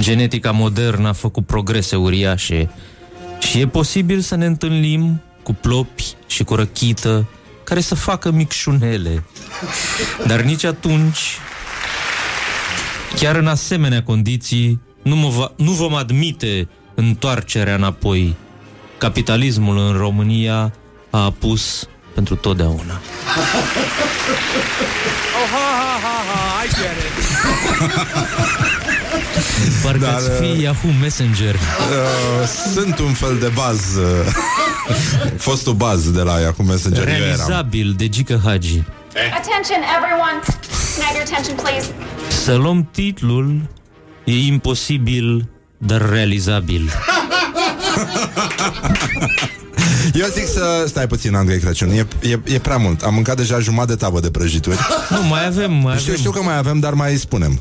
[0.00, 2.70] Genetica modernă a făcut progrese uriașe
[3.38, 7.26] și e posibil să ne întâlnim cu plopi și cu răchită
[7.64, 9.24] care să facă micșunele.
[10.26, 11.38] Dar nici atunci
[13.14, 18.36] Chiar în asemenea condiții, nu, mă va, nu vom admite întoarcerea înapoi.
[18.98, 20.72] Capitalismul în România
[21.10, 23.00] a apus pentru totdeauna.
[25.40, 28.75] Oh, ha, ha, ha, ha, I get it.
[29.82, 31.54] Parcă Dar, ați fi Yahoo Messenger.
[31.54, 31.60] Uh,
[32.72, 34.26] sunt un fel de baz uh,
[35.46, 37.24] Fostul baz de la Yahoo Messenger eu eram.
[37.24, 38.82] Realizabil de Gică Hagi.
[39.34, 40.38] Attention, everyone.
[40.94, 41.90] Can I have your attention, please?
[42.28, 43.60] Să luăm titlul
[44.24, 45.48] e imposibil,
[45.78, 46.90] dar realizabil.
[50.14, 53.58] Eu zic să stai puțin, Andrei Crăciun e, e, e prea mult, am mâncat deja
[53.58, 54.76] jumătate de tavă de prăjituri
[55.10, 56.16] Nu, mai avem, mai Știu, avem.
[56.16, 57.60] știu că mai avem, dar mai spunem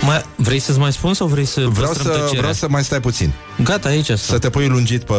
[0.00, 2.38] Mai, vrei să-ți mai spun sau vrei să Vreau păstrăm să, tăcerea?
[2.38, 3.32] vreau să mai stai puțin
[3.64, 4.32] Gata, aici asta.
[4.32, 5.14] Să te pui lungit pe,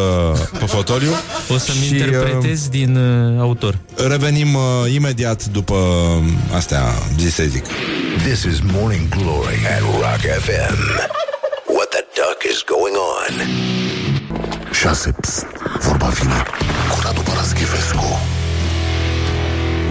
[0.59, 1.11] pe fotoliu
[1.49, 3.77] O să-mi și, interpretez din uh, autor.
[4.07, 4.61] Revenim uh,
[4.93, 6.83] imediat după uh, astea,
[7.19, 7.63] zi să zic
[8.27, 10.77] This is Morning Glory at Rock FM.
[11.75, 13.90] What the duck is going on?
[14.82, 15.12] 6.
[15.12, 15.45] Psst,
[15.80, 16.44] vorba vine
[16.90, 18.20] cu Radu Paraschivescu.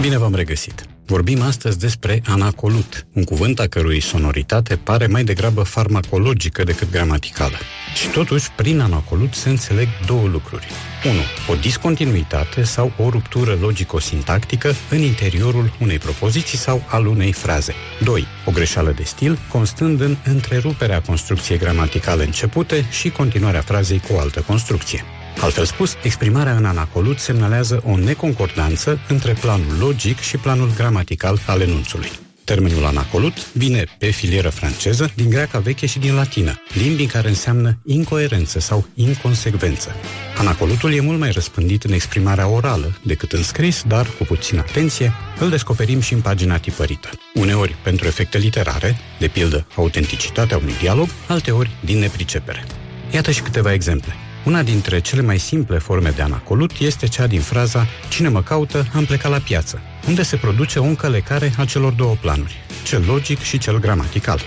[0.01, 0.90] Bine v-am regăsit!
[1.11, 7.57] Vorbim astăzi despre anacolut, un cuvânt a cărui sonoritate pare mai degrabă farmacologică decât gramaticală.
[7.95, 10.67] Și totuși, prin anacolut se înțeleg două lucruri.
[11.05, 11.13] 1.
[11.47, 17.73] O discontinuitate sau o ruptură logico-sintactică în interiorul unei propoziții sau al unei fraze.
[18.03, 18.25] 2.
[18.45, 24.19] O greșeală de stil, constând în întreruperea construcției gramaticale începute și continuarea frazei cu o
[24.19, 25.03] altă construcție.
[25.39, 31.61] Altfel spus, exprimarea în anacolut semnalează o neconcordanță între planul logic și planul gramatical al
[31.61, 32.09] enunțului.
[32.43, 37.77] Termenul anacolut vine pe filieră franceză, din greaca veche și din latină, limbi care înseamnă
[37.85, 39.95] incoerență sau inconsecvență.
[40.37, 45.13] Anacolutul e mult mai răspândit în exprimarea orală decât în scris, dar, cu puțină atenție,
[45.39, 47.09] îl descoperim și în pagina tipărită.
[47.33, 52.65] Uneori pentru efecte literare, de pildă autenticitatea unui dialog, alteori din nepricepere.
[53.13, 54.15] Iată și câteva exemple.
[54.45, 58.85] Una dintre cele mai simple forme de anacolut este cea din fraza Cine mă caută,
[58.93, 63.39] am plecat la piață, unde se produce o încălecare a celor două planuri, cel logic
[63.39, 64.39] și cel gramatical.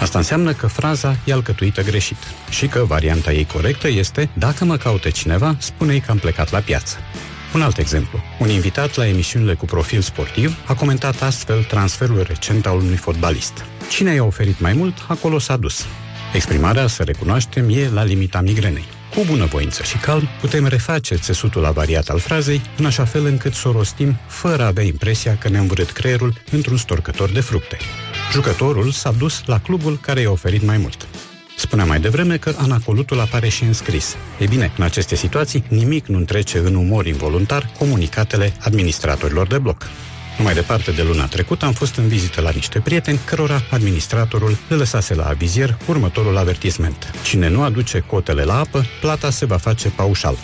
[0.00, 2.16] Asta înseamnă că fraza e alcătuită greșit
[2.50, 6.58] și că varianta ei corectă este Dacă mă caută cineva, spune-i că am plecat la
[6.58, 6.96] piață.
[7.54, 8.22] Un alt exemplu.
[8.38, 13.64] Un invitat la emisiunile cu profil sportiv a comentat astfel transferul recent al unui fotbalist.
[13.88, 15.86] Cine i-a oferit mai mult, acolo s-a dus.
[16.34, 19.00] Exprimarea, să recunoaștem, e la limita migrenei.
[19.14, 23.68] Cu bunăvoință și calm, putem reface țesutul avariat al frazei, în așa fel încât să
[23.68, 27.76] o rostim fără a avea impresia că ne-am vârât creierul într-un storcător de fructe.
[28.32, 31.06] Jucătorul s-a dus la clubul care i-a oferit mai mult.
[31.56, 34.16] Spuneam mai devreme că anacolutul apare și în scris.
[34.40, 39.88] Ei bine, în aceste situații, nimic nu trece în umor involuntar comunicatele administratorilor de bloc.
[40.38, 44.56] Nu mai departe de luna trecută am fost în vizită la niște prieteni cărora administratorul
[44.68, 47.14] le lăsase la avizier următorul avertisment.
[47.22, 50.36] Cine nu aduce cotele la apă, plata se va face paușal.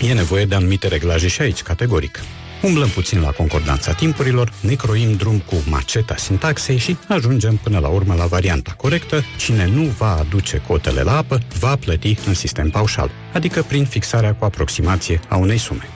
[0.00, 2.20] E nevoie de anumite reglaje și aici, categoric.
[2.62, 7.88] Umblăm puțin la concordanța timpurilor, ne croim drum cu maceta sintaxei și ajungem până la
[7.88, 9.24] urmă la varianta corectă.
[9.36, 14.34] Cine nu va aduce cotele la apă, va plăti în sistem paușal, adică prin fixarea
[14.34, 15.88] cu aproximație a unei sume.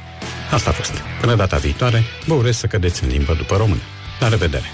[0.51, 0.93] Asta a fost.
[1.20, 3.81] Până data viitoare, vă urez să cădeți în limbă după română.
[4.20, 4.64] La revedere!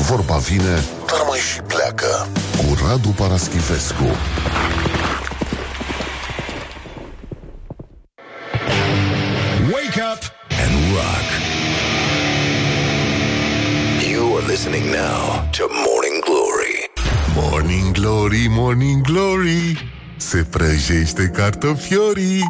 [0.00, 2.28] Vorba vine, dar mai și pleacă.
[2.56, 4.04] Cu Radu Paraschivescu.
[9.72, 10.22] Wake up
[10.62, 11.26] and rock.
[14.10, 16.90] You are listening now to Morning Glory.
[17.34, 22.42] Morning Glory, Morning Glory, se prăjește cartofiorii.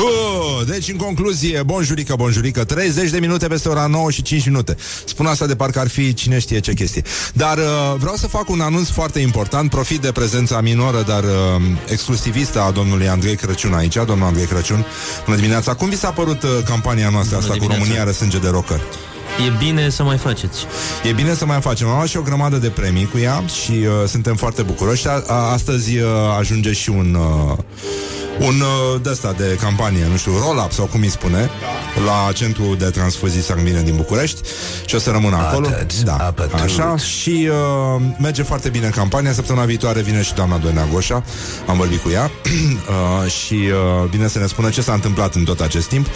[0.00, 4.76] Uh, deci, în concluzie, bonjurică, bonjurică 30 de minute peste ora 9 și 5 minute
[5.04, 7.02] Spun asta de parcă ar fi cine știe ce chestie
[7.32, 7.64] Dar uh,
[7.98, 11.30] vreau să fac un anunț foarte important Profit de prezența minoră, dar uh,
[11.86, 14.86] exclusivistă a domnului Andrei Crăciun aici Domnul Andrei Crăciun,
[15.24, 17.76] bună dimineața Cum vi s-a părut uh, campania noastră asta dimineața.
[17.76, 18.80] cu România are sânge de rocker?
[19.46, 20.64] E bine să mai faceți.
[21.08, 21.88] E bine să mai facem.
[21.88, 25.08] Am luat și o grămadă de premii cu ea și uh, suntem foarte bucuroși.
[25.08, 26.08] A, a, astăzi uh,
[26.38, 27.58] ajunge și un uh,
[28.40, 31.50] un uh, de ăsta de campanie, nu știu, roll-up sau cum îi spune,
[32.06, 34.40] la Centrul de Transfuzii Sanguine din București
[34.84, 35.68] și o să rămână acolo.
[36.04, 36.96] Da, așa.
[36.96, 37.48] Și
[37.96, 39.32] uh, merge foarte bine campania.
[39.32, 41.24] Săptămâna viitoare vine și doamna Doina Goșa.
[41.66, 42.30] Am vorbit cu ea
[43.24, 46.06] uh, și uh, vine să ne spună ce s-a întâmplat în tot acest timp.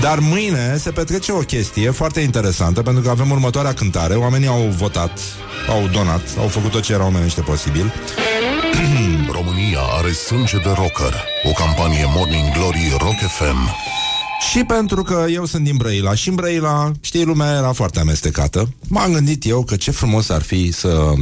[0.00, 4.14] Dar mâine se petrece o chestie foarte interesantă pentru că avem următoarea cântare.
[4.14, 5.18] Oamenii au votat,
[5.68, 7.92] au donat, au făcut tot ce era omenește posibil.
[9.38, 11.24] România are sânge de rocker.
[11.44, 13.68] O campanie Morning Glory Rock FM.
[14.50, 18.74] Și pentru că eu sunt din Brăila și în Brăila, știi, lumea era foarte amestecată,
[18.88, 21.12] m-am gândit eu că ce frumos ar fi să...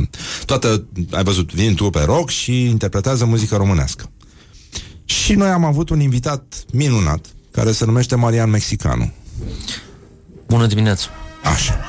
[0.45, 4.11] Toată, ai văzut, vin tu pe rock și interpretează muzică românească.
[5.05, 9.13] Și noi am avut un invitat minunat, care se numește Marian Mexicanu.
[10.47, 11.07] Bună dimineața!
[11.43, 11.81] Așa.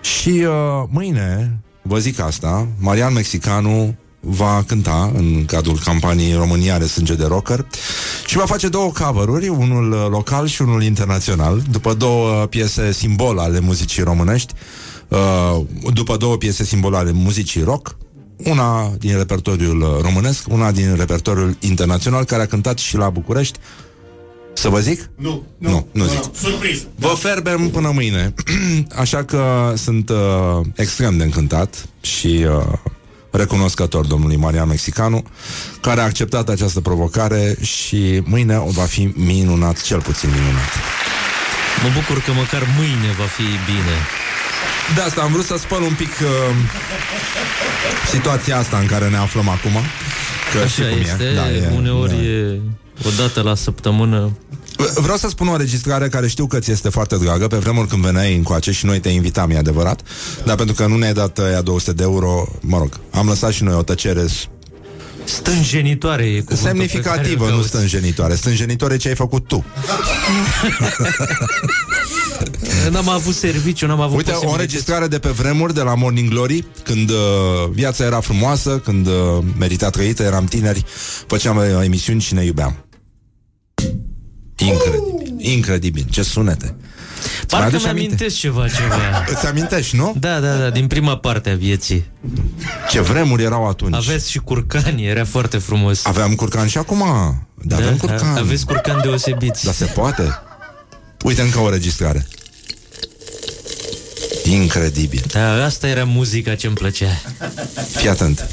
[0.00, 3.96] Și uh, mâine, vă zic asta, Marian Mexicanu
[4.28, 7.66] va cânta în cadrul campaniei România are sânge de rocker
[8.26, 13.38] și va face două cover-uri, unul uh, local și unul internațional, după două piese simbol
[13.38, 14.54] ale muzicii românești,
[15.08, 15.60] uh,
[15.92, 17.96] după două piese simbol ale muzicii rock,
[18.44, 23.58] una din repertoriul uh, românesc, una din repertoriul internațional, care a cântat și la București.
[24.52, 25.10] Să vă zic?
[25.14, 26.20] Nu, Nu, nu, nu zic.
[26.34, 26.84] Surpriză.
[26.94, 28.34] Vă ferbem până mâine
[29.02, 32.78] Așa că sunt uh, extrem de încântat Și uh,
[33.30, 35.22] recunoscător domnului Marian Mexicanu
[35.80, 40.72] Care a acceptat această provocare Și mâine o va fi minunat Cel puțin minunat
[41.82, 43.96] Mă bucur că măcar mâine va fi bine.
[44.94, 46.28] De asta am vrut să spăl un pic uh,
[48.10, 49.72] Situația asta în care ne aflăm acum
[50.52, 51.34] Că știi Așa cum este, e.
[51.34, 52.22] Da, e uneori da.
[52.22, 52.60] e
[53.06, 54.30] o dată la săptămână.
[54.94, 57.46] Vreau să spun o înregistrare care știu că ți este foarte dragă.
[57.46, 60.00] Pe vremuri când veneai încoace și noi te invitam, e adevărat.
[60.44, 63.62] Dar pentru că nu ne-ai dat aia 200 de euro Mă rog, am lăsat și
[63.62, 64.24] noi o tăcere
[65.24, 67.68] Stânjenitoare e cuvântul pe care Semnificativă, îl nu cauți.
[67.68, 68.34] stânjenitoare.
[68.34, 69.64] Stânjenitoare ce ai făcut tu.
[72.90, 74.62] N-am avut serviciu, n-am avut Uite, o posibilitate.
[74.62, 77.16] înregistrare de pe vremuri De la Morning Glory Când uh,
[77.70, 79.12] viața era frumoasă Când uh,
[79.58, 80.84] merita trăită, eram tineri
[81.26, 82.87] Făceam uh, emisiuni și ne iubeam
[84.58, 86.74] Incredibil, incredibil, ce sunete
[87.42, 88.00] Îți mai Parcă aduci aminte?
[88.00, 89.24] mi-amintesc ceva, ceva.
[89.26, 90.14] Îți amintești, nu?
[90.18, 92.04] Da, da, da, din prima parte a vieții.
[92.90, 96.04] Ce vremuri erau atunci Aveți și curcani, era foarte frumos.
[96.04, 96.98] Aveam curcan și acum
[97.54, 99.64] Da, avem curcan Aveți curcani deosebiți.
[99.64, 100.38] Dar se poate?
[101.24, 102.26] Uite încă o înregistrare
[104.44, 107.20] Incredibil Da, asta era muzica ce-mi plăcea.
[107.96, 108.48] Fii atent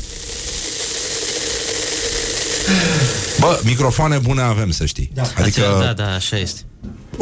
[3.39, 5.21] Bă, microfoane bune avem, să știi da.
[5.37, 6.61] Adică Da, da, așa este.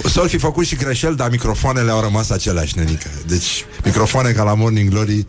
[0.06, 3.10] S-ar fi făcut și greșeli, dar microfoanele au rămas aceleași, nenică.
[3.28, 5.26] Deci, microfoane ca la Morning Glory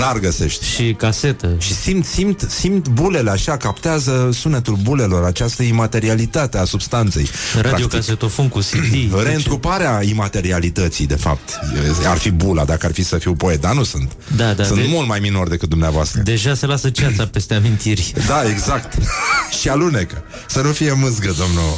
[0.00, 0.64] rar găsești.
[0.66, 1.48] Și casetă.
[1.58, 7.28] Și simt, simt, simt bulele așa, captează sunetul bulelor, această imaterialitate a substanței.
[7.60, 9.12] Radiocasetofon cu CD.
[9.24, 11.58] Reîntruparea imaterialității, de fapt.
[12.06, 14.12] Ar fi bula dacă ar fi să fiu poet, dar nu sunt.
[14.36, 16.20] Da, da, sunt de- mult mai minor decât dumneavoastră.
[16.24, 18.12] Deja se lasă ceața peste amintiri.
[18.28, 18.98] Da, exact.
[19.60, 20.22] și alunecă.
[20.48, 21.74] Să nu fie mâzgă, domnul.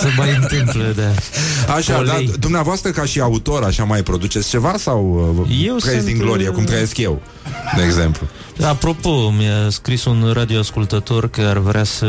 [0.00, 1.12] Se mai întâmplă, da.
[1.68, 2.32] Așa, da, Polei.
[2.38, 6.48] dumneavoastră ca și autor, așa mai produceți ceva sau uh, Eu trăiesc sunt, din glorie,
[6.48, 7.22] uh, cum trăiesc eu,
[7.76, 8.26] de exemplu?
[8.62, 12.06] Apropo, mi-a scris un radioascultător că ar vrea să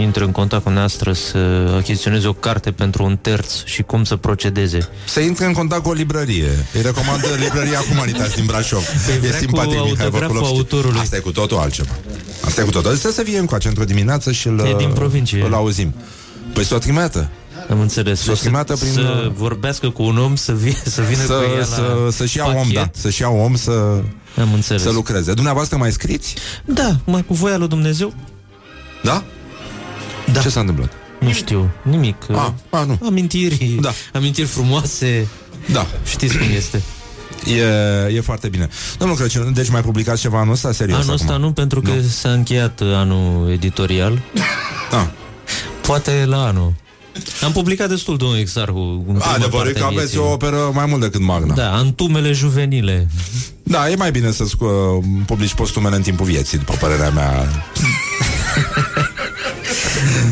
[0.00, 1.38] intre în contact cu noastră să
[1.76, 4.88] achiziționeze o carte pentru un terț și cum să procedeze.
[5.06, 6.48] Să intre în contact cu o librărie.
[6.74, 8.84] Îi recomandă librăria Humanitas din Brașov.
[9.06, 10.56] Păi e vrea simpatic, cu Mihai autograful Văculovski.
[10.56, 11.00] autorului.
[11.00, 11.92] Asta e cu totul altceva.
[12.44, 12.94] Asta e cu totul.
[12.94, 15.42] Să se vie încoace într-o dimineață și îl, E din provincie.
[15.44, 15.94] îl auzim.
[16.52, 17.30] Păi s-o trimetă.
[17.70, 18.20] Am înțeles.
[18.20, 18.92] S-o trimeată prin...
[18.92, 22.36] Să vorbească cu un om, să, vie, să vină să, cu ea la să, să-și
[22.36, 22.74] ia om, pachet.
[22.74, 22.90] da.
[22.94, 24.02] Să-și ia om să,
[24.40, 24.82] Am înțeles.
[24.82, 25.32] să lucreze.
[25.34, 26.34] Dumneavoastră mai scriți?
[26.64, 28.14] Da, mai cu voia lui Dumnezeu?
[29.02, 29.24] Da?
[30.32, 30.40] Da.
[30.40, 30.92] Ce s-a întâmplat?
[31.20, 32.16] Nu știu, nimic.
[32.30, 32.98] A, a, nu.
[33.06, 33.90] Amintiri, Da.
[34.12, 35.28] amintiri frumoase.
[35.72, 35.86] Da.
[36.06, 36.82] Știți cum este.
[38.08, 38.68] E, e foarte bine.
[38.98, 40.72] Domnul Crăciun, deci mai publicați ceva anul ăsta?
[40.72, 41.44] Serios Anul ăsta acum?
[41.44, 44.22] nu, pentru că s-a încheiat uh, anul editorial.
[44.90, 45.10] Da.
[45.86, 46.72] Poate la anul.
[47.44, 49.04] Am publicat destul, domnul Exarhu.
[49.08, 50.18] în prima Adevărul e parte că a aveți vieții.
[50.18, 51.54] o operă mai mult decât Magna.
[51.54, 53.08] Da, antumele juvenile.
[53.62, 54.68] Da, e mai bine să uh,
[55.26, 57.32] publici postumele în timpul vieții, după părerea mea.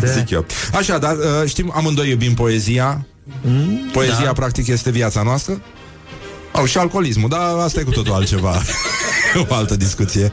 [0.00, 0.06] da.
[0.06, 0.46] Zic eu.
[0.74, 3.06] Așa, dar uh, știm, amândoi iubim poezia.
[3.42, 4.32] Mm, Poezia, da.
[4.32, 5.60] practic, este viața noastră.
[6.52, 8.62] Au și alcoolismul, dar asta e cu totul altceva.
[9.48, 10.30] o altă discuție.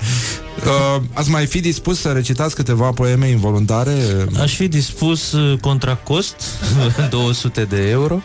[0.65, 3.95] Uh, ați mai fi dispus să recitați câteva poeme involuntare?
[4.39, 6.35] Aș fi dispus uh, contra cost
[7.09, 8.21] 200 de euro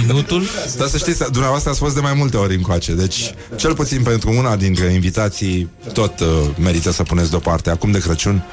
[0.00, 0.42] minutul.
[0.78, 4.30] Dar să știți, dumneavoastră ați fost de mai multe ori încoace, deci cel puțin pentru
[4.30, 6.26] una dintre invitații tot uh,
[6.58, 7.70] merită să puneți deoparte.
[7.70, 8.46] Acum de Crăciun, poate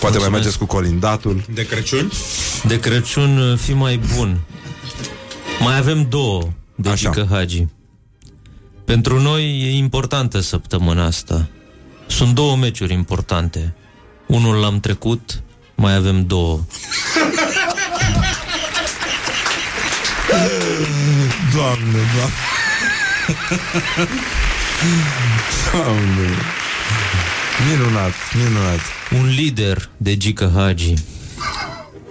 [0.00, 0.30] mai Mulțumesc.
[0.30, 1.44] mergeți cu colindatul.
[1.54, 2.10] De Crăciun?
[2.66, 4.40] De Crăciun uh, fi mai bun.
[5.60, 6.42] Mai avem două
[6.74, 7.10] de Așa.
[7.10, 7.66] Gică Hagi.
[8.84, 11.48] Pentru noi e importantă săptămâna asta.
[12.06, 13.74] Sunt două meciuri importante.
[14.26, 15.42] Unul l-am trecut,
[15.74, 16.60] mai avem două.
[21.54, 22.34] Doamne, doamne.
[25.72, 26.28] Doamne.
[27.70, 28.80] Minunat, minunat.
[29.18, 30.94] Un lider de Gică Hagi.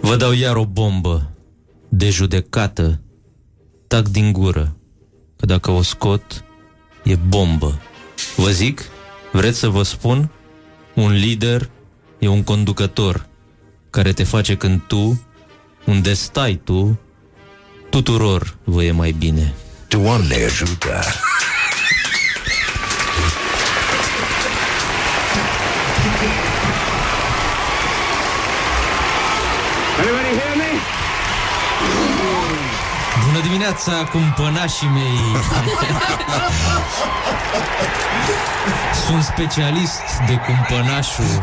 [0.01, 1.31] Vă dau iar o bombă
[1.89, 3.01] de judecată.
[3.87, 4.77] Tac din gură,
[5.37, 6.43] că dacă o scot,
[7.03, 7.81] e bombă.
[8.35, 8.81] Vă zic,
[9.33, 10.29] vreți să vă spun?
[10.93, 11.69] Un lider
[12.19, 13.25] e un conducător
[13.89, 15.25] care te face când tu,
[15.85, 16.99] unde stai tu,
[17.89, 19.53] tuturor vă e mai bine.
[19.87, 21.01] Doamne ajută!
[29.99, 30.69] Anybody hear me?
[33.21, 35.19] Bună dimineața, cumpănașii mei!
[39.05, 41.39] Sunt specialist de cumpănașul.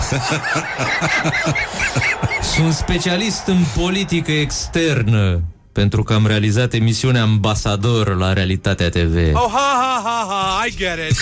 [2.55, 5.41] Sunt specialist în politică externă
[5.73, 9.35] pentru că am realizat emisiunea Ambasador la Realitatea TV.
[9.35, 11.17] Oh, ha, ha, ha, ha, I get it.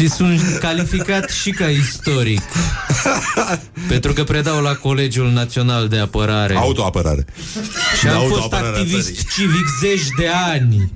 [0.00, 2.40] Și sunt calificat și ca istoric.
[3.88, 6.54] Pentru că predau la Colegiul Național de Apărare.
[6.54, 7.24] Autoapărare.
[7.98, 9.28] Și De am fost autoapărarea activist țării.
[9.34, 10.92] civic zeci de ani.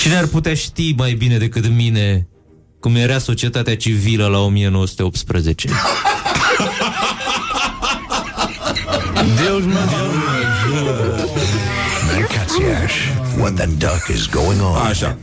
[0.00, 2.28] Cine ar putea ști mai bine decât mine
[2.80, 5.68] cum era societatea civilă la 1918?
[9.36, 9.78] Deus mă
[12.06, 12.92] Mancațiaș,
[13.40, 14.86] when the duck is going on.
[14.86, 15.18] Așa.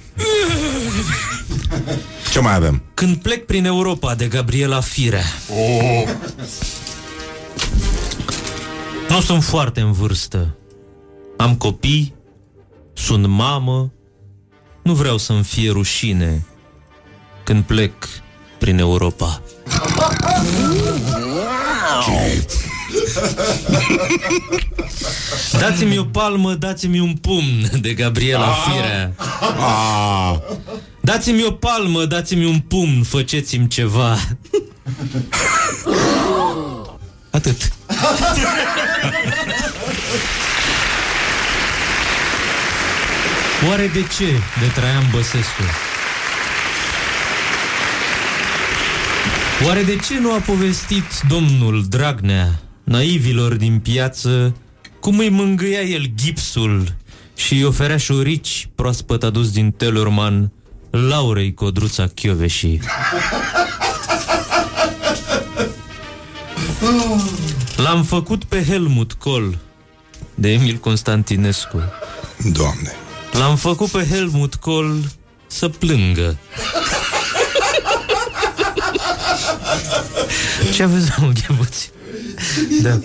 [2.31, 2.83] Ce mai avem?
[2.93, 5.23] Când plec prin Europa de Gabriela Firea.
[5.49, 6.03] Oh.
[9.09, 10.55] Nu sunt foarte în vârstă.
[11.37, 12.13] Am copii,
[12.93, 13.91] sunt mamă,
[14.83, 16.45] nu vreau să-mi fie rușine
[17.43, 17.93] când plec
[18.59, 19.41] prin Europa.
[25.59, 29.13] Dați-mi o palmă, dați-mi un pumn de Gabriela Firea.
[31.05, 31.11] Ah.
[31.13, 34.17] Dați-mi o palmă, dați-mi un pumn, faceți-mi ceva.
[37.29, 37.71] Atât.
[43.69, 44.25] Oare de ce
[44.59, 45.61] de Traian Băsescu?
[49.65, 54.55] Oare de ce nu a povestit domnul Dragnea naivilor din piață
[54.99, 56.95] cum îi mângâia el gipsul
[57.35, 60.51] și îi oferea șorici proaspăt adus din Telorman
[60.95, 62.79] Laurei Codruța Chioveși?
[67.75, 69.47] L-am făcut pe Helmut Kohl
[70.35, 71.81] de Emil Constantinescu.
[72.51, 72.95] Doamne.
[73.31, 74.97] L-am făcut pe Helmut Kohl
[75.47, 76.37] să plângă.
[80.73, 81.77] Ce aveți, domnul Ghebuț?
[82.81, 82.99] Da.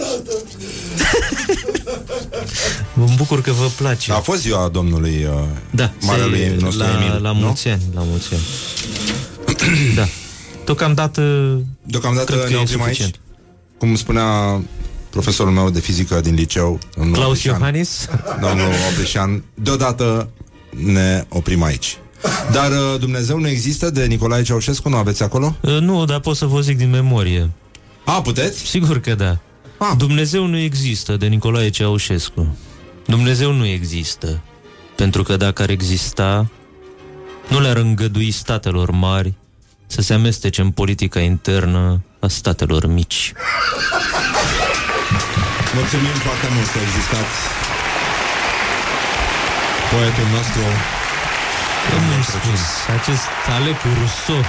[2.95, 4.13] Mă bucur că vă place.
[4.13, 7.39] A fost ziua domnului uh, Da, marelui se- nostru la, Emil, la nu?
[7.39, 8.43] mulți ani, la mulți ani.
[9.99, 10.05] da.
[10.65, 11.23] Deocamdată,
[11.83, 12.97] Deocamdată cred că ne e oprim aici.
[12.97, 13.21] suficient.
[13.79, 14.61] Cum spunea
[15.11, 18.09] profesorul meu de fizică din liceu, domnul Claus Oprișan, Iohannis?
[18.49, 20.29] Domnul Oprișan, deodată
[20.71, 21.97] ne oprim aici.
[22.53, 24.89] Dar uh, Dumnezeu nu există de Nicolae Ceaușescu?
[24.89, 25.57] Nu aveți acolo?
[25.61, 27.51] Uh, Nu, dar pot să vă zic din memorie.
[28.05, 28.67] A, puteți?
[28.67, 29.39] Sigur că da.
[29.83, 29.93] Ah.
[29.97, 32.57] Dumnezeu nu există de Nicolae Ceaușescu.
[33.07, 34.41] Dumnezeu nu există.
[34.97, 36.47] Pentru că dacă ar exista,
[37.49, 39.35] nu le-ar îngădui statelor mari
[39.87, 43.33] să se amestece în politica internă a statelor mici.
[45.75, 47.39] Mulțumim foarte mult că existați.
[49.91, 50.63] Poetul nostru
[51.93, 52.63] Domnul spus,
[53.01, 53.25] acest
[53.57, 54.45] Alecu Rousseau, uh,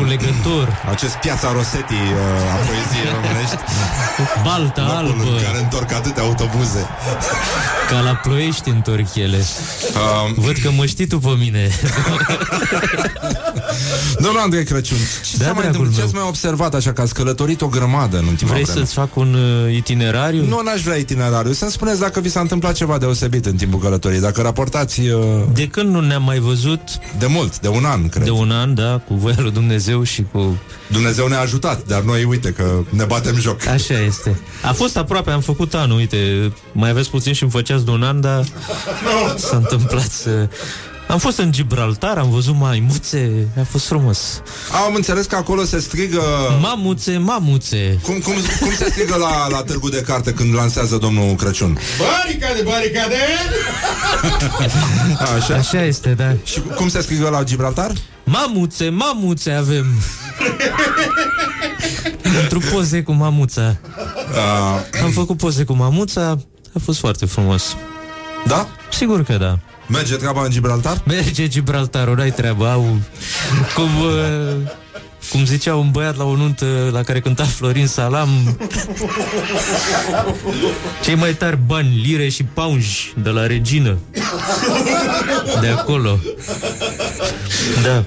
[0.00, 3.56] culegător, Acest piața Rosetti uh, a poeziei românești
[4.46, 6.86] balta Locul albă, în care întorc atâtea autobuze
[7.90, 9.44] ca la ploiești întorc ele.
[9.94, 11.70] uh, Văd că mă știi tu pe mine.
[14.24, 14.96] Domnul Andrei Crăciun
[15.30, 15.94] Ce Da, s-a mai dragul întâmplat?
[15.94, 16.04] Ce meu.
[16.04, 18.78] ați mai observat așa că ați călătorit o grămadă în ultima Vrei vreme?
[18.78, 19.34] să-ți fac un
[19.66, 20.44] uh, itinerariu?
[20.44, 24.20] Nu, n-aș vrea itinerariu Să-mi spuneți dacă vi s-a întâmplat ceva deosebit în timpul călătoriei
[24.20, 25.17] Dacă raportați uh,
[25.52, 26.80] De când nu ne-am mai văzut?
[27.18, 30.26] de mult, de un an, cred De un an, da, cu voia lui Dumnezeu și
[30.32, 30.58] cu...
[30.86, 34.40] Dumnezeu ne-a ajutat, dar noi, uite, că ne batem joc Așa este.
[34.62, 38.02] A fost aproape, am făcut anul, uite, mai aveți puțin și îmi făceați de un
[38.02, 38.44] an, dar
[39.36, 40.48] s-a întâmplat să...
[41.08, 44.42] Am fost în Gibraltar, am văzut maimuțe, a fost frumos.
[44.86, 46.22] Am înțeles că acolo se strigă
[46.60, 47.98] Mamuțe, mamuțe.
[48.02, 51.78] Cum, cum, cum se strigă la, la târgu de carte când lansează domnul Crăciun?
[51.98, 53.16] Baricade, baricade!
[55.36, 55.54] Așa.
[55.54, 56.34] Așa este, da.
[56.44, 57.92] Și cum se strigă la Gibraltar?
[58.24, 59.86] Mamuțe, mamuțe avem.
[62.38, 63.76] Pentru poze cu mamuța.
[64.92, 66.22] Uh, Am făcut poze cu mamuța,
[66.74, 67.76] a fost foarte frumos.
[68.46, 68.68] da?
[68.92, 69.58] Sigur că da.
[69.88, 71.02] Merge treaba în Gibraltar?
[71.06, 72.72] Merge Gibraltarul, n-ai treaba.
[72.72, 72.96] Au,
[73.74, 74.70] cum, uh,
[75.30, 78.58] cum zicea un băiat la o nuntă la care cânta Florin Salam
[81.04, 83.98] Cei mai tari bani, lire și paunji de la regină
[85.60, 86.18] De acolo
[87.82, 88.04] Da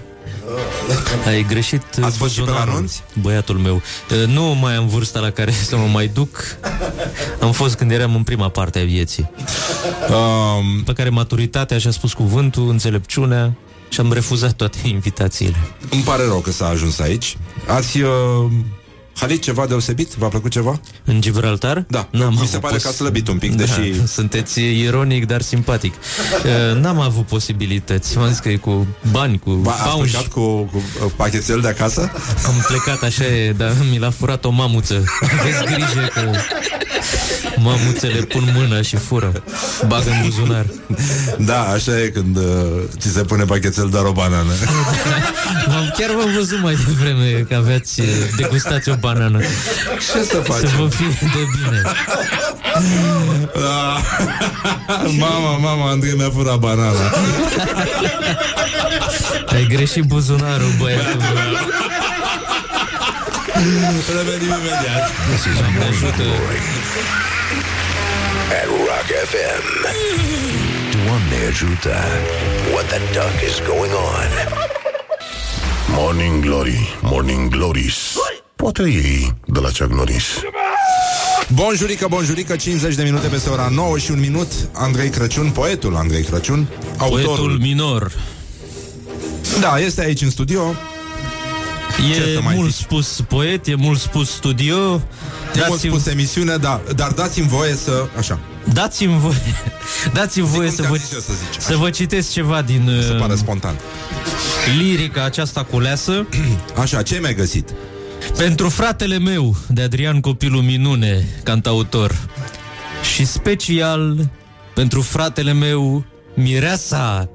[1.25, 3.03] ai greșit Ați fost și pe la buzunarul, anunți?
[3.21, 3.81] Băiatul meu
[4.11, 6.37] Uh, Nu mai am vârsta la care să mă mai duc
[7.41, 9.29] Am fost când eram în prima parte a vieții
[10.09, 13.53] Um, Pe care maturitatea și-a spus cuvântul, înțelepciunea
[13.89, 15.55] Și am refuzat toate invitațiile
[15.89, 17.37] îmi pare rău că s-a ajuns aici.
[17.67, 18.09] Ați uh,
[19.15, 20.13] halit ceva deosebit?
[20.13, 20.79] V-a plăcut ceva?
[21.05, 21.85] În Gibraltar?
[21.87, 23.95] Da, N-am mi se avut pare pos- că a slăbit un pic, Da, deși...
[24.17, 25.93] Sunteți ironic, dar simpatic
[26.45, 30.31] Uh, N-am avut posibilități M-am zis că e cu bani, cu Ba, ați paunji plecat
[30.31, 32.01] cu, cu uh, pachetel de acasă?
[32.47, 35.03] Am plecat așa e, dar mi l-a furat o mamuță
[35.39, 36.21] Aveți grijă că
[37.57, 39.43] Mamuțele pun mână și fură
[39.87, 40.65] Bagă în buzunar
[41.37, 42.43] Da, așa e când uh,
[42.97, 44.51] ți se pune pachetel doar o banană.
[45.67, 48.07] M-am, Chiar v-am văzut mai devreme Că aveați uh,
[48.37, 49.39] degustați o banană
[50.13, 50.69] Ce să facem?
[50.69, 51.81] Să vă fie de bine
[53.53, 53.97] Da.
[55.25, 57.05] mama, mama, Andrei mi-a furat banana.
[59.53, 61.53] Ai greșit buzunarul, băiatul meu.
[64.17, 65.05] Revenim imediat.
[65.29, 66.61] This is Morning Glory
[68.59, 69.63] at Rock FM.
[71.05, 71.95] Doamne ajută!
[72.73, 74.29] What the duck is going on?
[75.97, 78.15] Morning Glory, Morning Glories
[78.61, 80.23] Poate ei de la Chuck Norris
[81.53, 84.47] Bonjurică, bonjurică, 50 de minute peste ora 9 și un minut.
[84.73, 86.67] Andrei Crăciun, poetul Andrei Crăciun,
[86.97, 87.25] autorul.
[87.25, 88.11] Poetul minor
[89.59, 90.73] Da, este aici în studio.
[92.13, 92.81] Ce E să mai mult zici?
[92.83, 97.75] spus poet, e mult spus studio E mult Dați-mi, spus emisiune, da, dar dați-mi voie
[97.75, 98.05] să...
[98.17, 98.39] Așa.
[98.73, 99.35] dați-mi voie
[100.13, 101.61] Dați-mi voie cum să te-am vă, zis eu să zici.
[101.61, 103.75] să vă citesc ceva din Se pare uh, spontan.
[104.77, 106.25] lirica aceasta culeasă
[106.81, 107.69] Așa, ce ai mai găsit?
[108.37, 112.29] Pentru fratele meu, de Adrian Copilul Minune, cantautor.
[113.15, 114.29] Și special
[114.73, 117.29] pentru fratele meu, Mireasa.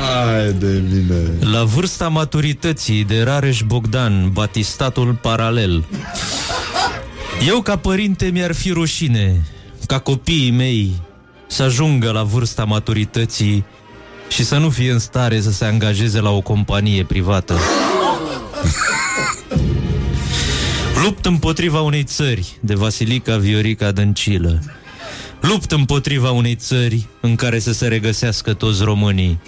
[0.00, 1.50] Hai de mine.
[1.52, 5.84] La vârsta maturității de Rareș Bogdan, batistatul paralel.
[7.46, 9.44] Eu ca părinte mi-ar fi rușine
[9.86, 10.92] Ca copiii mei
[11.46, 13.64] să ajungă la vârsta maturității
[14.28, 17.58] Și să nu fie în stare să se angajeze la o companie privată
[21.02, 24.62] Lupt împotriva unei țări de Vasilica Viorica Dăncilă
[25.40, 29.40] Lupt împotriva unei țări în care să se regăsească toți românii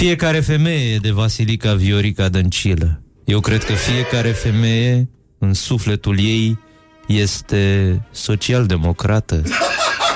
[0.00, 3.02] fiecare femeie de Vasilica Viorica Dăncilă.
[3.24, 5.08] Eu cred că fiecare femeie,
[5.38, 6.58] în sufletul ei,
[7.06, 9.42] este social-democrată.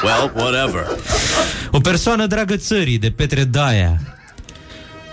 [0.03, 0.87] Well, whatever.
[1.77, 4.01] O persoană dragă țării, de Petre Daia.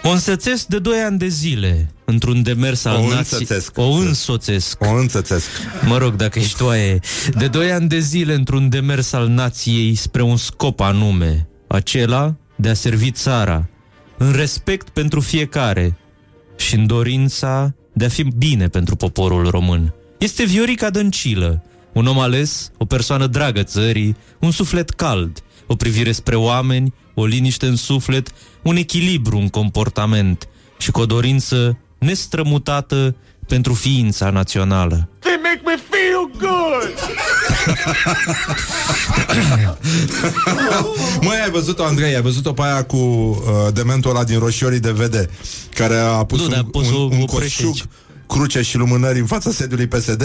[0.03, 3.17] O însățesc de 2 ani de zile într-un demers al O nației.
[3.17, 3.77] însoțesc.
[3.77, 4.81] O însoțesc.
[4.81, 5.45] O înțățesc.
[5.85, 6.99] Mă rog, dacă ești oaie.
[7.37, 12.69] De 2 ani de zile într-un demers al nației spre un scop anume, acela de
[12.69, 13.69] a servi țara,
[14.17, 15.97] în respect pentru fiecare
[16.57, 19.93] și în dorința de a fi bine pentru poporul român.
[20.17, 21.63] Este Viorica Dăncilă,
[21.93, 27.25] un om ales, o persoană dragă țării, un suflet cald, o privire spre oameni, o
[27.25, 28.31] liniște în suflet,
[28.61, 33.15] un echilibru în comportament și cu o dorință nestrămutată
[33.47, 35.09] pentru ființa națională.
[35.19, 36.93] They make me feel good.
[41.25, 44.91] Măi, ai văzut-o, Andrei, ai văzut-o pe aia cu uh, dementul ăla din roșiorii de
[44.91, 45.29] vede,
[45.75, 47.83] care a pus Nu, un, dar poți să un, o un oprești coșug, aici.
[48.31, 50.23] Cruce și lumânări în fața sediului PSD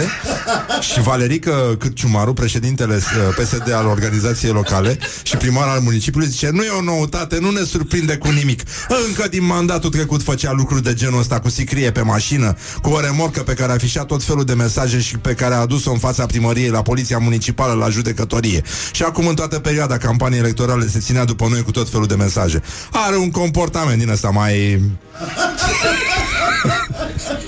[0.79, 6.63] și Valerică Cârciumaru, președintele uh, PSD al organizației locale și primar al municipiului, zice, nu
[6.63, 8.63] e o noutate, nu ne surprinde cu nimic.
[9.07, 12.99] Încă din mandatul trecut făcea lucruri de genul ăsta cu sicrie pe mașină, cu o
[12.99, 15.99] remorcă pe care a afișat tot felul de mesaje și pe care a adus-o în
[15.99, 18.61] fața primăriei la poliția municipală, la judecătorie.
[18.91, 22.15] Și acum în toată perioada campaniei electorale se ținea după noi cu tot felul de
[22.15, 22.61] mesaje.
[22.91, 24.81] Are un comportament din ăsta mai...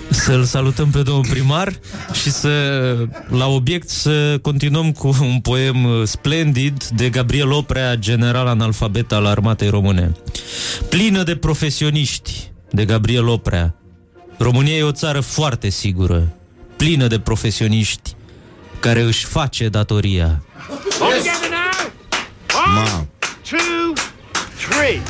[0.10, 1.74] Să-l salutăm pe domnul primar
[2.14, 2.50] și să,
[3.30, 9.26] la obiect, să continuăm cu un poem uh, splendid de Gabriel Oprea, general analfabet al
[9.26, 10.12] armatei române.
[10.90, 13.76] Plină de profesioniști, de Gabriel Oprea.
[14.38, 16.36] România e o țară foarte sigură,
[16.78, 18.16] plină de profesioniști
[18.80, 20.44] care își face datoria.
[21.00, 21.92] All together now.
[22.66, 23.06] One, Ma.
[23.50, 23.94] two,
[24.70, 25.02] three.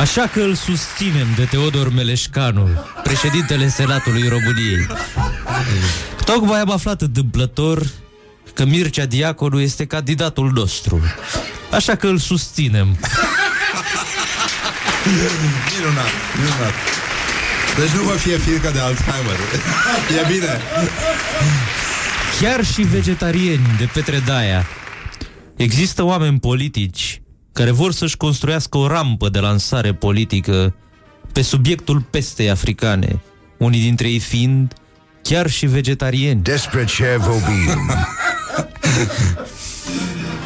[0.00, 2.68] Așa că îl susținem de Teodor Meleșcanu,
[3.02, 4.86] președintele Senatului României.
[6.24, 7.86] Tocmai am aflat întâmplător
[8.54, 11.00] că Mircea Diaconu este candidatul nostru.
[11.70, 12.98] Așa că îl susținem.
[15.76, 16.74] Minunat, minunat.
[17.78, 19.36] Deci nu vă fie frică de Alzheimer.
[20.20, 20.60] e bine.
[22.40, 24.66] Chiar și vegetarieni de Petre Daia.
[25.56, 27.21] Există oameni politici
[27.52, 30.74] care vor să-și construiască o rampă de lansare politică
[31.32, 33.20] pe subiectul pestei africane,
[33.58, 34.74] unii dintre ei fiind
[35.22, 36.42] chiar și vegetarieni.
[36.42, 37.90] Despre ce vorbim?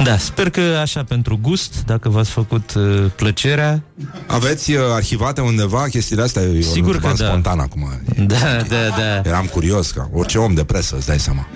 [0.05, 3.83] Da, sper că așa pentru gust, dacă v-ați făcut uh, plăcerea.
[4.27, 6.43] Aveți uh, arhivate undeva chestiile astea?
[6.43, 7.27] Eu Sigur nu că da.
[7.27, 8.01] spontan acum.
[8.16, 8.37] Da,
[8.69, 9.28] da, da.
[9.28, 11.49] Eram curios, ca orice om de presă, îți dai seama.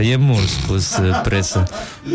[0.00, 1.62] Uh, E mult spus uh, presă.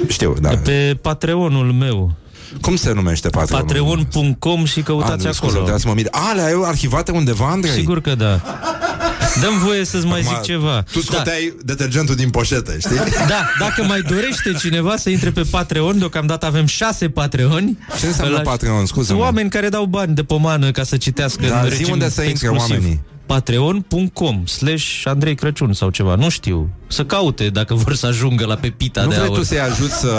[0.08, 0.50] Știu, da.
[0.50, 2.16] Pe Patreonul meu.
[2.62, 3.66] Cum se numește Patreonul?
[3.68, 5.52] Patreon.com și căutați Ah, nu, scuze, acolo.
[5.52, 6.08] trebuie să mă mir.
[6.12, 7.74] A, le ai arhivate undeva, Andrei?
[7.74, 8.42] Sigur că da.
[9.42, 10.84] Dăm voie să-ți mai zic ceva.
[10.92, 12.96] Tu scoteai detergentul din poșetă, știi?
[13.28, 17.78] Da, dacă mai dorește cineva să intre pe Patreon, deocamdată avem șase Patreoni.
[18.00, 18.86] Ce înseamnă Patreon?
[18.86, 19.06] Scuze-mă.
[19.08, 22.10] Sunt oameni care dau bani de pomană ca să citească Da, în zi regim unde
[22.10, 22.76] să intre exclusiv.
[22.76, 23.02] oamenii.
[23.26, 26.70] Patreon.com slash Andrei Crăciun sau ceva, nu știu.
[26.88, 29.38] Să caute dacă vor să ajungă la pepita Nu de vrei aur.
[29.38, 30.12] tu să-i ajuți să...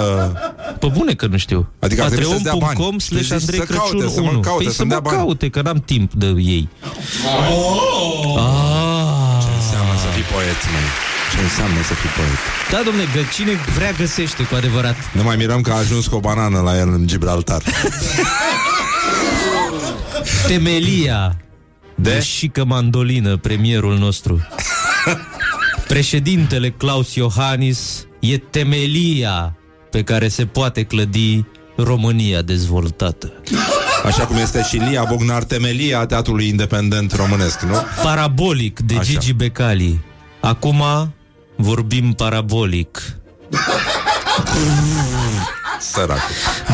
[0.78, 1.68] Pe bune că nu știu.
[1.78, 2.62] Adică ar trebui să-ți dea bani.
[2.66, 4.40] Patreon.com Tu slash zici Andrei să caute, Crăciun să mă 1.
[4.40, 5.16] caute, Păi să-mi să dea mă bani.
[5.16, 6.68] caute, că n-am timp de ei.
[8.36, 9.42] Ah.
[9.44, 10.88] Ce înseamnă să fii poet, măi?
[11.34, 12.38] Ce înseamnă să fii poet?
[12.70, 14.96] Da, domne, că cine vrea găsește cu adevărat.
[15.12, 17.62] Ne mai mirăm că a ajuns cu o banană la el în Gibraltar.
[20.46, 21.36] Temelia
[21.94, 24.46] de șică mandolină, premierul nostru.
[25.88, 29.56] Președintele Claus Iohannis e temelia
[29.90, 31.44] pe care se poate clădi
[31.76, 33.32] România dezvoltată.
[34.04, 37.74] Așa cum este și Lia Bognar, temelia teatrului independent românesc, nu?
[38.02, 39.04] Parabolic de Așa.
[39.04, 40.00] Gigi Becali.
[40.40, 40.82] Acum
[41.56, 43.16] vorbim parabolic.
[45.80, 46.20] Săracu.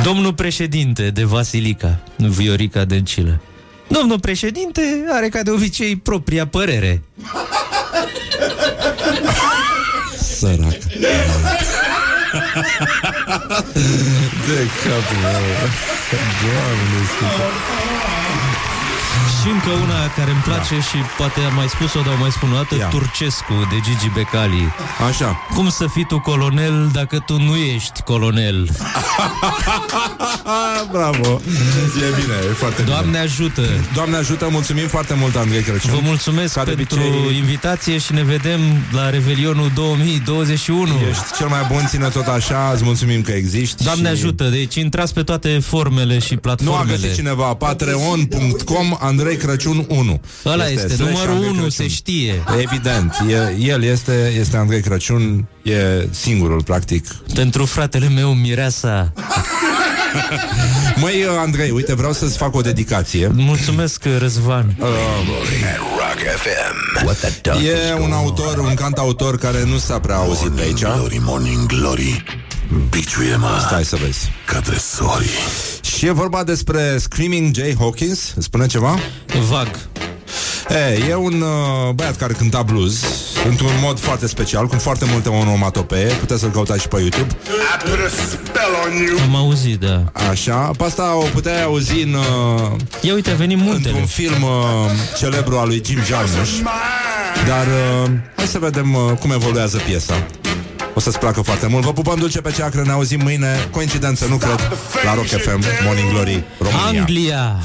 [0.02, 3.40] Domnul președinte de Vasilica, Viorica Dăncilă.
[3.90, 7.02] Domnul președinte are ca de obicei propria părere.
[10.18, 10.78] Sărac.
[14.46, 15.44] De capul meu.
[16.40, 17.89] Doamne, sfântă.
[19.42, 20.80] Și încă una care îmi place da.
[20.88, 22.86] și poate am mai spus-o, dar o mai spun o dată, Ia.
[22.86, 24.64] Turcescu de Gigi Becali.
[25.08, 25.36] Așa.
[25.54, 28.68] Cum să fii tu colonel dacă tu nu ești colonel?
[30.92, 31.40] Bravo.
[32.00, 33.18] E bine, e foarte Doamne bine.
[33.18, 33.62] ajută!
[33.94, 35.90] Doamne ajută, mulțumim foarte mult, Andrei Crăciun.
[35.90, 38.60] Vă mulțumesc Ca de pentru obicei, invitație și ne vedem
[38.92, 40.92] la Revelionul 2021.
[41.10, 43.84] Ești cel mai bun, ține tot așa, îți mulțumim că existi.
[43.84, 44.12] Doamne și...
[44.12, 46.96] ajută, deci intrați pe toate formele și Nu a platformele.
[47.00, 51.70] găsit cineva Patreon.com Andrei Crăciun 1 Ăla este, slash numărul Andrei 1 Crăciun.
[51.70, 52.42] se știe.
[52.62, 59.12] Evident, e, el este, este Andrei Crăciun E singurul, practic Pentru fratele meu, Mireasa.
[61.00, 64.76] Măi, Andrei, uite, vreau să-ți fac o dedicație Mulțumesc, Răzvan.
[64.78, 64.86] uh,
[65.98, 67.04] Rock FM.
[67.04, 70.80] What the duck E un autor, un cantautor care nu s-a prea auzit pe aici
[70.82, 72.24] Glory, morning glory
[72.90, 75.30] Biciuie-mă Stai să vezi către sori
[75.80, 78.98] Și e vorba despre Screaming Jay Hawkins Îți spune ceva?
[79.48, 79.68] Vag.
[80.68, 83.04] E, e un uh, băiat care cânta blues
[83.48, 87.36] Într-un mod foarte special Cu foarte multe onomatopee Puteți să-l căutați și pe YouTube
[89.22, 90.04] Am auzit, da.
[90.30, 92.70] Așa, pe asta o puteai auzi în, uh,
[93.00, 93.88] Ia uite, a venit multele.
[93.88, 94.50] într-un film uh,
[95.18, 96.58] celebru al lui Jim Jarmusch
[97.46, 100.26] Dar uh, hai să vedem uh, cum evoluează piesa.
[101.00, 101.84] O să-ți placă foarte mult.
[101.84, 103.68] Vă pupăm dulce pe ceacră, ne auzim mâine.
[103.70, 104.72] Coincidență, nu cred,
[105.04, 107.00] la Rock FM, Morning Glory, România.
[107.00, 107.56] Anglia!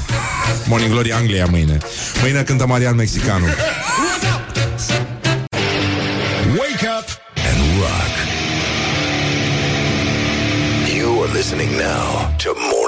[0.68, 1.78] Morning Glory Anglia mâine.
[2.22, 3.44] Mâine cântă Marian Mexicanu.
[6.58, 7.08] Wake up
[7.48, 8.14] and rock.
[10.96, 12.85] You are listening now to more